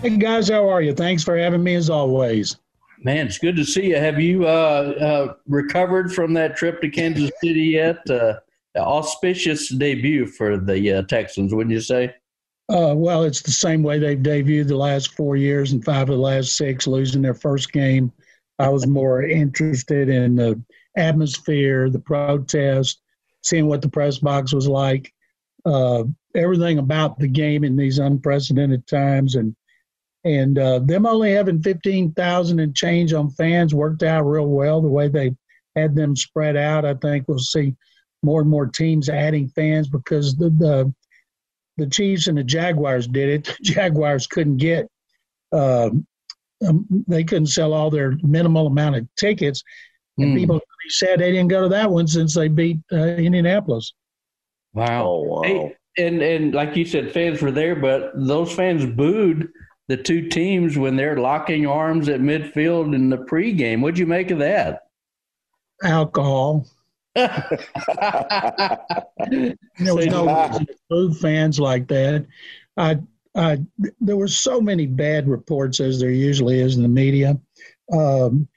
Hey 0.00 0.16
guys, 0.16 0.48
how 0.48 0.66
are 0.66 0.80
you? 0.80 0.94
Thanks 0.94 1.22
for 1.22 1.36
having 1.36 1.62
me 1.62 1.74
as 1.74 1.90
always. 1.90 2.56
Man, 3.04 3.26
it's 3.26 3.36
good 3.36 3.56
to 3.56 3.66
see 3.66 3.88
you. 3.88 3.96
Have 3.96 4.18
you 4.18 4.46
uh, 4.46 4.94
uh, 4.98 5.34
recovered 5.46 6.10
from 6.10 6.32
that 6.34 6.56
trip 6.56 6.80
to 6.80 6.88
Kansas 6.88 7.30
City 7.42 7.64
yet? 7.64 7.98
Auspicious 8.78 9.68
debut 9.68 10.26
for 10.26 10.56
the 10.56 10.92
uh, 10.92 11.02
Texans, 11.02 11.54
wouldn't 11.54 11.74
you 11.74 11.80
say? 11.80 12.14
Uh, 12.70 12.92
well, 12.94 13.22
it's 13.22 13.40
the 13.40 13.50
same 13.50 13.82
way 13.82 13.98
they've 13.98 14.18
debuted 14.18 14.68
the 14.68 14.76
last 14.76 15.14
four 15.14 15.36
years 15.36 15.72
and 15.72 15.84
five 15.84 16.02
of 16.02 16.16
the 16.16 16.22
last 16.22 16.56
six, 16.56 16.86
losing 16.86 17.22
their 17.22 17.34
first 17.34 17.72
game. 17.72 18.12
I 18.58 18.68
was 18.68 18.86
more 18.86 19.22
interested 19.22 20.08
in 20.08 20.36
the 20.36 20.60
atmosphere, 20.96 21.88
the 21.88 22.00
protest, 22.00 23.00
seeing 23.42 23.66
what 23.66 23.80
the 23.80 23.88
press 23.88 24.18
box 24.18 24.52
was 24.52 24.68
like, 24.68 25.12
uh, 25.64 26.04
everything 26.34 26.78
about 26.78 27.18
the 27.18 27.28
game 27.28 27.64
in 27.64 27.76
these 27.76 27.98
unprecedented 27.98 28.86
times, 28.86 29.34
and 29.34 29.54
and 30.24 30.58
uh, 30.58 30.80
them 30.80 31.06
only 31.06 31.32
having 31.32 31.62
fifteen 31.62 32.12
thousand 32.12 32.60
and 32.60 32.74
change 32.74 33.12
on 33.12 33.30
fans 33.30 33.74
worked 33.74 34.02
out 34.02 34.22
real 34.22 34.48
well. 34.48 34.82
The 34.82 34.88
way 34.88 35.08
they 35.08 35.34
had 35.76 35.94
them 35.94 36.16
spread 36.16 36.56
out, 36.56 36.84
I 36.84 36.94
think 36.94 37.26
we'll 37.28 37.38
see 37.38 37.74
more 38.22 38.40
and 38.40 38.50
more 38.50 38.66
teams 38.66 39.08
adding 39.08 39.48
fans 39.48 39.88
because 39.88 40.36
the 40.36 40.50
the, 40.50 40.94
the 41.76 41.86
Chiefs 41.86 42.26
and 42.26 42.36
the 42.38 42.44
Jaguars 42.44 43.06
did 43.06 43.28
it. 43.28 43.46
The 43.58 43.64
Jaguars 43.74 44.26
couldn't 44.26 44.56
get 44.58 44.88
uh, 45.52 45.90
um, 46.66 46.86
they 47.06 47.22
couldn't 47.24 47.46
sell 47.46 47.72
all 47.72 47.90
their 47.90 48.16
minimal 48.22 48.66
amount 48.66 48.96
of 48.96 49.08
tickets, 49.16 49.62
and 50.18 50.32
Mm. 50.32 50.36
people 50.36 50.60
said 50.88 51.20
they 51.20 51.30
didn't 51.30 51.48
go 51.48 51.62
to 51.62 51.68
that 51.68 51.90
one 51.90 52.06
since 52.06 52.34
they 52.34 52.48
beat 52.48 52.78
uh, 52.92 52.96
Indianapolis. 52.96 53.92
Wow. 54.74 55.06
Oh, 55.06 55.22
wow. 55.22 55.42
Hey, 55.42 55.76
and 55.98 56.22
and 56.22 56.54
like 56.54 56.76
you 56.76 56.84
said, 56.84 57.12
fans 57.12 57.40
were 57.42 57.50
there, 57.52 57.76
but 57.76 58.12
those 58.14 58.52
fans 58.52 58.84
booed 58.86 59.48
the 59.88 59.96
two 59.96 60.28
teams 60.28 60.76
when 60.76 60.96
they're 60.96 61.18
locking 61.18 61.66
arms 61.66 62.08
at 62.08 62.20
midfield 62.20 62.94
in 62.94 63.08
the 63.08 63.18
pregame. 63.18 63.80
What'd 63.80 63.98
you 63.98 64.06
make 64.06 64.30
of 64.30 64.38
that? 64.40 64.82
Alcohol. 65.82 66.66
There 69.78 69.94
was 69.94 70.06
no 70.06 70.60
boo 70.88 71.14
fans 71.14 71.58
like 71.60 71.88
that. 71.88 72.26
I, 72.76 72.98
I, 73.34 73.58
there 74.00 74.16
were 74.16 74.28
so 74.28 74.60
many 74.60 74.86
bad 74.86 75.28
reports, 75.28 75.80
as 75.80 76.00
there 76.00 76.10
usually 76.10 76.60
is 76.60 76.76
in 76.76 76.82
the 76.82 76.88
media. 76.88 77.38
Um, 77.92 78.48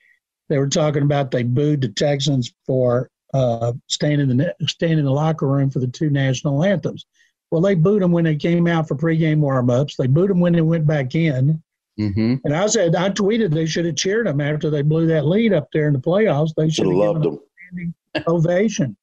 they 0.50 0.58
were 0.58 0.70
talking 0.70 1.04
about 1.04 1.32
they 1.32 1.44
booed 1.44 1.82
the 1.82 1.90
Texans 1.90 2.54
for 2.66 3.10
uh, 3.34 3.74
staying 3.88 4.20
in 4.20 4.38
the 4.38 4.54
staying 4.68 5.00
in 5.00 5.06
the 5.06 5.12
locker 5.12 5.48
room 5.48 5.70
for 5.70 5.80
the 5.80 5.88
two 5.88 6.10
national 6.10 6.64
anthems. 6.64 7.06
Well, 7.52 7.62
they 7.62 7.76
booed 7.76 8.02
them 8.02 8.12
when 8.12 8.24
they 8.24 8.36
came 8.36 8.68
out 8.68 8.88
for 8.88 8.96
pregame 8.96 9.40
warm-ups. 9.40 9.96
They 9.98 10.08
booed 10.08 10.30
them 10.30 10.40
when 10.40 10.54
they 10.54 10.62
went 10.62 10.88
back 10.88 11.16
in. 11.16 11.62
mm-hmm. 12.00 12.36
And 12.44 12.56
I 12.56 12.68
said, 12.68 12.96
I 12.96 13.10
tweeted 13.10 13.52
they 13.52 13.66
should 13.66 13.86
have 13.86 13.98
cheered 13.98 14.28
them 14.28 14.40
after 14.40 14.70
they 14.70 14.82
blew 14.82 15.08
that 15.08 15.26
lead 15.26 15.52
up 15.54 15.68
there 15.74 15.88
in 15.88 15.94
the 15.94 16.00
playoffs. 16.00 16.54
They 16.56 16.70
Should 16.70 16.88
have 16.88 16.96
loved 16.96 17.24
them. 17.24 17.40
them 17.74 17.94
ovation. 18.28 18.96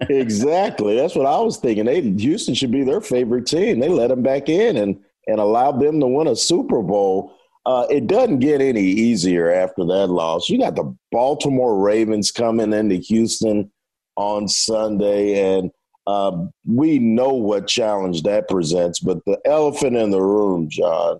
exactly. 0.00 0.96
That's 0.96 1.14
what 1.14 1.26
I 1.26 1.38
was 1.38 1.58
thinking. 1.58 1.84
They 1.84 2.00
Houston 2.00 2.54
should 2.54 2.72
be 2.72 2.84
their 2.84 3.00
favorite 3.00 3.46
team. 3.46 3.80
They 3.80 3.88
let 3.88 4.08
them 4.08 4.22
back 4.22 4.48
in 4.48 4.76
and 4.76 4.98
and 5.26 5.40
allowed 5.40 5.80
them 5.80 6.00
to 6.00 6.06
win 6.06 6.26
a 6.26 6.36
Super 6.36 6.82
Bowl. 6.82 7.34
Uh, 7.66 7.86
it 7.90 8.06
doesn't 8.06 8.40
get 8.40 8.60
any 8.60 8.82
easier 8.82 9.50
after 9.50 9.86
that 9.86 10.08
loss. 10.08 10.50
You 10.50 10.58
got 10.58 10.76
the 10.76 10.94
Baltimore 11.10 11.82
Ravens 11.82 12.30
coming 12.30 12.74
into 12.74 12.96
Houston 12.96 13.70
on 14.16 14.48
Sunday, 14.48 15.56
and 15.56 15.70
uh, 16.06 16.44
we 16.66 16.98
know 16.98 17.30
what 17.30 17.66
challenge 17.66 18.22
that 18.22 18.48
presents. 18.48 19.00
But 19.00 19.24
the 19.24 19.38
elephant 19.46 19.96
in 19.96 20.10
the 20.10 20.20
room, 20.20 20.68
John, 20.68 21.18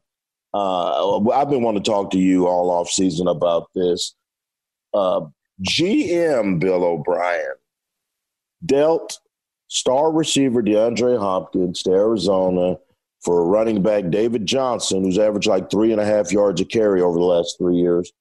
uh, 0.53 1.31
I've 1.31 1.49
been 1.49 1.62
wanting 1.62 1.83
to 1.83 1.91
talk 1.91 2.11
to 2.11 2.18
you 2.18 2.47
all 2.47 2.71
off 2.71 2.91
season 2.91 3.27
about 3.27 3.68
this. 3.75 4.14
GM 5.63 6.59
Bill 6.59 6.85
O'Brien 6.85 7.55
dealt 8.65 9.19
star 9.69 10.13
receiver 10.13 10.63
DeAndre 10.63 11.19
Hopkins 11.19 11.83
to 11.83 11.91
Arizona 11.91 12.77
for 13.23 13.47
running 13.47 13.83
back 13.83 14.11
David 14.11 14.47
Johnson, 14.47 15.03
who's 15.03 15.19
averaged 15.19 15.49
like 15.49 15.71
three 15.71 15.93
and 15.93 16.01
a 16.01 16.05
half 16.05 16.31
yards 16.31 16.61
a 16.61 16.65
carry 16.65 17.01
over 17.01 17.19
the 17.19 17.25
last 17.25 17.57
three 17.59 17.77
years, 17.77 18.13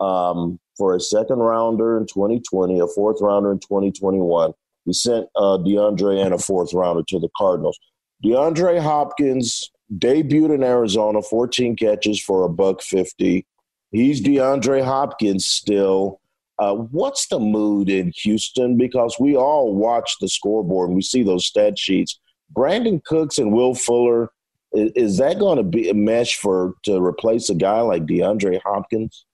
um, 0.00 0.58
for 0.76 0.94
a 0.94 1.00
second 1.00 1.38
rounder 1.38 1.96
in 1.96 2.06
2020, 2.06 2.78
a 2.78 2.86
fourth 2.88 3.18
rounder 3.20 3.52
in 3.52 3.58
2021. 3.58 4.52
We 4.84 4.92
sent 4.92 5.26
uh, 5.36 5.58
DeAndre 5.58 6.24
and 6.24 6.34
a 6.34 6.38
fourth 6.38 6.72
rounder 6.74 7.02
to 7.08 7.18
the 7.18 7.28
Cardinals. 7.36 7.78
DeAndre 8.24 8.80
Hopkins 8.80 9.70
debuted 9.98 10.54
in 10.54 10.62
Arizona, 10.62 11.22
14 11.22 11.76
catches 11.76 12.20
for 12.20 12.44
a 12.44 12.48
buck 12.48 12.82
50. 12.82 13.46
He's 13.92 14.22
DeAndre 14.22 14.84
Hopkins 14.84 15.46
still. 15.46 16.19
Uh, 16.60 16.74
what's 16.74 17.26
the 17.28 17.40
mood 17.40 17.88
in 17.88 18.12
Houston? 18.16 18.76
Because 18.76 19.16
we 19.18 19.34
all 19.34 19.74
watch 19.74 20.12
the 20.20 20.28
scoreboard 20.28 20.90
and 20.90 20.96
we 20.96 21.02
see 21.02 21.22
those 21.22 21.46
stat 21.46 21.78
sheets. 21.78 22.20
Brandin 22.54 23.02
Cooks 23.02 23.38
and 23.38 23.50
Will 23.50 23.74
Fuller, 23.74 24.30
is, 24.74 24.92
is 24.94 25.16
that 25.16 25.38
going 25.38 25.56
to 25.56 25.62
be 25.62 25.88
a 25.88 25.94
mesh 25.94 26.36
for 26.36 26.74
to 26.84 27.02
replace 27.02 27.48
a 27.48 27.54
guy 27.54 27.80
like 27.80 28.04
DeAndre 28.04 28.60
Hopkins? 28.62 29.24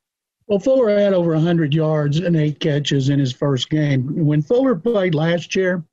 Well, 0.46 0.60
Fuller 0.60 0.96
had 0.96 1.12
over 1.12 1.32
100 1.32 1.74
yards 1.74 2.20
and 2.20 2.36
eight 2.36 2.60
catches 2.60 3.08
in 3.08 3.18
his 3.18 3.32
first 3.32 3.68
game. 3.70 4.24
When 4.24 4.40
Fuller 4.40 4.76
played 4.76 5.16
last 5.16 5.56
year, 5.56 5.84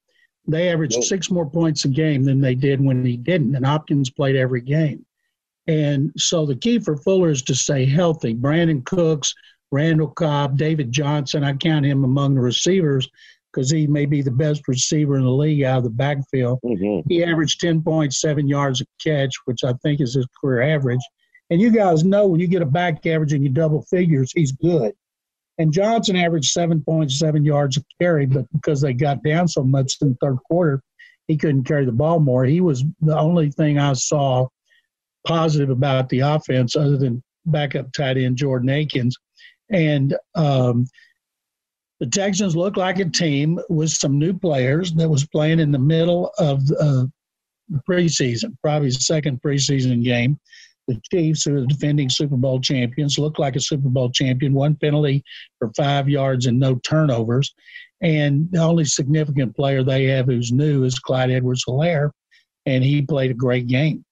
they 0.47 0.69
averaged 0.69 1.03
six 1.03 1.31
more 1.31 1.49
points 1.49 1.86
a 1.86 1.88
game 1.88 2.23
than 2.23 2.41
they 2.41 2.53
did 2.53 2.79
when 2.79 3.03
he 3.03 3.17
didn't, 3.17 3.55
and 3.55 3.65
Hopkins 3.65 4.11
played 4.11 4.36
every 4.36 4.61
game. 4.61 5.03
And 5.65 6.11
so 6.17 6.45
the 6.45 6.55
key 6.55 6.79
for 6.79 6.97
Fuller 6.97 7.29
is 7.29 7.41
to 7.43 7.55
stay 7.55 7.86
healthy. 7.86 8.36
Brandin 8.36 8.84
Cooks, 8.86 9.34
Randall 9.74 10.09
Cobb, 10.09 10.55
David 10.55 10.91
Johnson, 10.91 11.43
I 11.43 11.53
count 11.53 11.86
him 11.86 12.03
among 12.03 12.36
the 12.36 12.41
receivers 12.41 13.09
because 13.51 13.71
he 13.71 13.88
may 13.88 14.05
be 14.05 14.21
the 14.21 14.32
best 14.32 14.67
receiver 14.67 15.15
in 15.15 15.24
the 15.24 15.32
league 15.32 15.63
out 15.63 15.80
of 15.80 15.84
the 15.84 15.89
backfield. 15.89 16.59
Mm-hmm. 16.63 17.07
He 17.09 17.24
averaged 17.24 17.59
10.7 17.59 18.49
yards 18.49 18.82
a 18.82 18.86
catch, 19.03 19.34
which 19.45 19.63
I 19.63 19.74
think 19.82 19.99
is 19.99 20.13
his 20.13 20.28
career 20.39 20.61
average. 20.76 21.01
And 21.49 21.59
you 21.59 21.71
guys 21.71 22.03
know 22.03 22.28
when 22.28 22.39
you 22.39 22.47
get 22.47 22.61
a 22.61 22.67
back 22.67 23.05
average 23.07 23.34
and 23.34 23.43
you 23.43 23.49
double 23.49 23.82
figures, 23.89 24.32
he's 24.34 24.51
good. 24.51 24.93
And 25.57 25.74
Johnson 25.74 26.15
averaged 26.17 26.55
7.7 26.55 27.45
yards 27.45 27.78
a 27.78 27.84
carry, 27.99 28.28
but 28.28 28.45
because 28.53 28.80
they 28.80 28.93
got 28.93 29.24
down 29.24 29.47
so 29.47 29.63
much 29.63 29.93
in 30.01 30.09
the 30.09 30.17
third 30.21 30.38
quarter, 30.47 30.82
he 31.28 31.36
couldn't 31.36 31.63
carry 31.63 31.86
the 31.86 31.91
ball 31.91 32.19
more. 32.19 32.45
He 32.45 32.61
was 32.61 32.84
the 33.01 33.17
only 33.17 33.49
thing 33.49 33.80
I 33.80 33.93
saw 33.93 34.47
positive 35.26 35.71
about 35.71 36.09
the 36.09 36.19
offense 36.19 36.76
other 36.76 36.97
than 36.97 37.24
backup 37.45 37.91
tight 37.91 38.17
end 38.17 38.38
Jordan 38.38 38.69
Akins. 38.69 39.17
And 39.74 40.15
um, 40.36 40.86
the 41.99 42.07
Texans 42.07 42.55
looked 42.55 42.78
like 42.78 42.99
a 42.99 43.09
team 43.09 43.59
with 43.69 43.89
some 43.89 44.17
new 44.17 44.34
players 44.34 44.93
that 44.93 45.09
was 45.09 45.28
playing 45.28 45.59
in 45.59 45.71
the 45.71 45.80
middle 45.80 46.32
of 46.38 46.59
uh, 46.80 47.05
the 47.69 47.82
preseason, 47.89 48.55
probably 48.61 48.89
the 48.89 48.95
second 48.95 49.41
preseason 49.41 50.03
game 50.03 50.39
the 50.88 50.99
Chiefs, 51.11 51.43
who 51.43 51.55
are 51.55 51.61
the 51.61 51.67
defending 51.67 52.09
Super 52.09 52.36
Bowl 52.36 52.59
champions, 52.59 53.17
looked 53.17 53.39
like 53.39 53.55
a 53.55 53.61
Super 53.61 53.89
Bowl 53.89 54.09
champion. 54.11 54.53
One 54.53 54.76
penalty 54.76 55.24
for 55.59 55.71
five 55.76 56.09
yards 56.09 56.45
and 56.45 56.59
no 56.59 56.76
turnovers. 56.76 57.53
And 58.01 58.51
the 58.51 58.59
only 58.59 58.86
significant 58.86 59.55
player 59.55 59.84
they 59.84 60.05
have 60.05 60.26
who's 60.26 60.51
new 60.51 60.84
is 60.84 60.99
Clyde 60.99 61.32
Edwards 61.32 61.63
Helaire, 61.65 62.11
and 62.65 62.84
he 62.84 63.01
played 63.01 63.32
a 63.32 63.36
great 63.36 63.67
game. 63.67 64.03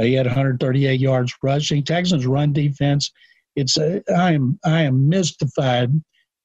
He 0.00 0.14
had 0.14 0.26
138 0.26 1.00
yards 1.00 1.34
rushing. 1.42 1.82
Texans 1.82 2.26
run 2.26 2.52
defense. 2.52 3.10
It's 3.56 3.76
a, 3.76 4.02
I 4.14 4.32
am 4.32 4.58
I 4.64 4.82
am 4.82 5.08
mystified. 5.08 5.90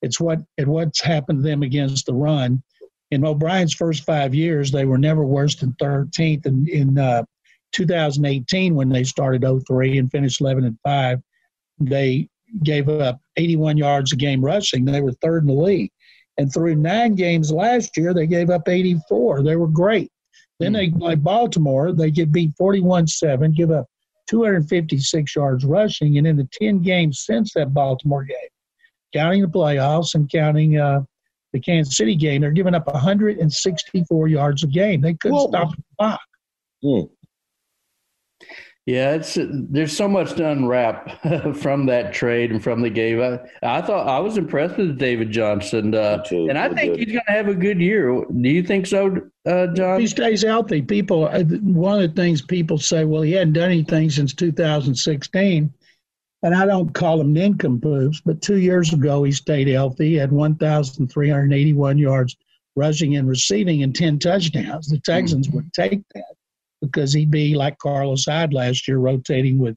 It's 0.01 0.19
what 0.19 0.39
at 0.57 0.67
what's 0.67 1.01
happened 1.01 1.43
to 1.43 1.49
them 1.49 1.63
against 1.63 2.05
the 2.05 2.13
run. 2.13 2.61
In 3.09 3.25
O'Brien's 3.25 3.73
first 3.73 4.03
five 4.03 4.35
years, 4.35 4.71
they 4.71 4.85
were 4.85 4.97
never 4.97 5.25
worse 5.25 5.55
than 5.55 5.73
13th 5.81 6.45
in, 6.45 6.67
in 6.67 6.97
uh, 6.97 7.23
2018 7.71 8.75
when 8.75 8.89
they 8.89 9.03
started 9.03 9.45
03 9.67 9.97
and 9.97 10.11
finished 10.11 10.41
11 10.41 10.65
and 10.65 10.77
5 10.83 11.21
they 11.79 12.27
gave 12.63 12.89
up 12.89 13.19
81 13.35 13.77
yards 13.77 14.11
a 14.11 14.15
game 14.15 14.43
rushing. 14.43 14.85
They 14.85 15.01
were 15.01 15.11
third 15.13 15.43
in 15.43 15.47
the 15.47 15.61
league. 15.61 15.91
And 16.37 16.51
through 16.51 16.75
nine 16.75 17.15
games 17.15 17.51
last 17.51 17.97
year 17.97 18.13
they 18.13 18.27
gave 18.27 18.49
up 18.49 18.67
84 18.67 19.43
they 19.43 19.55
were 19.55 19.67
great. 19.67 20.11
Then 20.59 20.73
they 20.73 20.89
play 20.89 21.15
baltimore 21.15 21.91
they 21.91 22.11
get 22.11 22.31
beat 22.31 22.51
41-7 22.59 23.55
give 23.55 23.71
up 23.71 23.87
256 24.27 25.35
yards 25.35 25.65
rushing 25.65 26.17
and 26.17 26.27
in 26.27 26.35
the 26.35 26.47
10 26.53 26.81
games 26.81 27.23
since 27.25 27.53
that 27.53 27.73
baltimore 27.73 28.23
game 28.23 28.37
counting 29.13 29.41
the 29.41 29.47
playoffs 29.47 30.15
and 30.15 30.29
counting 30.29 30.77
uh, 30.77 31.01
the 31.53 31.59
kansas 31.59 31.97
city 31.97 32.15
game 32.15 32.41
they're 32.41 32.51
giving 32.51 32.75
up 32.75 32.87
164 32.87 34.27
yards 34.27 34.63
a 34.63 34.67
game 34.67 35.01
they 35.01 35.13
couldn't 35.15 35.37
Whoa. 35.37 35.47
stop 35.47 35.75
the 35.75 35.83
clock 35.97 36.21
mm. 36.83 37.09
Yeah, 38.87 39.15
it's 39.15 39.37
there's 39.37 39.95
so 39.95 40.07
much 40.07 40.35
to 40.35 40.49
unwrap 40.49 41.21
from 41.57 41.87
that 41.87 42.13
trade 42.13 42.51
and 42.51 42.63
from 42.63 42.81
the 42.81 42.89
game. 42.89 43.21
I, 43.21 43.39
I 43.61 43.81
thought 43.81 44.07
I 44.07 44.19
was 44.19 44.37
impressed 44.37 44.77
with 44.77 44.97
David 44.97 45.29
Johnson, 45.29 45.93
uh, 45.93 46.23
and 46.31 46.57
I 46.57 46.73
think 46.73 46.95
he's 46.95 47.07
going 47.07 47.25
to 47.27 47.33
have 47.33 47.49
a 47.49 47.53
good 47.53 47.81
year. 47.81 48.23
Do 48.23 48.49
you 48.49 48.63
think 48.63 48.87
so, 48.87 49.17
uh, 49.45 49.67
John? 49.67 49.99
he 49.99 50.07
stays 50.07 50.41
healthy, 50.41 50.81
people. 50.81 51.25
Uh, 51.25 51.43
one 51.43 52.01
of 52.01 52.15
the 52.15 52.21
things 52.21 52.41
people 52.41 52.77
say, 52.77 53.03
well, 53.03 53.23
he 53.23 53.33
hadn't 53.33 53.53
done 53.53 53.71
anything 53.71 54.09
since 54.09 54.33
2016, 54.33 55.73
and 56.43 56.55
I 56.55 56.65
don't 56.65 56.93
call 56.93 57.19
him 57.19 57.33
nincompoops, 57.33 58.21
but 58.21 58.41
two 58.41 58.59
years 58.59 58.93
ago 58.93 59.21
he 59.23 59.33
stayed 59.33 59.67
healthy, 59.67 60.11
he 60.11 60.15
had 60.15 60.31
1,381 60.31 61.97
yards 61.97 62.37
rushing 62.77 63.17
and 63.17 63.27
receiving, 63.27 63.83
and 63.83 63.93
10 63.93 64.19
touchdowns. 64.19 64.87
The 64.87 64.99
Texans 64.99 65.47
mm-hmm. 65.47 65.57
would 65.57 65.73
take 65.73 66.03
that 66.15 66.36
because 66.81 67.13
he'd 67.13 67.31
be 67.31 67.55
like 67.55 67.77
Carlos 67.77 68.25
Hyde 68.25 68.53
last 68.53 68.87
year, 68.87 68.97
rotating 68.97 69.59
with 69.59 69.75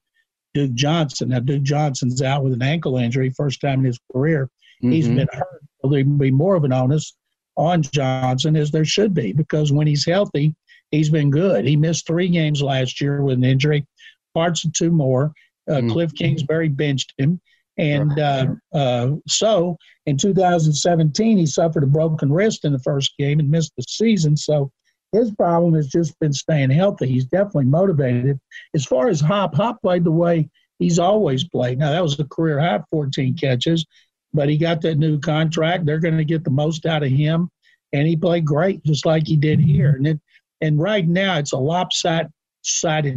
Duke 0.55 0.74
Johnson. 0.74 1.30
Now, 1.30 1.40
Duke 1.40 1.62
Johnson's 1.62 2.22
out 2.22 2.44
with 2.44 2.53
an 2.53 2.62
ankle 2.62 2.96
injury, 2.96 3.30
first 3.30 3.61
time 3.61 3.80
in 3.80 3.86
his 3.86 4.01
career. 4.12 4.48
Mm-hmm. 4.82 4.92
He's 4.92 5.09
been 5.09 5.28
hurt. 5.32 5.62
So 5.82 5.88
there'd 5.88 6.18
be 6.18 6.30
more 6.30 6.57
of 6.57 6.64
an 6.64 6.72
onus 6.72 7.14
on 7.57 7.82
Johnson 7.82 8.57
as 8.57 8.70
there 8.70 8.84
should 8.84 9.14
be 9.14 9.32
because 9.32 9.72
when 9.72 9.86
he's 9.86 10.07
healthy, 10.07 10.55
he's 10.90 11.11
been 11.11 11.30
good. 11.30 11.66
He 11.66 11.76
missed 11.76 12.07
three 12.07 12.28
games 12.28 12.62
last 12.62 13.01
year 13.01 13.22
with 13.22 13.38
an 13.38 13.44
injury, 13.44 13.86
parts 14.34 14.64
of 14.64 14.72
two 14.72 14.90
more. 14.90 15.32
Uh, 15.68 15.74
mm-hmm. 15.74 15.90
Cliff 15.90 16.14
Kingsbury 16.14 16.68
benched 16.68 17.14
him. 17.18 17.40
And 17.76 18.18
uh, 18.18 18.46
uh, 18.74 19.12
so 19.26 19.76
in 20.05 20.16
2017, 20.18 21.38
he 21.38 21.46
suffered 21.46 21.82
a 21.82 21.86
broken 21.86 22.30
wrist 22.32 22.64
in 22.64 22.72
the 22.72 22.78
first 22.80 23.14
game 23.18 23.40
and 23.40 23.51
missed 23.51 23.72
the 23.76 23.84
season. 23.88 24.36
So 24.36 24.70
his 25.12 25.30
problem 25.32 25.74
has 25.74 25.88
just 25.88 26.18
been 26.20 26.32
staying 26.32 26.70
healthy. 26.70 27.06
He's 27.06 27.24
definitely 27.24 27.66
motivated. 27.66 28.38
As 28.74 28.84
far 28.84 29.08
as 29.08 29.20
Hop, 29.20 29.54
Hop 29.56 29.80
played 29.82 30.04
the 30.04 30.12
way 30.12 30.48
he's 30.78 30.98
always 30.98 31.44
played. 31.44 31.78
Now, 31.78 31.90
that 31.90 32.02
was 32.02 32.18
a 32.18 32.24
career 32.24 32.61
high 32.61 32.80
14 32.90 33.36
catches, 33.36 33.84
but 34.32 34.48
he 34.48 34.56
got 34.56 34.80
that 34.82 34.98
new 34.98 35.18
contract. 35.18 35.84
They're 35.84 35.98
going 35.98 36.18
to 36.18 36.24
get 36.24 36.44
the 36.44 36.50
most 36.50 36.86
out 36.86 37.02
of 37.02 37.11
him. 37.11 37.50
And 37.92 38.06
he 38.06 38.16
played 38.16 38.44
great, 38.44 38.84
just 38.84 39.04
like 39.04 39.26
he 39.26 39.36
did 39.36 39.58
here. 39.58 39.90
And, 39.96 40.06
it, 40.06 40.20
and 40.61 40.80
right 40.80 41.06
now, 41.06 41.38
it's 41.38 41.52
a 41.52 41.58
lopsided 41.58 42.30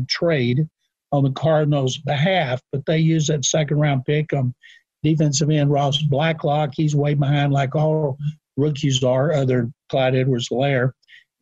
trade 0.09 0.67
on 1.11 1.23
the 1.23 1.31
Cardinals' 1.31 1.97
behalf, 1.99 2.59
but 2.71 2.85
they 2.87 2.97
use 2.97 3.27
that 3.27 3.45
second 3.45 3.77
round 3.77 4.03
pick 4.03 4.33
on 4.33 4.55
defensive 5.03 5.51
end 5.51 5.71
Ross 5.71 6.01
Blacklock. 6.01 6.71
He's 6.75 6.95
way 6.95 7.13
behind, 7.13 7.53
like 7.53 7.75
all 7.75 8.17
rookies 8.57 9.03
are, 9.03 9.31
other 9.31 9.71
Clyde 9.89 10.15
Edwards 10.15 10.49
Helaire. 10.49 10.93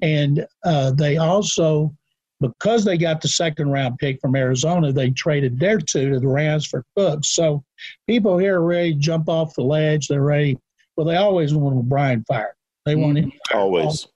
And 0.01 0.45
uh, 0.65 0.91
they 0.91 1.17
also, 1.17 1.93
because 2.39 2.83
they 2.83 2.97
got 2.97 3.21
the 3.21 3.27
second 3.27 3.69
round 3.69 3.99
pick 3.99 4.19
from 4.19 4.35
Arizona, 4.35 4.91
they 4.91 5.11
traded 5.11 5.59
their 5.59 5.77
two 5.77 6.09
to 6.09 6.19
the 6.19 6.27
Rams 6.27 6.65
for 6.65 6.83
Cooks. 6.95 7.35
So 7.35 7.63
people 8.07 8.37
here 8.37 8.59
are 8.59 8.65
ready 8.65 8.93
to 8.93 8.99
jump 8.99 9.29
off 9.29 9.53
the 9.53 9.63
ledge. 9.63 10.07
They're 10.07 10.23
ready. 10.23 10.57
Well, 10.97 11.05
they 11.05 11.17
always 11.17 11.53
want 11.53 11.77
O'Brien 11.77 12.23
fired. 12.27 12.55
They 12.85 12.95
want 12.95 13.19
him 13.19 13.25
mm-hmm. 13.29 13.57
always. 13.57 14.07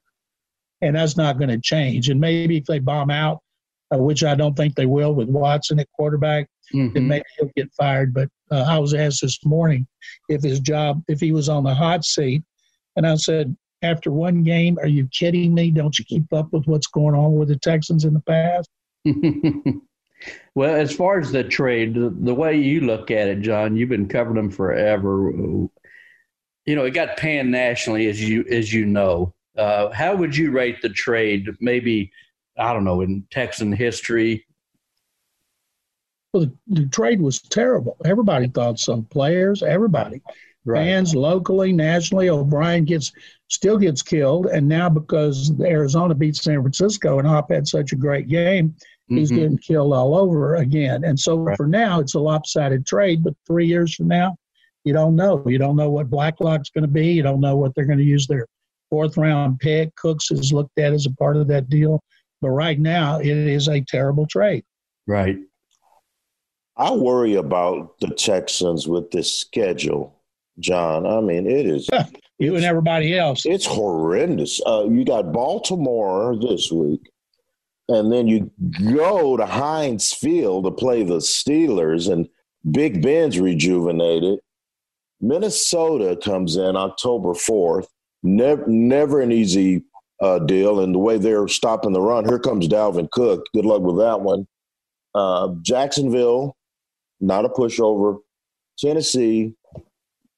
And 0.81 0.95
that's 0.95 1.17
not 1.17 1.37
going 1.37 1.49
to 1.49 1.59
change. 1.59 2.09
And 2.09 2.19
maybe 2.19 2.57
if 2.57 2.65
they 2.65 2.79
bomb 2.79 3.11
out, 3.11 3.41
uh, 3.93 3.97
which 3.97 4.23
I 4.23 4.35
don't 4.35 4.55
think 4.55 4.75
they 4.75 4.87
will 4.87 5.13
with 5.13 5.29
Watson 5.29 5.79
at 5.79 5.87
quarterback, 5.93 6.47
mm-hmm. 6.73 6.93
then 6.93 7.07
maybe 7.07 7.25
he'll 7.37 7.51
get 7.55 7.71
fired. 7.73 8.13
But 8.13 8.29
uh, 8.51 8.65
I 8.67 8.79
was 8.79 8.93
asked 8.93 9.21
this 9.21 9.45
morning 9.45 9.87
if 10.29 10.41
his 10.41 10.59
job, 10.59 11.03
if 11.07 11.19
he 11.19 11.31
was 11.31 11.47
on 11.47 11.63
the 11.63 11.73
hot 11.73 12.03
seat, 12.03 12.43
and 12.95 13.05
I 13.05 13.15
said, 13.15 13.55
after 13.85 14.11
one 14.11 14.43
game. 14.43 14.77
Are 14.79 14.87
you 14.87 15.07
kidding 15.07 15.53
me? 15.53 15.71
Don't 15.71 15.97
you 15.97 16.05
keep 16.05 16.31
up 16.33 16.51
with 16.51 16.65
what's 16.65 16.87
going 16.87 17.15
on 17.15 17.35
with 17.35 17.49
the 17.49 17.57
Texans 17.57 18.03
in 18.03 18.13
the 18.13 18.19
past? 18.21 18.69
well, 20.55 20.75
as 20.75 20.93
far 20.93 21.19
as 21.19 21.31
the 21.31 21.43
trade, 21.43 21.93
the, 21.93 22.09
the, 22.09 22.33
way 22.33 22.57
you 22.57 22.81
look 22.81 23.11
at 23.11 23.27
it, 23.27 23.41
John, 23.41 23.77
you've 23.77 23.89
been 23.89 24.07
covering 24.07 24.35
them 24.35 24.49
forever. 24.49 25.31
You 26.65 26.75
know, 26.75 26.85
it 26.85 26.91
got 26.91 27.17
panned 27.17 27.51
nationally, 27.51 28.07
as 28.07 28.21
you 28.21 28.43
as 28.49 28.73
you 28.73 28.85
know. 28.85 29.33
Uh, 29.55 29.91
how 29.91 30.15
would 30.15 30.35
you 30.35 30.51
rate 30.51 30.81
the 30.81 30.89
trade? 30.89 31.47
Maybe 31.61 32.11
I 32.57 32.73
don't 32.73 32.83
know 32.83 33.01
in 33.01 33.25
Texan 33.29 33.71
history. 33.71 34.45
Well, 36.33 36.47
the, 36.47 36.81
the 36.81 36.87
trade 36.87 37.21
was 37.21 37.39
terrible. 37.39 37.95
Everybody 38.03 38.47
thought 38.47 38.79
so. 38.79 39.03
Players, 39.03 39.61
everybody 39.61 40.21
right. 40.65 40.79
fans 40.85 41.15
locally, 41.15 41.71
nationally. 41.71 42.29
O'Brien 42.29 42.85
gets 42.85 43.11
still 43.47 43.77
gets 43.77 44.01
killed, 44.01 44.47
and 44.47 44.67
now 44.67 44.89
because 44.89 45.53
Arizona 45.61 46.15
beats 46.15 46.41
San 46.43 46.61
Francisco 46.61 47.19
and 47.19 47.27
Hop 47.27 47.51
had 47.51 47.67
such 47.67 47.93
a 47.93 47.95
great 47.95 48.27
game, 48.27 48.75
he's 49.07 49.31
Mhm. 49.31 49.35
getting 49.35 49.57
killed 49.59 49.93
all 49.93 50.15
over 50.15 50.55
again. 50.55 51.03
And 51.03 51.19
so 51.19 51.37
Right. 51.37 51.55
for 51.55 51.67
now, 51.67 51.99
it's 51.99 52.15
a 52.15 52.19
lopsided 52.19 52.87
trade. 52.87 53.23
But 53.23 53.35
three 53.45 53.67
years 53.67 53.93
from 53.93 54.07
now, 54.07 54.35
you 54.83 54.93
don't 54.93 55.15
know. 55.15 55.43
You 55.45 55.59
don't 55.59 55.75
know 55.75 55.91
what 55.91 56.09
Blacklock's 56.09 56.71
going 56.71 56.83
to 56.83 56.87
be. 56.87 57.07
You 57.13 57.21
don't 57.21 57.39
know 57.39 57.55
what 57.55 57.75
they're 57.75 57.85
going 57.85 57.99
to 57.99 58.03
use 58.03 58.25
their 58.25 58.47
fourth 58.89 59.15
round 59.15 59.59
pick. 59.59 59.95
Cooks 59.95 60.31
is 60.31 60.51
looked 60.51 60.79
at 60.79 60.93
as 60.93 61.05
a 61.05 61.11
part 61.11 61.37
of 61.37 61.47
that 61.49 61.69
deal. 61.69 62.01
But 62.41 62.49
right 62.49 62.79
now, 62.79 63.19
it 63.19 63.27
is 63.27 63.67
a 63.67 63.81
terrible 63.81 64.25
trade. 64.25 64.63
Right. 65.05 65.37
I 66.77 66.91
worry 66.93 67.35
about 67.35 67.99
the 67.99 68.09
Texans 68.09 68.87
with 68.87 69.11
this 69.11 69.33
schedule, 69.33 70.14
John. 70.59 71.05
I 71.05 71.19
mean, 71.21 71.47
it 71.47 71.65
is 71.65 71.89
You 72.39 72.55
and 72.55 72.65
everybody 72.65 73.17
else. 73.17 73.45
it's 73.45 73.65
horrendous. 73.65 74.61
Uh, 74.65 74.85
you 74.89 75.05
got 75.05 75.31
Baltimore 75.31 76.35
this 76.39 76.71
week, 76.71 77.01
and 77.87 78.11
then 78.11 78.27
you 78.27 78.51
go 78.93 79.37
to 79.37 79.45
Heinz 79.45 80.11
Field 80.13 80.65
to 80.65 80.71
play 80.71 81.03
the 81.03 81.17
Steelers, 81.17 82.11
and 82.11 82.27
Big 82.71 83.01
Ben's 83.01 83.39
rejuvenated. 83.39 84.39
Minnesota 85.21 86.17
comes 86.21 86.57
in 86.57 86.75
October 86.75 87.33
fourth. 87.33 87.87
Never, 88.23 88.65
never 88.67 89.21
an 89.21 89.31
easy 89.31 89.83
uh, 90.21 90.39
deal, 90.39 90.79
and 90.81 90.93
the 90.93 90.99
way 90.99 91.17
they're 91.17 91.47
stopping 91.47 91.93
the 91.93 92.01
run. 92.01 92.25
Here 92.25 92.39
comes 92.39 92.67
Dalvin 92.67 93.09
Cook. 93.11 93.45
Good 93.53 93.65
luck 93.65 93.81
with 93.81 93.97
that 93.97 94.21
one. 94.21 94.47
Uh, 95.13 95.53
Jacksonville, 95.61 96.57
not 97.21 97.45
a 97.45 97.49
pushover. 97.49 98.17
Tennessee, 98.77 99.53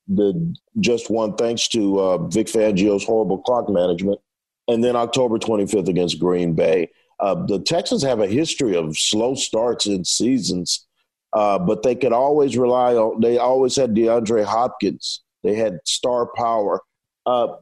the 0.07 0.55
just 0.79 1.09
won 1.09 1.35
thanks 1.35 1.67
to 1.69 1.99
uh, 1.99 2.17
Vic 2.27 2.47
Fangio's 2.47 3.03
horrible 3.03 3.39
clock 3.39 3.69
management, 3.69 4.19
and 4.67 4.83
then 4.83 4.95
October 4.95 5.37
25th 5.37 5.87
against 5.87 6.19
Green 6.19 6.53
Bay. 6.53 6.89
Uh, 7.19 7.45
the 7.45 7.59
Texans 7.59 8.03
have 8.03 8.19
a 8.19 8.27
history 8.27 8.75
of 8.75 8.97
slow 8.97 9.35
starts 9.35 9.87
in 9.87 10.05
seasons, 10.05 10.85
uh, 11.33 11.57
but 11.57 11.83
they 11.83 11.95
could 11.95 12.13
always 12.13 12.57
rely 12.57 12.93
on. 12.93 13.19
They 13.21 13.37
always 13.37 13.75
had 13.75 13.95
DeAndre 13.95 14.45
Hopkins. 14.45 15.21
They 15.43 15.55
had 15.55 15.79
star 15.85 16.29
power. 16.35 16.81
Uh, 17.25 17.55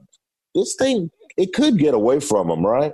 this 0.54 0.76
thing 0.76 1.10
it 1.38 1.54
could 1.54 1.78
get 1.78 1.94
away 1.94 2.20
from 2.20 2.48
them, 2.48 2.66
right? 2.66 2.94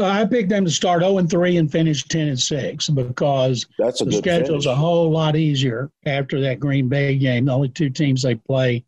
Uh, 0.00 0.04
I 0.06 0.24
picked 0.24 0.48
them 0.48 0.64
to 0.64 0.70
start 0.70 1.02
0 1.02 1.18
and 1.18 1.28
3 1.28 1.58
and 1.58 1.70
finish 1.70 2.02
10 2.04 2.28
and 2.28 2.40
6 2.40 2.88
because 2.88 3.66
That's 3.78 4.00
a 4.00 4.06
the 4.06 4.12
schedule's 4.12 4.64
finish. 4.64 4.66
a 4.66 4.74
whole 4.74 5.10
lot 5.10 5.36
easier 5.36 5.90
after 6.06 6.40
that 6.40 6.58
Green 6.58 6.88
Bay 6.88 7.18
game. 7.18 7.44
The 7.44 7.52
only 7.52 7.68
two 7.68 7.90
teams 7.90 8.22
they 8.22 8.34
play 8.34 8.84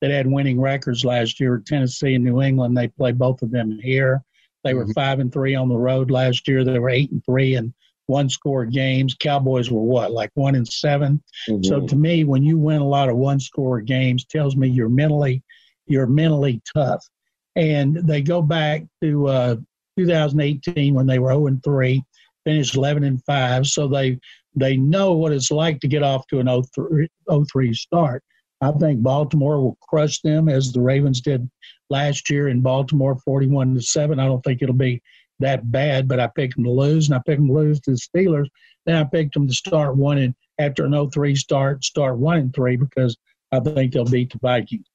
that 0.00 0.10
had 0.10 0.26
winning 0.26 0.60
records 0.60 1.04
last 1.04 1.38
year 1.38 1.50
were 1.50 1.60
Tennessee 1.60 2.14
and 2.16 2.24
New 2.24 2.42
England. 2.42 2.76
They 2.76 2.88
play 2.88 3.12
both 3.12 3.42
of 3.42 3.52
them 3.52 3.78
here. 3.80 4.22
They 4.64 4.74
were 4.74 4.88
five 4.94 5.20
and 5.20 5.32
three 5.32 5.54
on 5.54 5.68
the 5.68 5.76
road 5.76 6.10
last 6.10 6.48
year. 6.48 6.64
They 6.64 6.80
were 6.80 6.90
eight 6.90 7.12
and 7.12 7.24
three 7.24 7.54
in 7.54 7.72
one 8.06 8.28
score 8.28 8.64
games. 8.64 9.14
Cowboys 9.14 9.70
were 9.70 9.82
what, 9.82 10.10
like 10.10 10.30
one 10.34 10.56
and 10.56 10.66
7 10.66 11.22
So 11.46 11.52
Mhm. 11.80 11.88
to 11.88 11.96
me, 11.96 12.24
when 12.24 12.42
you 12.42 12.58
win 12.58 12.80
a 12.80 12.88
lot 12.88 13.08
of 13.08 13.16
one 13.16 13.38
score 13.38 13.80
games, 13.80 14.24
tells 14.24 14.56
me 14.56 14.68
you're 14.68 14.88
mentally 14.88 15.42
you're 15.86 16.08
mentally 16.08 16.60
tough. 16.74 17.06
And 17.54 17.94
they 17.94 18.20
go 18.20 18.42
back 18.42 18.84
to 19.02 19.28
uh, 19.28 19.56
2018 19.96 20.94
when 20.94 21.06
they 21.06 21.18
were 21.18 21.30
0 21.30 21.46
and 21.46 21.62
3, 21.62 22.02
finished 22.44 22.76
11 22.76 23.04
and 23.04 23.22
5. 23.24 23.66
So 23.66 23.88
they 23.88 24.18
they 24.54 24.76
know 24.76 25.12
what 25.12 25.32
it's 25.32 25.50
like 25.50 25.80
to 25.80 25.88
get 25.88 26.02
off 26.02 26.26
to 26.28 26.40
an 26.40 26.46
0-3, 26.46 27.08
0-3 27.28 27.74
start. 27.74 28.22
I 28.62 28.72
think 28.72 29.02
Baltimore 29.02 29.60
will 29.60 29.76
crush 29.82 30.22
them 30.22 30.48
as 30.48 30.72
the 30.72 30.80
Ravens 30.80 31.20
did 31.20 31.46
last 31.90 32.30
year 32.30 32.48
in 32.48 32.62
Baltimore, 32.62 33.16
41 33.16 33.74
to 33.74 33.82
seven. 33.82 34.18
I 34.18 34.24
don't 34.24 34.42
think 34.42 34.62
it'll 34.62 34.74
be 34.74 35.02
that 35.40 35.70
bad, 35.70 36.08
but 36.08 36.20
I 36.20 36.28
picked 36.28 36.54
them 36.54 36.64
to 36.64 36.70
lose, 36.70 37.06
and 37.06 37.14
I 37.14 37.20
picked 37.26 37.40
them 37.40 37.48
to 37.48 37.54
lose 37.54 37.80
to 37.80 37.90
the 37.90 37.98
Steelers. 37.98 38.48
Then 38.86 38.96
I 38.96 39.04
picked 39.04 39.34
them 39.34 39.46
to 39.46 39.52
start 39.52 39.96
one 39.96 40.16
and 40.16 40.34
after 40.58 40.86
an 40.86 40.92
0-3 40.92 41.36
start, 41.36 41.84
start 41.84 42.16
one 42.16 42.38
and 42.38 42.54
three 42.54 42.76
because 42.76 43.16
I 43.52 43.60
think 43.60 43.92
they'll 43.92 44.04
beat 44.04 44.32
the 44.32 44.38
Vikings. 44.38 44.86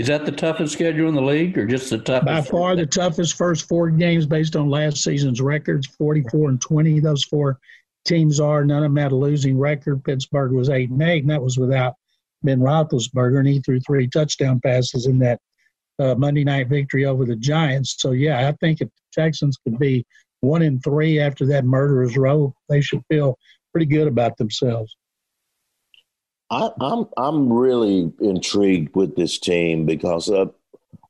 Is 0.00 0.06
that 0.06 0.24
the 0.24 0.32
toughest 0.32 0.72
schedule 0.72 1.10
in 1.10 1.14
the 1.14 1.20
league, 1.20 1.58
or 1.58 1.66
just 1.66 1.90
the 1.90 1.98
toughest? 1.98 2.24
By 2.24 2.40
far 2.40 2.74
the 2.74 2.86
toughest 2.86 3.36
first 3.36 3.68
four 3.68 3.90
games 3.90 4.24
based 4.24 4.56
on 4.56 4.70
last 4.70 5.04
season's 5.04 5.42
records, 5.42 5.86
44 5.88 6.48
and 6.48 6.58
20. 6.58 7.00
Those 7.00 7.22
four 7.24 7.58
teams 8.06 8.40
are. 8.40 8.64
None 8.64 8.78
of 8.78 8.84
them 8.84 8.96
had 8.96 9.12
a 9.12 9.16
losing 9.16 9.58
record. 9.58 10.02
Pittsburgh 10.02 10.52
was 10.52 10.70
8 10.70 10.88
and 10.88 11.02
8, 11.02 11.24
and 11.24 11.30
that 11.30 11.42
was 11.42 11.58
without 11.58 11.96
Ben 12.42 12.60
Roethlisberger, 12.60 13.40
and 13.40 13.48
he 13.48 13.60
threw 13.60 13.78
three 13.80 14.08
touchdown 14.08 14.58
passes 14.64 15.04
in 15.04 15.18
that 15.18 15.38
uh, 15.98 16.14
Monday 16.14 16.44
night 16.44 16.68
victory 16.68 17.04
over 17.04 17.26
the 17.26 17.36
Giants. 17.36 17.96
So, 17.98 18.12
yeah, 18.12 18.48
I 18.48 18.52
think 18.52 18.80
if 18.80 18.88
the 18.88 19.22
Texans 19.22 19.58
could 19.58 19.78
be 19.78 20.06
one 20.40 20.62
and 20.62 20.82
three 20.82 21.20
after 21.20 21.44
that 21.48 21.66
murderer's 21.66 22.16
row, 22.16 22.54
they 22.70 22.80
should 22.80 23.02
feel 23.10 23.38
pretty 23.72 23.84
good 23.84 24.08
about 24.08 24.38
themselves. 24.38 24.96
I, 26.50 26.70
I'm 26.80 27.06
I'm 27.16 27.52
really 27.52 28.12
intrigued 28.20 28.94
with 28.96 29.14
this 29.16 29.38
team 29.38 29.86
because 29.86 30.28
uh, 30.28 30.46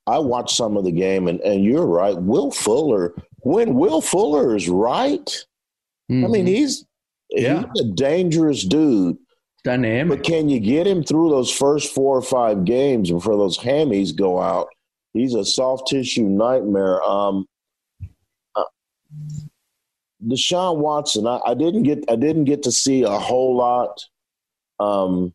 I 0.07 0.18
watched 0.18 0.55
some 0.57 0.76
of 0.76 0.84
the 0.84 0.93
game 0.93 1.28
and, 1.28 1.41
and 1.41 1.64
you're 1.64 1.86
right. 1.86 2.16
Will 2.16 2.51
Fuller, 2.51 3.14
when 3.38 3.74
Will 3.74 4.01
Fuller 4.01 4.55
is 4.57 4.68
right, 4.68 5.45
I 6.11 6.14
mean 6.14 6.47
he's 6.47 6.84
Yeah. 7.30 7.64
he's 7.74 7.80
a 7.82 7.88
dangerous 7.95 8.64
dude. 8.64 9.16
dynamic. 9.64 10.18
But 10.18 10.26
can 10.26 10.49
you 10.49 10.59
get 10.61 10.86
him 10.86 11.03
through 11.05 11.30
those 11.30 11.51
first 11.51 11.95
four 11.95 12.16
or 12.16 12.22
five 12.22 12.64
games 12.64 13.11
before 13.11 13.36
those 13.36 13.57
hammies 13.59 14.14
go 14.14 14.41
out? 14.41 14.68
He's 15.14 15.34
a 15.34 15.45
soft 15.45 15.88
tissue 15.88 16.24
nightmare. 16.28 17.03
Um, 17.03 17.47
uh, 18.57 18.64
Deshaun 20.26 20.78
Watson, 20.78 21.26
I, 21.26 21.41
I 21.47 21.55
didn't 21.55 21.84
get 21.84 22.05
I 22.11 22.16
didn't 22.16 22.45
get 22.45 22.62
to 22.64 22.72
see 22.72 23.03
a 23.05 23.11
whole 23.18 23.57
lot 23.57 24.05
um, 24.81 25.33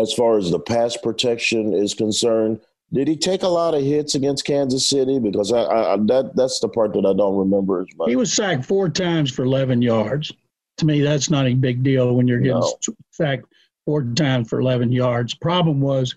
as 0.00 0.12
far 0.12 0.38
as 0.38 0.50
the 0.50 0.58
pass 0.58 0.96
protection 0.96 1.72
is 1.72 1.94
concerned. 1.94 2.60
Did 2.92 3.08
he 3.08 3.16
take 3.16 3.42
a 3.42 3.48
lot 3.48 3.74
of 3.74 3.82
hits 3.82 4.14
against 4.14 4.44
Kansas 4.44 4.88
City? 4.88 5.18
Because 5.18 5.52
I, 5.52 5.62
I 5.62 5.96
that 5.96 6.32
that's 6.36 6.60
the 6.60 6.68
part 6.68 6.92
that 6.92 7.06
I 7.06 7.12
don't 7.14 7.36
remember 7.36 7.80
as 7.80 7.88
much. 7.96 8.08
He 8.08 8.16
was 8.16 8.32
sacked 8.32 8.64
four 8.64 8.88
times 8.88 9.32
for 9.32 9.44
11 9.44 9.82
yards. 9.82 10.32
To 10.78 10.86
me, 10.86 11.00
that's 11.00 11.30
not 11.30 11.46
a 11.46 11.54
big 11.54 11.82
deal 11.82 12.14
when 12.14 12.28
you're 12.28 12.40
getting 12.40 12.60
No. 12.60 12.74
sacked 13.10 13.46
four 13.84 14.02
times 14.02 14.48
for 14.48 14.60
11 14.60 14.92
yards. 14.92 15.34
Problem 15.34 15.80
was 15.80 16.14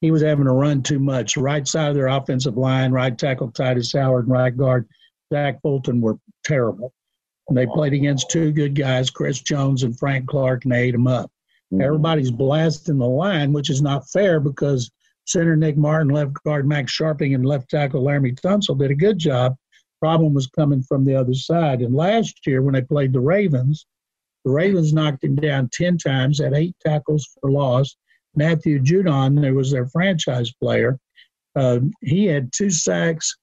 he 0.00 0.10
was 0.10 0.22
having 0.22 0.46
to 0.46 0.52
run 0.52 0.82
too 0.82 0.98
much. 0.98 1.36
Right 1.36 1.66
side 1.66 1.90
of 1.90 1.94
their 1.94 2.08
offensive 2.08 2.56
line, 2.56 2.92
right 2.92 3.16
tackle 3.16 3.50
Tytus 3.52 3.96
Howard, 3.98 4.24
and 4.26 4.32
right 4.32 4.56
guard 4.56 4.88
Zach 5.32 5.60
Fulton 5.62 6.00
were 6.00 6.18
terrible. 6.44 6.92
And 7.48 7.56
they 7.56 7.66
played 7.66 7.92
against 7.92 8.30
two 8.30 8.52
good 8.52 8.74
guys, 8.74 9.10
Chris 9.10 9.40
Jones 9.40 9.82
and 9.82 9.98
Frank 9.98 10.26
Clark, 10.26 10.64
and 10.64 10.72
they 10.72 10.84
ate 10.84 10.92
them 10.92 11.06
up. 11.06 11.30
Mhm. 11.72 11.82
Everybody's 11.82 12.30
blasting 12.30 12.98
the 12.98 13.06
line, 13.06 13.52
which 13.52 13.70
is 13.70 13.82
not 13.82 14.08
fair 14.10 14.40
because 14.40 14.90
center 15.26 15.56
Nick 15.56 15.76
Martin, 15.76 16.08
left 16.08 16.34
guard 16.44 16.66
Max 16.66 16.96
Scharping, 16.96 17.34
and 17.34 17.46
left 17.46 17.70
tackle 17.70 18.02
Laremy 18.02 18.38
Tunsil 18.40 18.78
did 18.78 18.90
a 18.90 18.94
good 18.94 19.18
job. 19.18 19.56
Problem 20.00 20.34
was 20.34 20.46
coming 20.46 20.82
from 20.82 21.04
the 21.04 21.14
other 21.14 21.34
side. 21.34 21.82
And 21.82 21.94
last 21.94 22.46
year, 22.46 22.62
when 22.62 22.74
they 22.74 22.82
played 22.82 23.12
the 23.12 23.20
Ravens, 23.20 23.86
the 24.44 24.50
Ravens 24.52 24.92
knocked 24.92 25.24
him 25.24 25.34
down 25.36 25.68
10 25.72 25.98
times, 25.98 26.38
had 26.38 26.54
eight 26.54 26.76
tackles 26.84 27.26
for 27.40 27.50
loss. 27.50 27.96
Matthew 28.34 28.78
Judon, 28.78 29.40
there 29.40 29.54
was 29.54 29.70
their 29.70 29.86
franchise 29.86 30.52
player, 30.52 30.98
uh, 31.56 31.80
he 32.02 32.26
had 32.26 32.52
two 32.52 32.70
sacks, 32.70 33.34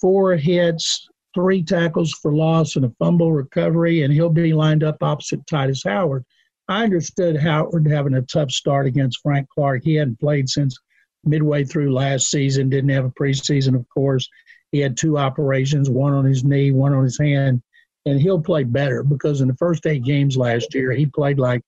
four 0.00 0.36
hits, 0.36 1.08
three 1.34 1.62
tackles 1.62 2.12
for 2.12 2.34
loss, 2.34 2.76
and 2.76 2.84
a 2.84 2.92
fumble 2.98 3.32
recovery, 3.32 4.02
and 4.02 4.12
he'll 4.12 4.30
be 4.30 4.52
lined 4.52 4.82
up 4.82 5.02
opposite 5.02 5.44
Tytus 5.46 5.86
Howard. 5.86 6.24
I 6.68 6.84
understood 6.84 7.36
Howard 7.36 7.88
having 7.88 8.14
a 8.14 8.22
tough 8.22 8.50
start 8.50 8.86
against 8.86 9.20
Frank 9.22 9.48
Clark. 9.48 9.82
He 9.84 9.94
hadn't 9.94 10.20
played 10.20 10.48
since 10.48 10.76
midway 11.24 11.64
through 11.64 11.92
last 11.92 12.30
season, 12.30 12.68
didn't 12.68 12.90
have 12.90 13.04
a 13.04 13.10
preseason, 13.10 13.74
of 13.74 13.86
course. 13.88 14.28
He 14.72 14.78
had 14.78 14.96
two 14.96 15.16
operations, 15.18 15.88
one 15.88 16.12
on 16.12 16.24
his 16.24 16.44
knee, 16.44 16.70
one 16.70 16.92
on 16.92 17.04
his 17.04 17.18
hand, 17.18 17.62
and 18.04 18.20
he'll 18.20 18.40
play 18.40 18.64
better 18.64 19.02
because 19.02 19.40
in 19.40 19.48
the 19.48 19.56
first 19.56 19.86
eight 19.86 20.04
games 20.04 20.36
last 20.36 20.74
year, 20.74 20.92
he 20.92 21.06
played 21.06 21.38
like 21.38 21.62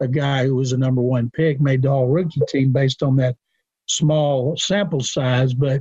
a 0.00 0.08
guy 0.08 0.44
who 0.46 0.56
was 0.56 0.72
a 0.72 0.78
number 0.78 1.02
one 1.02 1.30
pick, 1.30 1.60
made 1.60 1.82
the 1.82 1.88
all 1.90 2.08
rookie 2.08 2.40
team 2.48 2.72
based 2.72 3.02
on 3.02 3.16
that 3.16 3.36
small 3.86 4.56
sample 4.56 5.00
size. 5.00 5.54
But 5.54 5.80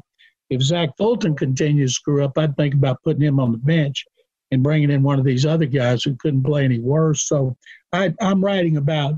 if 0.50 0.62
Zach 0.62 0.90
Fulton 0.98 1.36
continues 1.36 1.92
to 1.92 1.96
screw 1.96 2.24
up, 2.24 2.38
I'd 2.38 2.56
think 2.56 2.74
about 2.74 3.02
putting 3.04 3.24
him 3.24 3.40
on 3.40 3.52
the 3.52 3.58
bench 3.58 4.06
and 4.52 4.64
bringing 4.64 4.92
in 4.92 5.04
one 5.04 5.20
of 5.20 5.26
these 5.26 5.46
other 5.46 5.66
guys 5.66 6.04
who 6.04 6.16
couldn't 6.16 6.44
play 6.44 6.66
any 6.66 6.80
worse. 6.80 7.28
So 7.28 7.58
I, 7.92 8.14
I'm 8.22 8.44
writing 8.44 8.78
about 8.78 9.16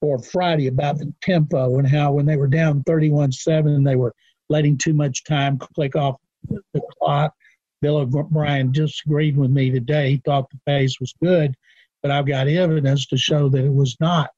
for 0.00 0.18
Friday 0.18 0.68
about 0.68 0.98
the 0.98 1.12
tempo 1.20 1.78
and 1.78 1.88
how 1.88 2.12
when 2.12 2.26
they 2.26 2.36
were 2.36 2.48
down 2.48 2.82
31-7, 2.84 3.84
they 3.84 3.96
were 3.96 4.14
letting 4.48 4.78
too 4.78 4.94
much 4.94 5.24
time 5.24 5.58
click 5.58 5.96
off 5.96 6.16
the 6.48 6.80
clock. 6.98 7.34
Bill 7.82 7.98
O'Brien 7.98 8.72
disagreed 8.72 9.36
with 9.36 9.50
me 9.50 9.70
today. 9.70 10.10
He 10.10 10.22
thought 10.24 10.50
the 10.50 10.60
pace 10.66 11.00
was 11.00 11.14
good, 11.22 11.54
but 12.02 12.10
I've 12.10 12.26
got 12.26 12.48
evidence 12.48 13.06
to 13.06 13.16
show 13.16 13.48
that 13.48 13.64
it 13.64 13.72
was 13.72 13.96
not. 14.00 14.30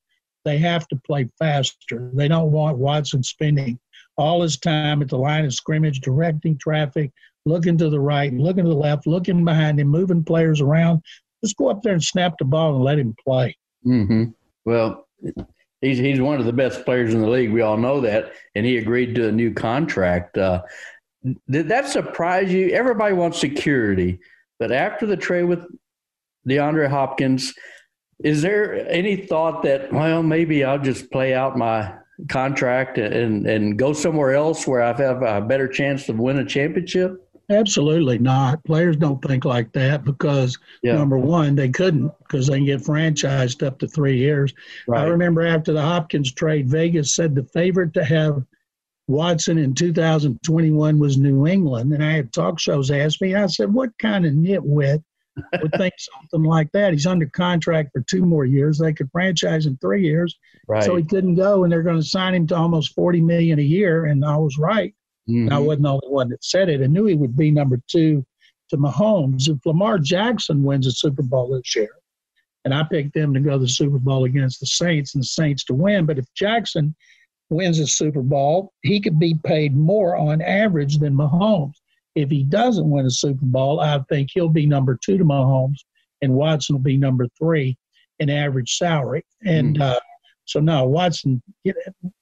They 0.45 0.59
have 0.59 0.89
to 0.89 0.97
play 0.97 1.29
faster. 1.39 2.11
They 2.15 2.29
don't 2.29 2.53
want 2.53 2.79
Watson 2.79 3.23
spending 3.23 3.79
all 4.17 4.43
his 4.43 4.59
time 4.59 5.03
at 5.03 5.09
the 5.09 5.19
line 5.19 5.45
of 5.45 5.55
scrimmage, 5.55 6.01
directing 6.01 6.59
traffic, 6.59 7.11
looking 7.45 7.79
to 7.79 7.89
the 7.91 8.01
right, 8.01 8.33
looking 8.33 8.65
to 8.65 8.71
the 8.71 8.77
left, 8.77 9.07
looking 9.07 9.45
behind 9.45 9.81
him, 9.81 9.89
moving 9.89 10.25
players 10.25 10.61
around. 10.61 11.03
Just 11.43 11.57
go 11.57 11.69
up 11.69 11.83
there 11.83 11.93
and 11.93 12.03
snap 12.03 12.35
the 12.39 12.45
ball 12.45 12.77
and 12.77 12.85
let 12.85 12.99
him 12.99 13.15
play. 13.25 13.57
Mm-hmm. 13.85 14.25
Well, 14.65 15.09
he's 15.81 15.99
he's 15.99 16.21
one 16.21 16.39
of 16.39 16.47
the 16.47 16.53
best 16.53 16.85
players 16.85 17.13
in 17.13 17.21
the 17.21 17.29
league. 17.29 17.53
We 17.53 17.63
all 17.63 17.77
know 17.77 18.01
that, 18.01 18.33
and 18.55 18.65
he 18.65 18.79
agreed 18.79 19.15
to 19.17 19.29
a 19.29 19.33
new 19.33 19.53
contract. 19.53 20.39
Uh, 20.39 20.63
did 21.51 21.69
that 21.69 21.89
surprise 21.89 22.53
you? 22.53 22.71
Everybody 22.71 23.15
wants 23.15 23.41
security, 23.41 24.21
but 24.59 24.73
after 24.73 25.07
the 25.07 25.17
trade 25.17 25.45
with 25.45 25.65
DeAndre 26.49 26.89
Hopkins, 26.89 27.55
is 28.23 28.43
there 28.43 28.89
any 28.89 29.17
thought 29.17 29.63
that 29.63 29.93
well 29.93 30.23
maybe 30.23 30.65
I'll 30.65 30.79
just 30.79 31.11
play 31.11 31.35
out 31.35 31.59
my 31.59 31.93
contract 32.29 32.99
and 32.99 33.47
and 33.47 33.79
go 33.79 33.93
somewhere 33.93 34.35
else 34.35 34.67
where 34.67 34.83
I 34.83 34.97
have 34.97 35.23
a 35.23 35.41
better 35.41 35.69
chance 35.69 36.07
to 36.07 36.13
win 36.13 36.39
a 36.39 36.45
championship? 36.45 37.29
Absolutely 37.51 38.19
not. 38.19 38.63
Players 38.65 38.97
don't 38.97 39.23
think 39.23 39.45
like 39.45 39.73
that 39.73 40.05
because 40.05 40.59
yeah. 40.83 40.95
number 40.95 41.19
one, 41.19 41.55
they 41.55 41.69
couldn't 41.69 42.13
because 42.21 42.47
they 42.47 42.57
can 42.57 42.67
get 42.67 42.81
franchised 42.81 43.67
up 43.67 43.79
to 43.81 43.89
three 43.89 44.17
years. 44.17 44.55
Right. 44.87 45.03
I 45.03 45.07
remember 45.07 45.43
after 45.43 45.73
the 45.73 45.83
Hopkins 45.83 46.33
trade, 46.33 46.69
Vegas 46.69 47.15
said 47.15 47.35
the 47.35 47.45
favorite 47.45 47.93
to 47.95 48.05
have 48.05 48.43
Watson 49.09 49.59
in 49.59 49.75
2021 49.75 50.99
was 50.99 51.19
New 51.19 51.47
England, 51.47 51.93
and 51.93 52.03
I 52.03 52.13
had 52.13 52.33
talk 52.33 52.59
shows 52.59 52.91
ask 52.91 53.21
me. 53.21 53.35
I 53.35 53.47
said, 53.47 53.73
"What 53.73 53.91
kind 53.99 54.25
of 54.25 54.33
nitwit 54.33 55.03
would 55.61 55.73
think 55.77 55.95
something 55.99 56.43
like 56.43 56.71
that. 56.73 56.93
He's 56.93 57.07
under 57.07 57.27
contract 57.27 57.91
for 57.93 58.03
two 58.03 58.25
more 58.25 58.45
years. 58.45 58.79
They 58.79 58.93
could 58.93 59.11
franchise 59.11 59.67
in 59.67 59.77
three 59.79 60.03
years. 60.03 60.37
Right. 60.69 60.85
So 60.85 60.97
he 60.97 61.03
couldn't 61.03 61.37
go, 61.37 61.65
and 61.65 61.73
they're 61.73 61.83
going 61.83 62.01
to 62.01 62.07
sign 62.07 62.35
him 62.35 62.47
to 62.49 62.57
almost 62.57 62.95
forty 62.95 63.21
million 63.21 63.59
a 63.59 63.63
year. 63.63 64.07
And 64.07 64.25
I 64.25 64.37
was 64.37 64.59
right. 64.59 64.95
Mm-hmm. 65.29 65.53
I 65.53 65.59
wasn't 65.59 65.85
the 65.85 65.89
only 65.91 66.09
one 66.09 66.29
that 66.31 66.45
said 66.45 66.69
it. 66.69 66.83
I 66.83 66.87
knew 66.87 67.07
he 67.07 67.15
would 67.15 67.37
be 67.37 67.51
number 67.51 67.81
two 67.89 68.25
to 68.71 68.77
Mahomes. 68.77 69.49
If 69.49 69.65
Lamar 69.65 69.99
Jackson 69.99 70.63
wins 70.63 70.87
a 70.87 70.93
Super 70.93 71.23
Bowl 71.23 71.55
this 71.55 71.77
year, 71.77 71.91
and 72.65 72.75
I 72.75 72.85
picked 72.85 73.15
them 73.15 73.35
to 73.35 73.41
go 73.41 73.53
to 73.53 73.59
the 73.59 73.69
Super 73.69 73.99
Bowl 73.99 74.25
against 74.25 74.61
the 74.61 74.67
Saints 74.67 75.15
and 75.15 75.23
the 75.23 75.27
Saints 75.27 75.65
to 75.65 75.75
win, 75.75 76.07
but 76.07 76.19
if 76.19 76.27
Jackson 76.35 76.95
wins 77.51 77.79
a 77.79 77.87
Super 77.87 78.23
Bowl, 78.23 78.73
he 78.83 79.01
could 79.01 79.19
be 79.19 79.35
paid 79.45 79.77
more 79.77 80.17
on 80.17 80.41
average 80.41 80.99
than 80.99 81.15
Mahomes. 81.15 81.75
If 82.15 82.31
he 82.31 82.43
doesn't 82.43 82.89
win 82.89 83.07
a 83.07 83.11
Super 83.11 83.45
Bowl, 83.45 83.81
I 83.81 83.99
think 84.09 84.31
he'll 84.33 84.49
be 84.49 84.67
number 84.67 84.99
two 85.03 85.19
to 85.19 85.25
Mahomes, 85.25 85.79
and 86.21 86.35
Watson 86.35 86.77
will 86.77 86.83
be 86.83 86.97
number 86.97 87.27
three 87.39 87.77
in 88.19 88.31
average 88.31 88.77
salary. 88.77 89.25
And 89.45 89.79
mm. 89.79 89.83
uh, 89.83 90.01
so 90.45 90.61
now 90.61 90.85
Watson, 90.85 91.43
you 91.65 91.75
know, 91.75 92.13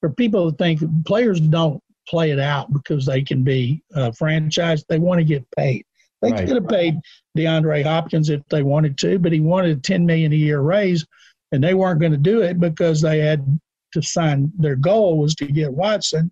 for 0.00 0.10
people 0.10 0.50
to 0.50 0.56
think 0.56 0.80
players 1.04 1.40
don't 1.40 1.82
play 2.08 2.30
it 2.30 2.40
out 2.40 2.72
because 2.72 3.06
they 3.06 3.22
can 3.22 3.44
be 3.44 3.82
uh, 3.94 4.10
franchised, 4.10 4.84
they 4.88 4.98
want 4.98 5.18
to 5.18 5.24
get 5.24 5.48
paid. 5.56 5.84
They 6.22 6.32
right. 6.32 6.46
could 6.46 6.56
have 6.56 6.68
paid 6.68 6.96
DeAndre 7.36 7.84
Hopkins 7.84 8.28
if 8.28 8.42
they 8.48 8.62
wanted 8.62 8.98
to, 8.98 9.18
but 9.18 9.32
he 9.32 9.40
wanted 9.40 9.78
a 9.78 9.80
10 9.80 10.04
million 10.04 10.32
a 10.32 10.36
year 10.36 10.60
raise, 10.60 11.06
and 11.52 11.62
they 11.62 11.74
weren't 11.74 12.00
going 12.00 12.12
to 12.12 12.18
do 12.18 12.42
it 12.42 12.60
because 12.60 13.00
they 13.00 13.20
had 13.20 13.58
to 13.92 14.02
sign. 14.02 14.52
Their 14.58 14.76
goal 14.76 15.18
was 15.18 15.34
to 15.36 15.46
get 15.46 15.72
Watson 15.72 16.30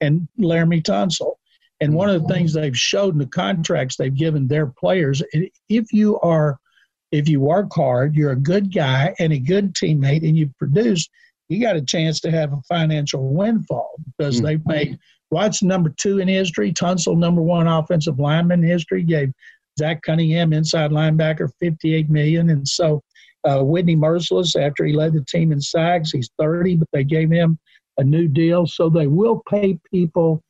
and 0.00 0.26
Laremy 0.38 0.82
Tunsil. 0.82 1.34
And 1.80 1.94
one 1.94 2.08
of 2.08 2.22
the 2.22 2.32
things 2.32 2.52
they've 2.52 2.76
showed 2.76 3.14
in 3.14 3.18
the 3.18 3.26
contracts 3.26 3.96
they've 3.96 4.14
given 4.14 4.48
their 4.48 4.66
players, 4.66 5.22
if 5.68 5.92
you 5.92 6.18
are, 6.20 6.58
if 7.12 7.28
you 7.28 7.40
work 7.40 7.68
hard, 7.74 8.14
you're 8.14 8.32
a 8.32 8.36
good 8.36 8.74
guy 8.74 9.14
and 9.18 9.32
a 9.32 9.38
good 9.38 9.74
teammate, 9.74 10.26
and 10.26 10.36
you 10.36 10.50
produce, 10.58 11.08
you 11.48 11.60
got 11.60 11.76
a 11.76 11.82
chance 11.82 12.20
to 12.20 12.30
have 12.30 12.52
a 12.52 12.62
financial 12.68 13.28
windfall 13.28 13.94
because 14.06 14.36
mm-hmm. 14.36 14.46
they've 14.46 14.66
made 14.66 14.98
Watson 15.30 15.68
number 15.68 15.90
two 15.90 16.18
in 16.18 16.28
history, 16.28 16.72
Tunsil 16.72 17.16
number 17.16 17.42
one 17.42 17.66
offensive 17.66 18.18
lineman 18.18 18.62
in 18.62 18.70
history, 18.70 19.02
gave 19.02 19.32
Zach 19.78 20.00
Cunningham 20.02 20.52
inside 20.52 20.90
linebacker 20.90 21.50
58 21.60 22.08
million, 22.08 22.50
and 22.50 22.66
so 22.66 23.02
uh, 23.44 23.62
Whitney 23.62 23.96
Mercilus 23.96 24.56
after 24.56 24.84
he 24.84 24.92
led 24.92 25.12
the 25.12 25.24
team 25.24 25.52
in 25.52 25.60
sacks, 25.60 26.10
he's 26.10 26.30
30, 26.38 26.76
but 26.76 26.88
they 26.92 27.04
gave 27.04 27.30
him 27.30 27.58
a 27.98 28.04
new 28.04 28.28
deal, 28.28 28.66
so 28.66 28.88
they 28.88 29.06
will 29.06 29.42
pay 29.48 29.78
people 29.90 30.42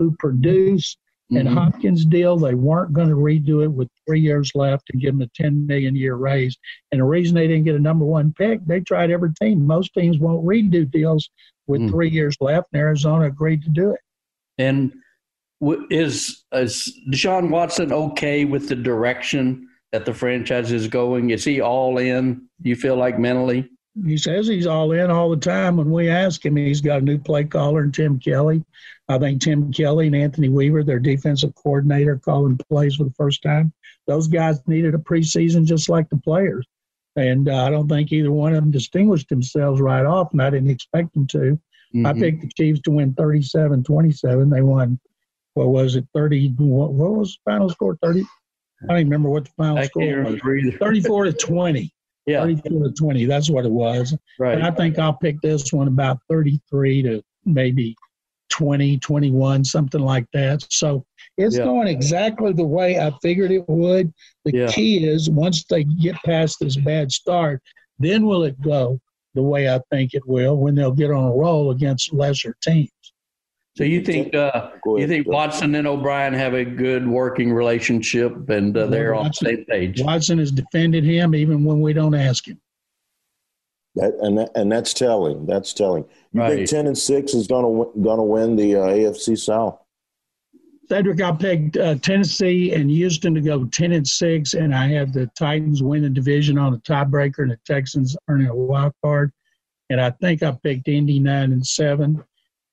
who 0.00 0.16
produce. 0.18 0.96
Mm-hmm. 1.30 1.46
And 1.46 1.48
Hopkins 1.56 2.04
deal, 2.04 2.36
they 2.36 2.54
weren't 2.54 2.92
going 2.92 3.08
to 3.08 3.14
redo 3.14 3.62
it 3.62 3.68
with 3.68 3.88
three 4.04 4.18
years 4.18 4.50
left 4.56 4.90
and 4.90 5.00
give 5.00 5.14
him 5.14 5.20
a 5.20 5.28
10 5.36 5.64
million 5.64 5.94
year 5.94 6.16
raise. 6.16 6.56
And 6.90 7.00
the 7.00 7.04
reason 7.04 7.36
they 7.36 7.46
didn't 7.46 7.66
get 7.66 7.76
a 7.76 7.80
number 7.80 8.04
one 8.04 8.34
pick, 8.36 8.66
they 8.66 8.80
tried 8.80 9.12
every 9.12 9.32
team. 9.40 9.64
Most 9.64 9.94
teams 9.94 10.18
won't 10.18 10.44
redo 10.44 10.90
deals 10.90 11.30
with 11.68 11.82
mm-hmm. 11.82 11.90
three 11.90 12.10
years 12.10 12.36
left, 12.40 12.68
and 12.72 12.80
Arizona 12.80 13.26
agreed 13.26 13.62
to 13.62 13.70
do 13.70 13.92
it. 13.92 14.00
And 14.58 14.92
is 15.90 16.44
is 16.52 16.92
Deshaun 17.12 17.50
Watson 17.50 17.92
okay 17.92 18.44
with 18.44 18.68
the 18.68 18.74
direction 18.74 19.68
that 19.92 20.04
the 20.04 20.14
franchise 20.14 20.72
is 20.72 20.88
going? 20.88 21.30
Is 21.30 21.44
he 21.44 21.60
all 21.60 21.98
in? 21.98 22.48
You 22.62 22.74
feel 22.74 22.96
like 22.96 23.18
mentally? 23.18 23.68
He 24.04 24.16
says 24.16 24.46
he's 24.46 24.66
all 24.66 24.92
in 24.92 25.10
all 25.10 25.30
the 25.30 25.36
time. 25.36 25.76
When 25.76 25.90
we 25.90 26.08
ask 26.08 26.44
him, 26.44 26.56
he's 26.56 26.80
got 26.80 27.00
a 27.00 27.04
new 27.04 27.18
play 27.18 27.44
caller 27.44 27.82
and 27.82 27.92
Tim 27.92 28.18
Kelly. 28.18 28.64
I 29.08 29.18
think 29.18 29.42
Tim 29.42 29.72
Kelly 29.72 30.06
and 30.06 30.16
Anthony 30.16 30.48
Weaver, 30.48 30.84
their 30.84 31.00
defensive 31.00 31.54
coordinator, 31.56 32.16
calling 32.16 32.58
plays 32.68 32.94
for 32.94 33.04
the 33.04 33.14
first 33.16 33.42
time. 33.42 33.72
Those 34.06 34.28
guys 34.28 34.60
needed 34.68 34.94
a 34.94 34.98
preseason 34.98 35.64
just 35.64 35.88
like 35.88 36.08
the 36.08 36.16
players. 36.16 36.66
And 37.16 37.48
uh, 37.48 37.64
I 37.64 37.70
don't 37.70 37.88
think 37.88 38.12
either 38.12 38.30
one 38.30 38.54
of 38.54 38.62
them 38.62 38.70
distinguished 38.70 39.28
themselves 39.28 39.80
right 39.80 40.06
off, 40.06 40.32
and 40.32 40.40
I 40.40 40.50
didn't 40.50 40.70
expect 40.70 41.12
them 41.12 41.26
to. 41.28 41.58
Mm-hmm. 41.94 42.06
I 42.06 42.12
picked 42.12 42.42
the 42.42 42.50
Chiefs 42.56 42.80
to 42.82 42.92
win 42.92 43.14
37 43.14 43.82
27. 43.82 44.48
They 44.48 44.62
won, 44.62 45.00
what 45.54 45.68
was 45.68 45.96
it, 45.96 46.06
30? 46.14 46.54
What, 46.58 46.92
what 46.92 47.12
was 47.12 47.32
the 47.44 47.50
final 47.50 47.68
score? 47.68 47.98
30? 48.02 48.20
I 48.20 48.86
don't 48.86 48.96
even 48.98 49.08
remember 49.08 49.30
what 49.30 49.46
the 49.46 49.50
final 49.56 49.78
I 49.78 49.86
score 49.86 50.22
was. 50.22 50.40
34 50.78 51.24
to 51.24 51.32
20. 51.32 51.92
Yeah. 52.26 52.42
34 52.42 52.84
to 52.84 52.92
20. 52.92 53.24
That's 53.26 53.50
what 53.50 53.64
it 53.64 53.70
was. 53.70 54.16
Right. 54.38 54.60
I 54.60 54.70
think 54.70 54.98
I'll 54.98 55.14
pick 55.14 55.40
this 55.40 55.72
one 55.72 55.88
about 55.88 56.18
33 56.28 57.02
to 57.02 57.22
maybe 57.44 57.96
20, 58.50 58.98
21, 58.98 59.64
something 59.64 60.00
like 60.00 60.26
that. 60.32 60.66
So 60.70 61.04
it's 61.38 61.56
yeah. 61.56 61.64
going 61.64 61.88
exactly 61.88 62.52
the 62.52 62.64
way 62.64 62.98
I 63.00 63.12
figured 63.22 63.50
it 63.50 63.68
would. 63.68 64.12
The 64.44 64.52
yeah. 64.52 64.66
key 64.68 65.06
is 65.06 65.30
once 65.30 65.64
they 65.64 65.84
get 65.84 66.16
past 66.24 66.58
this 66.60 66.76
bad 66.76 67.10
start, 67.10 67.62
then 67.98 68.26
will 68.26 68.44
it 68.44 68.60
go 68.60 69.00
the 69.34 69.42
way 69.42 69.72
I 69.72 69.80
think 69.90 70.14
it 70.14 70.26
will 70.26 70.56
when 70.56 70.74
they'll 70.74 70.92
get 70.92 71.10
on 71.10 71.24
a 71.24 71.32
roll 71.32 71.70
against 71.70 72.12
lesser 72.12 72.56
teams. 72.62 72.90
So 73.80 73.84
you 73.84 74.02
think 74.02 74.34
uh, 74.34 74.72
you 74.84 75.08
think 75.08 75.26
Watson 75.26 75.74
and 75.74 75.86
O'Brien 75.86 76.34
have 76.34 76.52
a 76.52 76.66
good 76.66 77.08
working 77.08 77.50
relationship 77.50 78.50
and 78.50 78.76
uh, 78.76 78.84
they're 78.88 79.14
Watson, 79.14 79.46
on 79.46 79.54
the 79.54 79.56
same 79.56 79.64
page? 79.64 80.02
Watson 80.02 80.38
has 80.38 80.52
defended 80.52 81.02
him 81.02 81.34
even 81.34 81.64
when 81.64 81.80
we 81.80 81.94
don't 81.94 82.14
ask 82.14 82.46
him. 82.46 82.60
That 83.94 84.12
and 84.20 84.36
that, 84.36 84.50
and 84.54 84.70
that's 84.70 84.92
telling. 84.92 85.46
That's 85.46 85.72
telling. 85.72 86.04
You 86.32 86.42
right. 86.42 86.56
think 86.56 86.68
ten 86.68 86.88
and 86.88 86.98
six 86.98 87.32
is 87.32 87.46
gonna 87.46 87.86
gonna 88.02 88.22
win 88.22 88.54
the 88.54 88.74
uh, 88.74 88.80
AFC 88.80 89.38
South? 89.38 89.80
Cedric, 90.90 91.22
I 91.22 91.32
picked 91.32 91.78
uh, 91.78 91.94
Tennessee 91.94 92.74
and 92.74 92.90
Houston 92.90 93.32
to 93.34 93.40
go 93.40 93.64
ten 93.64 93.92
and 93.92 94.06
six, 94.06 94.52
and 94.52 94.74
I 94.74 94.88
have 94.88 95.14
the 95.14 95.26
Titans 95.38 95.82
win 95.82 96.02
the 96.02 96.10
division 96.10 96.58
on 96.58 96.74
a 96.74 96.78
tiebreaker, 96.80 97.38
and 97.38 97.52
the 97.52 97.58
Texans 97.64 98.14
earning 98.28 98.48
a 98.48 98.54
wild 98.54 98.92
card. 99.02 99.32
And 99.88 99.98
I 99.98 100.10
think 100.10 100.42
I 100.42 100.52
picked 100.62 100.86
Indy 100.86 101.18
nine 101.18 101.52
and 101.52 101.66
seven, 101.66 102.22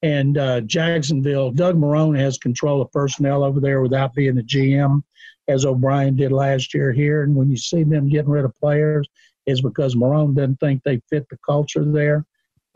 and 0.02 0.38
uh, 0.38 0.62
Jacksonville. 0.62 1.52
Doug 1.52 1.76
Marrone 1.76 2.18
has 2.18 2.38
control 2.38 2.82
of 2.82 2.92
personnel 2.92 3.44
over 3.44 3.60
there 3.60 3.82
without 3.82 4.14
being 4.14 4.36
the 4.36 4.44
GM, 4.44 5.02
as 5.48 5.66
O'Brien 5.66 6.16
did 6.16 6.32
last 6.32 6.74
year 6.74 6.92
here. 6.92 7.24
And 7.24 7.36
when 7.36 7.50
you 7.50 7.58
see 7.58 7.84
them 7.84 8.10
getting 8.10 8.30
rid 8.30 8.46
of 8.46 8.56
players, 8.60 9.08
is 9.48 9.62
because 9.62 9.96
Marrone 9.96 10.36
doesn't 10.36 10.60
think 10.60 10.84
they 10.84 11.02
fit 11.10 11.28
the 11.30 11.38
culture 11.46 11.86
there. 11.86 12.26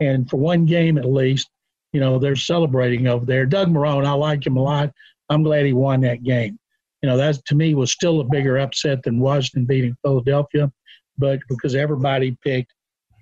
And 0.00 0.28
for 0.28 0.38
one 0.38 0.66
game 0.66 0.98
at 0.98 1.04
least, 1.04 1.48
you 1.92 2.00
know, 2.00 2.18
they're 2.18 2.34
celebrating 2.34 3.06
over 3.06 3.26
there. 3.26 3.46
Doug 3.46 3.68
Marrone, 3.68 4.06
I 4.06 4.12
like 4.12 4.44
him 4.46 4.56
a 4.56 4.62
lot. 4.62 4.90
I'm 5.28 5.42
glad 5.42 5.66
he 5.66 5.74
won 5.74 6.00
that 6.00 6.24
game. 6.24 6.58
You 7.02 7.08
know, 7.08 7.16
that 7.18 7.44
to 7.46 7.54
me 7.54 7.74
was 7.74 7.92
still 7.92 8.20
a 8.20 8.24
bigger 8.24 8.58
upset 8.58 9.02
than 9.02 9.20
Washington 9.20 9.66
beating 9.66 9.96
Philadelphia, 10.02 10.72
but 11.18 11.40
because 11.48 11.74
everybody 11.74 12.36
picked 12.42 12.72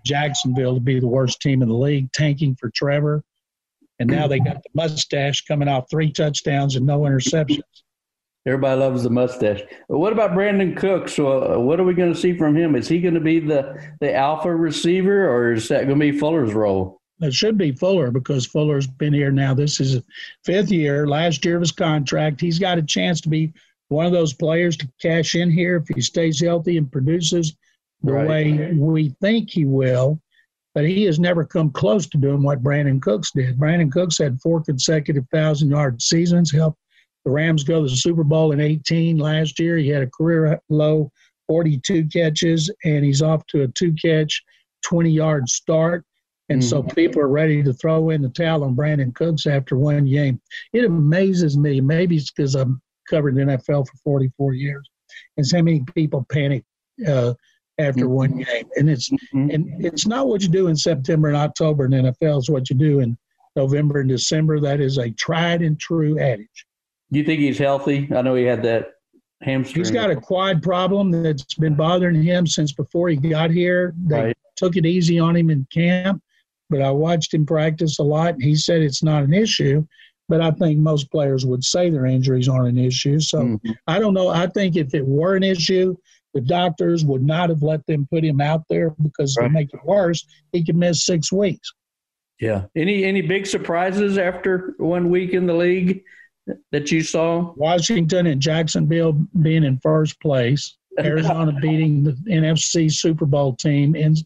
Jacksonville 0.06 0.74
to 0.74 0.80
be 0.80 1.00
the 1.00 1.08
worst 1.08 1.40
team 1.40 1.62
in 1.62 1.68
the 1.68 1.74
league, 1.74 2.12
tanking 2.12 2.54
for 2.54 2.70
Trevor. 2.70 3.22
And 4.00 4.10
now 4.10 4.26
they 4.26 4.40
got 4.40 4.62
the 4.62 4.70
mustache 4.74 5.42
coming 5.42 5.68
off 5.68 5.84
three 5.90 6.10
touchdowns 6.10 6.74
and 6.74 6.86
no 6.86 7.00
interceptions. 7.00 7.60
Everybody 8.46 8.80
loves 8.80 9.02
the 9.02 9.10
mustache. 9.10 9.60
What 9.88 10.14
about 10.14 10.30
Brandin 10.30 10.74
Cooks? 10.74 11.14
So, 11.14 11.56
uh, 11.56 11.58
what 11.60 11.78
are 11.78 11.84
we 11.84 11.92
going 11.92 12.12
to 12.12 12.18
see 12.18 12.36
from 12.36 12.56
him? 12.56 12.74
Is 12.74 12.88
he 12.88 12.98
going 13.02 13.14
to 13.14 13.20
be 13.20 13.38
the, 13.38 13.78
the 14.00 14.14
alpha 14.14 14.54
receiver, 14.54 15.28
or 15.28 15.52
is 15.52 15.68
that 15.68 15.86
going 15.86 16.00
to 16.00 16.12
be 16.12 16.18
Fuller's 16.18 16.54
role? 16.54 17.02
It 17.20 17.34
should 17.34 17.58
be 17.58 17.72
Fuller 17.72 18.10
because 18.10 18.46
Fuller's 18.46 18.86
been 18.86 19.12
here 19.12 19.30
now. 19.30 19.52
This 19.52 19.78
is 19.78 20.02
fifth 20.42 20.70
year, 20.70 21.06
last 21.06 21.44
year 21.44 21.56
of 21.56 21.60
his 21.60 21.72
contract. 21.72 22.40
He's 22.40 22.58
got 22.58 22.78
a 22.78 22.82
chance 22.82 23.20
to 23.20 23.28
be 23.28 23.52
one 23.88 24.06
of 24.06 24.12
those 24.12 24.32
players 24.32 24.74
to 24.78 24.88
cash 25.02 25.34
in 25.34 25.50
here 25.50 25.76
if 25.76 25.94
he 25.94 26.00
stays 26.00 26.40
healthy 26.40 26.78
and 26.78 26.90
produces 26.90 27.54
the 28.02 28.12
right. 28.14 28.26
way 28.26 28.72
we 28.72 29.10
think 29.20 29.50
he 29.50 29.66
will. 29.66 30.18
But 30.74 30.84
he 30.84 31.04
has 31.04 31.18
never 31.18 31.44
come 31.44 31.70
close 31.70 32.06
to 32.08 32.18
doing 32.18 32.42
what 32.42 32.62
Brandin 32.62 33.02
Cooks 33.02 33.32
did. 33.32 33.58
Brandin 33.58 33.90
Cooks 33.90 34.18
had 34.18 34.40
four 34.40 34.62
consecutive 34.62 35.26
thousand 35.32 35.70
yard 35.70 36.00
seasons, 36.00 36.52
helped 36.52 36.78
The 37.24 37.30
Rams 37.30 37.64
go 37.64 37.82
to 37.82 37.90
the 37.90 37.96
Super 37.96 38.24
Bowl 38.24 38.52
in 38.52 38.60
18 38.60 39.18
last 39.18 39.58
year. 39.58 39.76
He 39.76 39.88
had 39.88 40.02
a 40.02 40.10
career 40.10 40.60
low 40.68 41.10
42 41.48 42.06
catches, 42.06 42.72
and 42.84 43.04
he's 43.04 43.22
off 43.22 43.44
to 43.48 43.62
a 43.62 43.68
two 43.68 43.92
catch, 43.94 44.42
20 44.84 45.10
yard 45.10 45.48
start. 45.48 46.04
And 46.48 46.60
mm-hmm. 46.60 46.68
so 46.68 46.82
people 46.82 47.20
are 47.22 47.28
ready 47.28 47.62
to 47.62 47.72
throw 47.72 48.10
in 48.10 48.22
the 48.22 48.28
towel 48.28 48.64
on 48.64 48.76
Brandin 48.76 49.14
Cooks 49.14 49.46
after 49.46 49.76
one 49.76 50.04
game. 50.04 50.40
It 50.72 50.84
amazes 50.84 51.58
me. 51.58 51.80
Maybe 51.80 52.16
it's 52.16 52.30
because 52.30 52.54
I'm 52.54 52.80
covered 53.08 53.34
the 53.34 53.42
NFL 53.42 53.88
for 53.88 53.96
44 54.04 54.54
years. 54.54 54.88
And 55.36 55.46
so 55.46 55.60
many 55.60 55.82
people 55.94 56.24
panic 56.30 56.64
uh, 57.06 57.34
after 57.80 58.04
mm-hmm. 58.04 58.14
one 58.14 58.36
game. 58.38 58.68
And 58.76 58.88
it's 58.88 59.10
mm-hmm. 59.10 59.50
and 59.50 59.84
it's 59.84 60.06
not 60.06 60.28
what 60.28 60.42
you 60.42 60.48
do 60.48 60.68
in 60.68 60.76
September 60.76 61.28
and 61.28 61.36
October 61.36 61.86
in 61.86 61.92
NFL. 61.92 62.38
It's 62.38 62.50
what 62.50 62.70
you 62.70 62.76
do 62.76 63.00
in 63.00 63.16
November 63.56 64.00
and 64.00 64.08
December. 64.08 64.60
That 64.60 64.80
is 64.80 64.98
a 64.98 65.10
tried 65.10 65.62
and 65.62 65.78
true 65.78 66.18
adage. 66.18 66.66
Do 67.12 67.18
you 67.18 67.24
think 67.24 67.40
he's 67.40 67.58
healthy? 67.58 68.08
I 68.14 68.22
know 68.22 68.34
he 68.34 68.44
had 68.44 68.62
that 68.62 68.92
hamstring. 69.42 69.84
He's 69.84 69.90
got 69.90 70.10
a 70.10 70.16
quad 70.16 70.62
problem 70.62 71.10
that's 71.10 71.54
been 71.54 71.74
bothering 71.74 72.22
him 72.22 72.46
since 72.46 72.72
before 72.72 73.08
he 73.08 73.16
got 73.16 73.50
here. 73.50 73.94
They 74.04 74.22
right. 74.22 74.36
took 74.56 74.76
it 74.76 74.86
easy 74.86 75.18
on 75.18 75.34
him 75.34 75.50
in 75.50 75.66
camp 75.72 76.22
but 76.70 76.80
I 76.80 76.90
watched 76.90 77.34
him 77.34 77.44
practice 77.44 77.98
a 77.98 78.04
lot. 78.04 78.34
And 78.34 78.42
He 78.42 78.54
said 78.54 78.80
it's 78.80 79.02
not 79.02 79.24
an 79.24 79.34
issue, 79.34 79.84
but 80.28 80.40
I 80.40 80.52
think 80.52 80.78
most 80.78 81.10
players 81.10 81.44
would 81.44 81.64
say 81.64 81.90
their 81.90 82.06
injuries 82.06 82.48
aren't 82.48 82.68
an 82.68 82.78
issue. 82.78 83.18
So 83.18 83.40
mm-hmm. 83.40 83.72
I 83.88 83.98
don't 83.98 84.14
know. 84.14 84.28
I 84.28 84.46
think 84.46 84.76
if 84.76 84.94
it 84.94 85.04
were 85.04 85.34
an 85.34 85.42
issue, 85.42 85.96
the 86.34 86.40
doctors 86.40 87.04
would 87.04 87.22
not 87.22 87.50
have 87.50 87.62
let 87.62 87.84
them 87.86 88.06
put 88.10 88.24
him 88.24 88.40
out 88.40 88.64
there 88.68 88.90
because 89.02 89.36
right. 89.36 89.46
to 89.46 89.52
make 89.52 89.72
it 89.72 89.84
worse, 89.84 90.24
he 90.52 90.64
could 90.64 90.76
miss 90.76 91.04
six 91.04 91.32
weeks. 91.32 91.72
Yeah. 92.40 92.64
Any 92.74 93.04
any 93.04 93.20
big 93.20 93.46
surprises 93.46 94.16
after 94.16 94.74
one 94.78 95.10
week 95.10 95.34
in 95.34 95.46
the 95.46 95.54
league 95.54 96.04
that 96.72 96.90
you 96.90 97.02
saw? 97.02 97.52
Washington 97.56 98.26
and 98.26 98.40
Jacksonville 98.40 99.12
being 99.42 99.64
in 99.64 99.78
first 99.78 100.20
place. 100.20 100.76
Arizona 100.98 101.52
beating 101.60 102.02
the 102.02 102.12
NFC 102.28 102.90
Super 102.90 103.26
Bowl 103.26 103.54
team 103.54 103.94
in 103.94 104.16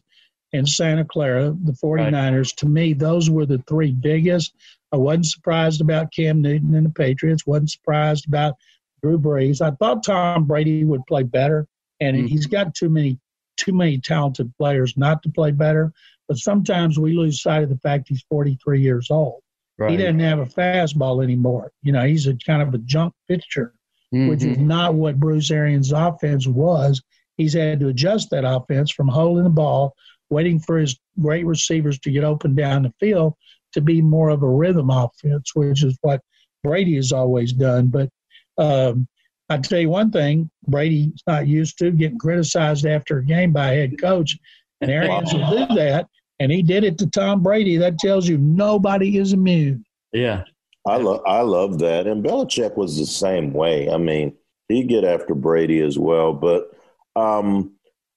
in 0.53 0.65
Santa 0.65 1.03
Clara, 1.03 1.55
the 1.63 1.73
49ers. 1.73 2.35
Right. 2.35 2.47
To 2.57 2.65
me, 2.65 2.93
those 2.93 3.29
were 3.29 3.45
the 3.45 3.61
three 3.67 3.91
biggest. 3.91 4.55
I 4.91 4.97
wasn't 4.97 5.25
surprised 5.25 5.81
about 5.81 6.13
Cam 6.13 6.41
Newton 6.41 6.73
and 6.75 6.85
the 6.85 6.91
Patriots. 6.91 7.45
wasn't 7.45 7.71
surprised 7.71 8.27
about 8.27 8.55
Drew 9.03 9.19
Brees. 9.19 9.61
I 9.61 9.71
thought 9.71 10.05
Tom 10.05 10.45
Brady 10.45 10.85
would 10.85 11.05
play 11.05 11.23
better, 11.23 11.67
and 11.99 12.17
mm-hmm. 12.17 12.27
he's 12.27 12.45
got 12.45 12.75
too 12.75 12.89
many 12.89 13.19
too 13.57 13.73
many 13.73 13.99
talented 13.99 14.51
players 14.57 14.95
not 14.97 15.23
to 15.23 15.29
play 15.29 15.51
better. 15.51 15.93
But 16.27 16.37
sometimes 16.37 16.99
we 16.99 17.13
lose 17.13 17.41
sight 17.41 17.63
of 17.63 17.69
the 17.69 17.77
fact 17.77 18.07
he's 18.09 18.25
43 18.29 18.81
years 18.81 19.11
old. 19.11 19.41
Right. 19.77 19.91
He 19.91 19.97
doesn't 19.97 20.19
have 20.19 20.39
a 20.39 20.45
fastball 20.45 21.23
anymore. 21.23 21.71
You 21.83 21.91
know, 21.91 22.05
he's 22.05 22.27
a 22.27 22.35
kind 22.35 22.61
of 22.61 22.73
a 22.73 22.79
junk 22.79 23.13
pitcher, 23.27 23.73
mm-hmm. 24.13 24.29
which 24.29 24.43
is 24.43 24.57
mm-hmm. 24.57 24.67
not 24.67 24.95
what 24.95 25.19
Bruce 25.19 25.51
Arians' 25.51 25.91
offense 25.91 26.47
was. 26.47 27.01
He's 27.37 27.53
had 27.53 27.79
to 27.81 27.89
adjust 27.89 28.29
that 28.31 28.45
offense 28.45 28.91
from 28.91 29.07
holding 29.07 29.43
the 29.43 29.49
ball 29.49 29.93
waiting 30.29 30.59
for 30.59 30.77
his 30.77 30.97
great 31.21 31.45
receivers 31.45 31.99
to 31.99 32.11
get 32.11 32.23
open 32.23 32.55
down 32.55 32.83
the 32.83 32.93
field 32.99 33.35
to 33.73 33.81
be 33.81 34.01
more 34.01 34.29
of 34.29 34.41
a 34.41 34.49
rhythm 34.49 34.89
offense, 34.89 35.53
which 35.53 35.83
is 35.83 35.97
what 36.01 36.21
Brady 36.63 36.95
has 36.95 37.11
always 37.11 37.53
done. 37.53 37.87
But 37.87 38.09
um, 38.57 39.07
I 39.49 39.57
tell 39.57 39.79
you 39.79 39.89
one 39.89 40.11
thing, 40.11 40.49
Brady's 40.67 41.21
not 41.27 41.47
used 41.47 41.77
to 41.79 41.91
getting 41.91 42.17
criticized 42.17 42.85
after 42.85 43.19
a 43.19 43.25
game 43.25 43.51
by 43.51 43.71
a 43.71 43.75
head 43.75 43.99
coach, 43.99 44.37
and 44.81 44.89
Arians 44.89 45.33
will 45.33 45.67
do 45.67 45.75
that. 45.75 46.07
And 46.39 46.51
he 46.51 46.63
did 46.63 46.83
it 46.83 46.97
to 46.97 47.07
Tom 47.07 47.43
Brady. 47.43 47.77
That 47.77 47.99
tells 47.99 48.27
you 48.27 48.37
nobody 48.37 49.17
is 49.17 49.33
immune. 49.33 49.85
Yeah, 50.11 50.43
I 50.87 50.97
love 50.97 51.21
I 51.25 51.41
love 51.41 51.79
that. 51.79 52.07
And 52.07 52.23
Belichick 52.23 52.75
was 52.75 52.97
the 52.97 53.05
same 53.05 53.53
way. 53.53 53.89
I 53.89 53.97
mean, 53.97 54.35
he 54.67 54.83
get 54.83 55.03
after 55.03 55.35
Brady 55.35 55.79
as 55.79 55.97
well. 55.97 56.33
But 56.33 56.71
um, 57.15 57.73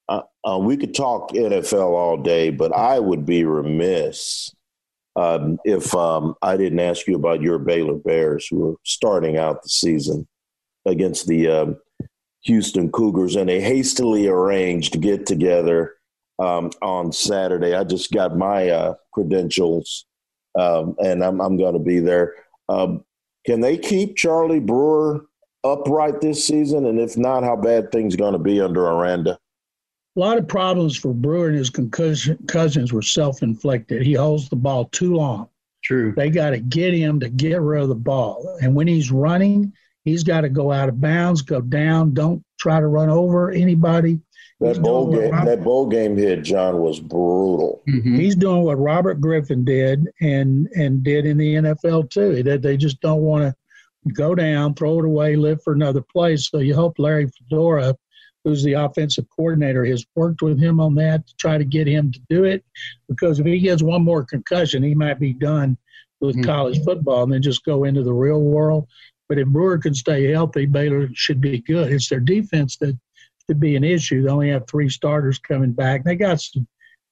uh, 0.09 0.22
uh, 0.45 0.59
we 0.59 0.76
could 0.76 0.95
talk 0.95 1.33
NFL 1.33 1.91
all 1.91 2.16
day, 2.16 2.51
but 2.51 2.72
I 2.72 2.99
would 2.99 3.26
be 3.26 3.45
remiss 3.45 4.53
um, 5.14 5.59
if 5.64 5.95
um, 5.95 6.35
I 6.43 6.57
didn't 6.57 6.81
ask 6.81 7.07
you 7.07 7.16
about 7.16 7.43
your 7.43 7.59
Baylor 7.59 7.97
Bears, 7.97 8.47
who 8.49 8.70
are 8.70 8.76
starting 8.85 9.37
out 9.37 9.62
the 9.62 9.68
season 9.68 10.26
against 10.87 11.26
the 11.26 11.49
um, 11.49 11.76
Houston 12.43 12.91
Cougars, 12.91 13.37
and 13.37 13.49
they 13.49 13.61
hastily 13.61 14.29
arranged 14.29 14.93
to 14.93 14.99
get 14.99 15.26
together 15.26 15.97
um, 16.39 16.70
on 16.83 17.12
Saturday. 17.12 17.74
I 17.74 17.85
just 17.85 18.12
got 18.12 18.37
my 18.37 18.68
uh, 18.68 18.95
credentials, 19.12 20.07
um, 20.59 20.95
and 20.99 21.24
I'm, 21.24 21.41
I'm 21.41 21.57
going 21.57 21.74
to 21.74 21.81
be 21.81 22.01
there. 22.01 22.35
Um, 22.68 23.05
can 23.47 23.61
they 23.61 23.79
keep 23.79 24.16
Charlie 24.16 24.61
Brewer 24.61 25.26
upright 25.64 26.20
this 26.20 26.45
season? 26.45 26.87
And 26.87 27.01
if 27.01 27.16
not, 27.16 27.45
how 27.45 27.57
bad 27.57 27.91
things 27.91 28.16
going 28.16 28.35
to 28.35 28.39
be 28.39 28.61
under 28.61 28.87
Aranda? 28.87 29.39
A 30.16 30.20
lot 30.20 30.39
of 30.39 30.49
problems 30.49 30.97
for 30.97 31.12
Brewer 31.14 31.49
and 31.49 31.57
his 31.57 31.70
cousins 32.47 32.93
were 32.93 33.03
self 33.03 33.43
inflicted. 33.43 34.03
He 34.03 34.14
holds 34.14 34.49
the 34.49 34.57
ball 34.57 34.87
too 34.87 35.14
long. 35.14 35.49
True. 35.85 36.12
They 36.16 36.29
got 36.29 36.51
to 36.51 36.59
get 36.59 36.93
him 36.93 37.20
to 37.20 37.29
get 37.29 37.61
rid 37.61 37.83
of 37.83 37.89
the 37.89 37.95
ball. 37.95 38.59
And 38.61 38.74
when 38.74 38.89
he's 38.89 39.12
running, 39.12 39.72
he's 40.09 40.24
got 40.24 40.42
to 40.42 40.48
go 40.48 40.72
out 40.72 40.88
of 40.88 41.00
bounds, 41.00 41.42
go 41.42 41.61
down. 41.61 42.14
Don't 42.14 42.44
try 42.59 42.80
to 42.80 42.86
run 42.86 43.11
over 43.11 43.50
anybody. 43.50 44.20
That 44.61 44.82
bowl 44.82 45.12
game, 45.12 45.30
Robert, 45.30 45.46
that 45.46 45.62
bowl 45.62 45.86
game 45.86 46.16
hit, 46.16 46.42
John, 46.42 46.78
was 46.78 46.98
brutal. 46.98 47.82
Mm-hmm. 47.88 48.16
He's 48.16 48.34
doing 48.34 48.62
what 48.62 48.78
Robert 48.78 49.20
Griffin 49.20 49.64
did 49.64 50.09
and 50.20 50.66
and 50.74 51.04
did 51.04 51.26
in 51.26 51.38
the 51.38 51.54
NFL 51.54 52.11
too. 52.11 52.42
That 52.42 52.62
they 52.62 52.76
just 52.76 53.00
don't 53.00 53.20
want 53.20 53.44
to 53.44 54.12
go 54.12 54.34
down, 54.34 54.74
throw 54.74 54.98
it 54.98 55.04
away, 55.04 55.36
live 55.36 55.62
for 55.62 55.74
another 55.74 56.02
play. 56.02 56.36
So 56.38 56.59
you 56.59 56.74
hope 56.74 56.98
Larry 56.98 57.28
Fedora 57.28 57.94
who's 58.44 58.62
the 58.62 58.72
offensive 58.74 59.26
coordinator, 59.34 59.84
has 59.84 60.06
worked 60.14 60.42
with 60.42 60.59
him 60.59 60.80
on 60.80 60.94
that 60.94 61.26
to 61.26 61.36
try 61.36 61.59
to 61.59 61.64
get 61.64 61.86
him 61.86 62.11
to 62.12 62.20
do 62.28 62.44
it. 62.44 62.64
Because 63.09 63.38
if 63.38 63.46
he 63.46 63.59
gets 63.59 63.82
one 63.82 64.02
more 64.02 64.24
concussion, 64.24 64.82
he 64.82 64.94
might 64.94 65.20
be 65.20 65.32
done 65.32 65.76
with 66.20 66.36
mm-hmm. 66.36 66.44
college 66.44 66.82
football 66.84 67.24
and 67.24 67.32
then 67.32 67.42
just 67.42 67.64
go 67.64 67.84
into 67.84 68.02
the 68.02 68.12
real 68.12 68.40
world. 68.40 68.88
But 69.29 69.39
if 69.39 69.49
Brewer 69.49 69.79
can 69.79 69.95
stay 69.95 70.31
healthy, 70.31 70.66
Baylor 70.66 71.09
should 71.12 71.41
be 71.41 71.61
good. 71.61 71.93
It's 71.93 72.09
their 72.09 72.20
defense 72.20 72.76
that 72.79 72.99
should 73.47 73.61
be 73.61 73.76
an 73.76 73.85
issue. 73.85 74.22
They 74.22 74.31
only 74.31 74.51
have 74.51 74.66
three 74.66 74.89
starters 74.89 75.39
coming 75.39 75.72
back. 75.72 76.05
They 76.05 76.16
got 76.16 76.41
some 76.41 76.66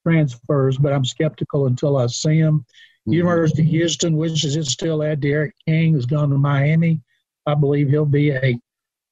transfers, 0.07 0.79
but 0.79 0.93
I'm 0.93 1.05
skeptical 1.05 1.67
until 1.67 1.97
I 1.97 2.07
see 2.07 2.41
them. 2.41 2.61
Mm-hmm. 2.61 3.13
University 3.13 3.63
of 3.63 3.69
Houston, 3.69 4.17
which 4.17 4.45
is 4.45 4.57
it 4.57 4.67
still 4.67 5.03
at 5.03 5.21
D'Eriq 5.21 5.53
King, 5.67 5.95
has 5.95 6.07
gone 6.07 6.31
to 6.31 6.39
Miami. 6.39 7.01
I 7.47 7.55
believe 7.55 7.89
he'll 7.89 8.07
be 8.07 8.31
a 8.31 8.59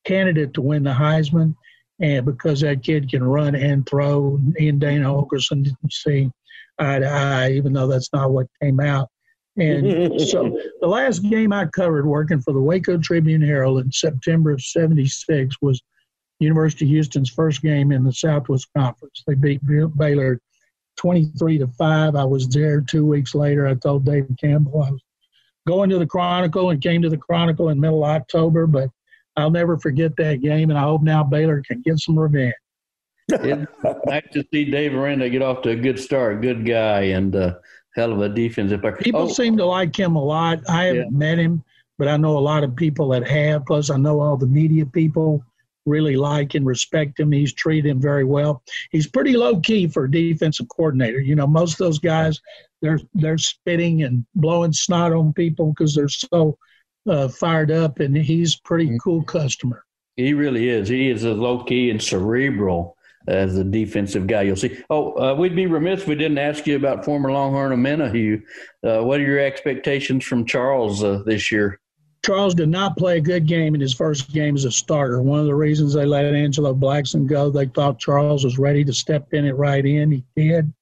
candidate 0.04 0.54
to 0.54 0.62
win 0.62 0.84
the 0.84 0.90
Heisman 0.90 1.54
and 2.00 2.26
because 2.26 2.60
that 2.60 2.82
kid 2.82 3.08
can 3.08 3.22
run 3.22 3.54
and 3.54 3.86
throw, 3.86 4.38
and 4.58 4.80
Dana 4.80 5.06
Holgorsen 5.06 5.64
didn't 5.64 5.92
see 5.92 6.30
eye 6.78 6.98
to 6.98 7.06
eye, 7.06 7.52
even 7.52 7.72
though 7.72 7.86
that's 7.86 8.12
not 8.12 8.32
what 8.32 8.46
came 8.60 8.80
out. 8.80 9.08
And 9.56 10.20
so 10.20 10.58
the 10.80 10.86
last 10.86 11.20
game 11.20 11.52
I 11.52 11.66
covered 11.66 12.06
working 12.06 12.40
for 12.40 12.52
the 12.52 12.60
Waco 12.60 12.98
Tribune 12.98 13.42
Herald 13.42 13.80
in 13.80 13.92
September 13.92 14.50
of 14.50 14.62
76 14.62 15.56
was 15.60 15.80
University 16.40 16.84
of 16.84 16.90
Houston's 16.90 17.30
first 17.30 17.62
game 17.62 17.92
in 17.92 18.04
the 18.04 18.12
Southwest 18.12 18.68
Conference. 18.76 19.22
They 19.26 19.34
beat 19.34 19.60
Baylor 19.96 20.40
23 20.96 21.58
to 21.58 21.68
5. 21.68 22.16
I 22.16 22.24
was 22.24 22.48
there 22.48 22.80
two 22.80 23.06
weeks 23.06 23.34
later. 23.34 23.66
I 23.66 23.74
told 23.74 24.04
David 24.04 24.36
Campbell 24.40 24.82
I 24.82 24.90
was 24.90 25.02
going 25.66 25.90
to 25.90 25.98
the 25.98 26.06
Chronicle 26.06 26.70
and 26.70 26.82
came 26.82 27.02
to 27.02 27.08
the 27.08 27.16
Chronicle 27.16 27.68
in 27.70 27.80
middle 27.80 28.04
October, 28.04 28.66
but 28.66 28.90
I'll 29.36 29.50
never 29.50 29.78
forget 29.78 30.16
that 30.16 30.42
game, 30.42 30.70
and 30.70 30.78
I 30.78 30.82
hope 30.82 31.02
now 31.02 31.24
Baylor 31.24 31.62
can 31.66 31.82
get 31.82 31.98
some 31.98 32.18
revenge. 32.18 32.54
it's 33.28 33.72
nice 34.06 34.22
to 34.32 34.44
see 34.52 34.70
Dave 34.70 34.94
Aranda 34.94 35.30
get 35.30 35.42
off 35.42 35.62
to 35.62 35.70
a 35.70 35.76
good 35.76 35.98
start. 35.98 36.42
Good 36.42 36.66
guy 36.66 37.02
and 37.02 37.34
uh, 37.34 37.54
hell 37.94 38.12
of 38.12 38.20
a 38.20 38.28
defensive 38.28 38.80
player. 38.80 38.96
People 38.96 39.22
oh. 39.22 39.32
seem 39.32 39.56
to 39.56 39.64
like 39.64 39.98
him 39.98 40.16
a 40.16 40.22
lot. 40.22 40.60
I 40.68 40.84
haven't 40.84 41.12
yeah. 41.12 41.18
met 41.18 41.38
him, 41.38 41.62
but 41.98 42.08
I 42.08 42.16
know 42.16 42.36
a 42.36 42.40
lot 42.40 42.64
of 42.64 42.76
people 42.76 43.08
that 43.10 43.26
have. 43.28 43.66
Plus, 43.66 43.90
I 43.90 43.96
know 43.96 44.20
all 44.20 44.36
the 44.36 44.46
media 44.46 44.84
people 44.84 45.44
really 45.86 46.16
like 46.16 46.54
and 46.54 46.66
respect 46.66 47.20
him. 47.20 47.30
He's 47.32 47.52
treated 47.52 47.90
him 47.90 48.00
very 48.00 48.24
well. 48.24 48.62
He's 48.90 49.06
pretty 49.06 49.36
low 49.36 49.60
key 49.60 49.86
for 49.86 50.04
a 50.04 50.10
defensive 50.10 50.68
coordinator. 50.68 51.20
You 51.20 51.36
know, 51.36 51.46
most 51.46 51.72
of 51.72 51.78
those 51.78 51.98
guys, 51.98 52.40
they're 52.82 53.00
they're 53.14 53.38
spitting 53.38 54.02
and 54.02 54.24
blowing 54.34 54.72
snot 54.72 55.12
on 55.12 55.32
people 55.32 55.72
because 55.72 55.94
they're 55.94 56.08
so 56.08 56.58
uh, 57.08 57.28
fired 57.28 57.70
up, 57.70 58.00
and 58.00 58.16
he's 58.16 58.56
pretty 58.56 58.86
mm-hmm. 58.86 58.96
cool 58.98 59.22
customer. 59.22 59.84
He 60.16 60.32
really 60.32 60.68
is. 60.68 60.88
He 60.88 61.10
is 61.10 61.24
as 61.24 61.36
low 61.36 61.64
key 61.64 61.90
and 61.90 62.00
cerebral 62.00 62.93
as 63.26 63.56
a 63.56 63.64
defensive 63.64 64.26
guy. 64.26 64.42
You'll 64.42 64.56
see. 64.56 64.82
Oh, 64.90 65.12
uh, 65.12 65.34
we'd 65.34 65.56
be 65.56 65.66
remiss 65.66 66.02
if 66.02 66.08
we 66.08 66.14
didn't 66.14 66.38
ask 66.38 66.66
you 66.66 66.76
about 66.76 67.04
former 67.04 67.30
Longhorn 67.30 67.72
Omenihu. 67.72 68.42
Uh, 68.82 69.02
what 69.04 69.20
are 69.20 69.24
your 69.24 69.40
expectations 69.40 70.24
from 70.24 70.44
Charles 70.44 71.02
uh, 71.02 71.22
this 71.24 71.50
year? 71.50 71.80
Charles 72.24 72.54
did 72.54 72.70
not 72.70 72.96
play 72.96 73.18
a 73.18 73.20
good 73.20 73.46
game 73.46 73.74
in 73.74 73.80
his 73.82 73.92
first 73.92 74.32
game 74.32 74.56
as 74.56 74.64
a 74.64 74.70
starter. 74.70 75.20
One 75.20 75.40
of 75.40 75.46
the 75.46 75.54
reasons 75.54 75.92
they 75.92 76.06
let 76.06 76.24
Angelo 76.24 76.74
Blackson 76.74 77.26
go, 77.26 77.50
they 77.50 77.66
thought 77.66 77.98
Charles 77.98 78.44
was 78.44 78.58
ready 78.58 78.82
to 78.84 78.94
step 78.94 79.34
in 79.34 79.44
it 79.44 79.56
right 79.56 79.84
in. 79.84 80.10
He 80.10 80.24
did. 80.34 80.72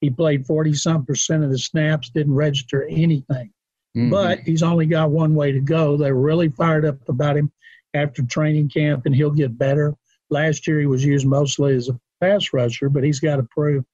He 0.00 0.10
played 0.10 0.46
40 0.46 0.74
some 0.74 1.04
percent 1.04 1.42
of 1.42 1.50
the 1.50 1.58
snaps, 1.58 2.10
didn't 2.10 2.34
register 2.34 2.84
anything. 2.84 3.50
mm-hmm. 3.96 4.10
but 4.10 4.40
he's 4.40 4.62
only 4.62 4.86
got 4.86 5.10
one 5.10 5.34
way 5.34 5.50
to 5.50 5.60
go. 5.60 5.96
They're 5.96 6.14
really 6.14 6.48
fired 6.48 6.84
up 6.84 7.08
about 7.08 7.36
him 7.36 7.50
after 7.94 8.22
training 8.22 8.68
camp, 8.68 9.06
and 9.06 9.14
he'll 9.14 9.30
get 9.30 9.58
better. 9.58 9.96
Last 10.34 10.66
year, 10.66 10.80
he 10.80 10.86
was 10.86 11.04
used 11.04 11.26
mostly 11.26 11.76
as 11.76 11.88
a 11.88 11.98
pass 12.20 12.52
rusher, 12.52 12.88
but 12.88 13.04
he's 13.04 13.20
got 13.20 13.36
to 13.36 13.44
prove 13.44 13.84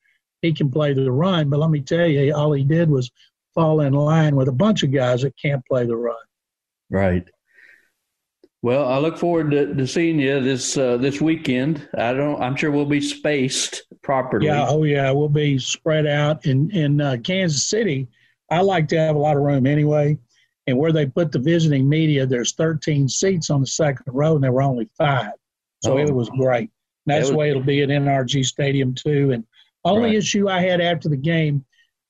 he 0.41 0.55
can 0.55 0.71
play 0.71 0.95
the 0.95 1.13
run. 1.13 1.51
But 1.51 1.61
let 1.61 1.69
me 1.69 1.81
tell 1.81 2.07
you, 2.07 2.35
all 2.35 2.53
he 2.53 2.65
did 2.65 2.89
was 2.89 3.11
fall 3.55 3.83
in 3.83 3.93
line 3.93 4.37
with 4.37 4.49
a 4.49 4.53
bunch 4.53 4.83
of 4.83 4.91
guys 4.91 5.21
that 5.21 5.35
can't 5.37 5.63
play 5.67 5.85
the 5.85 5.97
run. 5.97 6.17
Right. 6.89 7.29
Well, 8.63 8.89
I 8.89 8.99
look 8.99 9.19
forward 9.19 9.51
to, 9.51 9.75
to 9.75 9.87
seeing 9.87 10.19
you 10.19 10.41
this 10.41 10.79
uh, 10.79 10.97
this 10.97 11.21
weekend. 11.21 11.87
I 11.95 12.15
don't. 12.15 12.41
I'm 12.43 12.57
sure 12.57 12.71
we'll 12.71 12.87
be 12.87 13.03
spaced 13.03 13.83
properly. 14.03 14.47
Yeah. 14.47 14.67
Oh, 14.67 14.85
yeah. 14.85 15.11
We'll 15.11 15.29
be 15.29 15.59
spread 15.59 16.07
out 16.07 16.47
in 16.47 16.71
in 16.71 17.03
uh, 17.03 17.19
Kansas 17.23 17.69
City. 17.69 18.09
I 18.51 18.63
like 18.63 18.89
to 18.89 18.99
have 18.99 19.15
a 19.15 19.19
lot 19.19 19.37
of 19.37 19.43
room 19.43 19.67
anyway. 19.67 20.19
And 20.67 20.79
where 20.79 20.93
they 20.93 21.07
put 21.07 21.33
the 21.33 21.39
visiting 21.39 21.89
media, 21.89 22.27
there's 22.27 22.53
13 22.53 23.09
seats 23.09 23.51
on 23.51 23.61
the 23.61 23.67
second 23.67 24.05
row, 24.07 24.35
and 24.35 24.45
there 24.45 24.53
were 24.53 24.63
only 24.63 24.89
five. 24.97 25.33
So 25.83 25.95
oh. 25.95 25.99
it 25.99 26.15
was 26.15 26.29
great. 26.31 26.71
And 27.07 27.17
that's 27.17 27.31
the 27.31 27.37
way 27.37 27.51
it'll 27.51 27.63
be 27.63 27.83
at 27.83 27.89
NRG 27.89 28.45
Stadium 28.45 28.95
too. 28.95 29.33
And 29.33 29.45
only 29.85 30.11
right. 30.11 30.17
issue 30.17 30.49
I 30.49 30.61
had 30.61 30.81
after 30.81 31.09
the 31.09 31.17
game, 31.17 31.65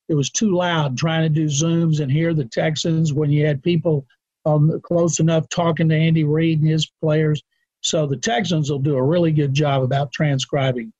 it 0.09 0.13
was 0.13 0.29
too 0.29 0.53
loud 0.55 0.97
trying 0.97 1.23
to 1.23 1.29
do 1.29 1.45
zooms 1.45 2.01
and 2.01 2.11
hear 2.11 2.33
the 2.33 2.45
Texans 2.45 3.13
when 3.13 3.31
you 3.31 3.45
had 3.45 3.63
people 3.63 4.05
um, 4.45 4.79
close 4.83 5.19
enough 5.19 5.47
talking 5.49 5.87
to 5.89 5.95
Andy 5.95 6.23
Reid 6.23 6.59
and 6.59 6.69
his 6.69 6.91
players. 7.01 7.41
So 7.81 8.05
the 8.05 8.17
Texans 8.17 8.69
will 8.69 8.79
do 8.79 8.95
a 8.95 9.03
really 9.03 9.31
good 9.31 9.53
job 9.53 9.83
about 9.83 10.11
transcribing 10.11 10.91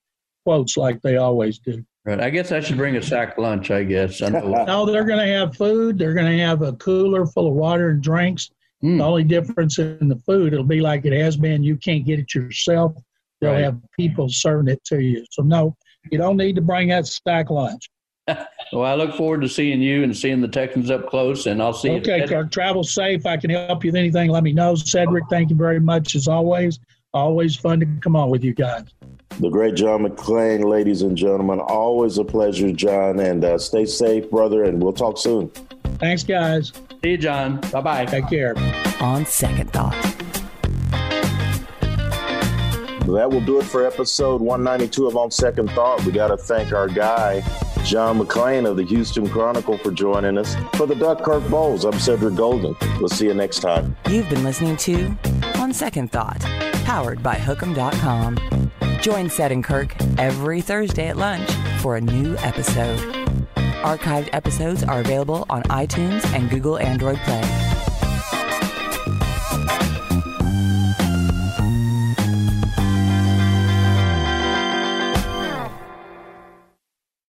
quotes 0.46 0.78
like 0.78 1.02
they 1.02 1.18
always 1.18 1.60
do. 1.60 1.84
Right. 2.06 2.20
I 2.20 2.32
guess 2.32 2.52
I 2.52 2.62
should 2.62 2.78
bring 2.78 2.96
a 2.96 3.02
sack 3.02 3.38
lunch. 3.38 3.70
I 3.70 3.84
guess. 3.84 4.22
I 4.22 4.30
no, 4.66 4.86
they're 4.86 5.06
going 5.06 5.26
to 5.26 5.34
have 5.34 5.56
food. 5.56 6.00
They're 6.00 6.16
going 6.16 6.38
to 6.38 6.44
have 6.44 6.62
a 6.64 6.74
cooler 6.74 7.28
full 7.28 7.48
of 7.48 7.54
water 7.54 7.90
and 7.90 8.02
drinks. 8.02 8.50
Mm. 8.84 8.98
The 8.98 9.04
only 9.04 9.24
difference 9.24 9.78
in 9.78 10.08
the 10.08 10.16
food, 10.26 10.54
it'll 10.54 10.66
be 10.66 10.82
like 10.82 11.06
it 11.06 11.14
has 11.14 11.38
been. 11.38 11.64
You 11.64 11.78
can't 11.78 12.06
get 12.06 12.20
it 12.20 12.34
yourself. 12.34 12.94
They'll 13.40 13.54
right. 13.54 13.64
have 13.64 13.80
people 13.98 14.30
serving 14.30 14.72
it 14.72 14.84
to 14.86 15.02
you. 15.02 15.26
So 15.32 15.44
no, 15.44 15.76
you 16.12 16.18
don't 16.18 16.38
need 16.38 16.56
to 16.56 16.62
bring 16.62 16.90
that 16.90 17.06
stack 17.06 17.50
lunch. 17.50 17.90
well, 18.28 18.86
I 18.86 18.94
look 18.94 19.16
forward 19.16 19.42
to 19.42 19.50
seeing 19.50 19.82
you 19.82 20.04
and 20.04 20.16
seeing 20.16 20.42
the 20.42 20.48
Texans 20.48 20.92
up 20.92 21.10
close, 21.10 21.48
and 21.48 21.62
I'll 21.62 21.74
see 21.74 21.90
okay, 21.92 22.18
you. 22.18 22.24
Okay, 22.24 22.50
travel 22.50 22.84
safe. 22.84 23.26
I 23.26 23.38
can 23.38 23.50
help 23.50 23.84
you 23.84 23.92
with 23.92 24.00
anything. 24.00 24.30
Let 24.30 24.44
me 24.44 24.54
know. 24.54 24.76
Cedric, 24.76 25.26
thank 25.30 25.50
you 25.50 25.56
very 25.56 25.80
much 25.80 26.16
as 26.16 26.28
always. 26.28 26.80
Always 27.14 27.56
fun 27.56 27.80
to 27.82 27.86
come 28.00 28.16
on 28.16 28.30
with 28.30 28.44
you 28.44 28.54
guys. 28.54 28.86
The 29.40 29.50
great 29.50 29.76
John 29.76 30.04
McClain, 30.04 30.64
ladies 30.64 31.02
and 31.02 31.18
gentlemen. 31.18 31.60
Always 31.60 32.18
a 32.18 32.24
pleasure, 32.24 32.72
John. 32.72 33.20
And 33.20 33.44
uh, 33.44 33.58
stay 33.58 33.86
safe, 33.86 34.30
brother, 34.30 34.64
and 34.64 34.82
we'll 34.82 34.94
talk 34.94 35.18
soon. 35.18 35.50
Thanks, 36.00 36.24
guys. 36.24 36.72
See 37.04 37.12
you, 37.12 37.18
John. 37.18 37.60
Bye 37.72 37.82
bye. 37.82 38.06
Take 38.06 38.30
care. 38.30 38.54
On 39.00 39.26
second 39.26 39.72
thought. 39.74 39.96
That 43.08 43.30
will 43.30 43.42
do 43.42 43.60
it 43.60 43.64
for 43.64 43.86
episode 43.86 44.40
192 44.40 45.08
of 45.08 45.18
On 45.18 45.32
Second 45.32 45.72
Thought. 45.72 46.06
We 46.06 46.12
got 46.14 46.28
to 46.28 46.38
thank 46.38 46.72
our 46.72 46.88
guy, 46.88 47.42
John 47.84 48.20
McClain 48.20 48.70
of 48.70 48.78
the 48.78 48.84
Houston 48.84 49.28
Chronicle 49.28 49.78
for 49.80 49.92
joining 49.92 50.38
us. 50.38 50.56
For 50.76 50.86
the 50.86 50.96
Duck 50.96 51.22
Kirk 51.24 51.44
Bohls, 51.46 51.84
I'm 51.84 52.00
Cedric 52.00 52.36
Golden. 52.36 52.76
We'll 53.00 53.10
see 53.10 53.26
you 53.26 53.34
next 53.34 53.60
time. 53.60 53.98
You've 54.08 54.30
been 54.30 54.44
listening 54.44 54.78
to 54.78 55.14
On 55.56 55.74
Second 55.74 56.12
Thought, 56.12 56.40
powered 56.86 57.22
by 57.22 57.36
Hook'em.com. 57.36 58.38
Join 59.02 59.30
Ced 59.30 59.52
and 59.52 59.64
Kirk 59.64 59.94
every 60.18 60.62
Thursday 60.62 61.08
at 61.08 61.18
lunch 61.18 61.52
for 61.82 61.98
a 61.98 62.02
new 62.02 62.38
episode. 62.38 63.21
Archived 63.82 64.30
episodes 64.32 64.84
are 64.84 65.00
available 65.00 65.46
on 65.50 65.64
iTunes 65.64 66.24
and 66.34 66.50
Google 66.50 66.78
Android 66.78 67.18
Play. 67.20 67.61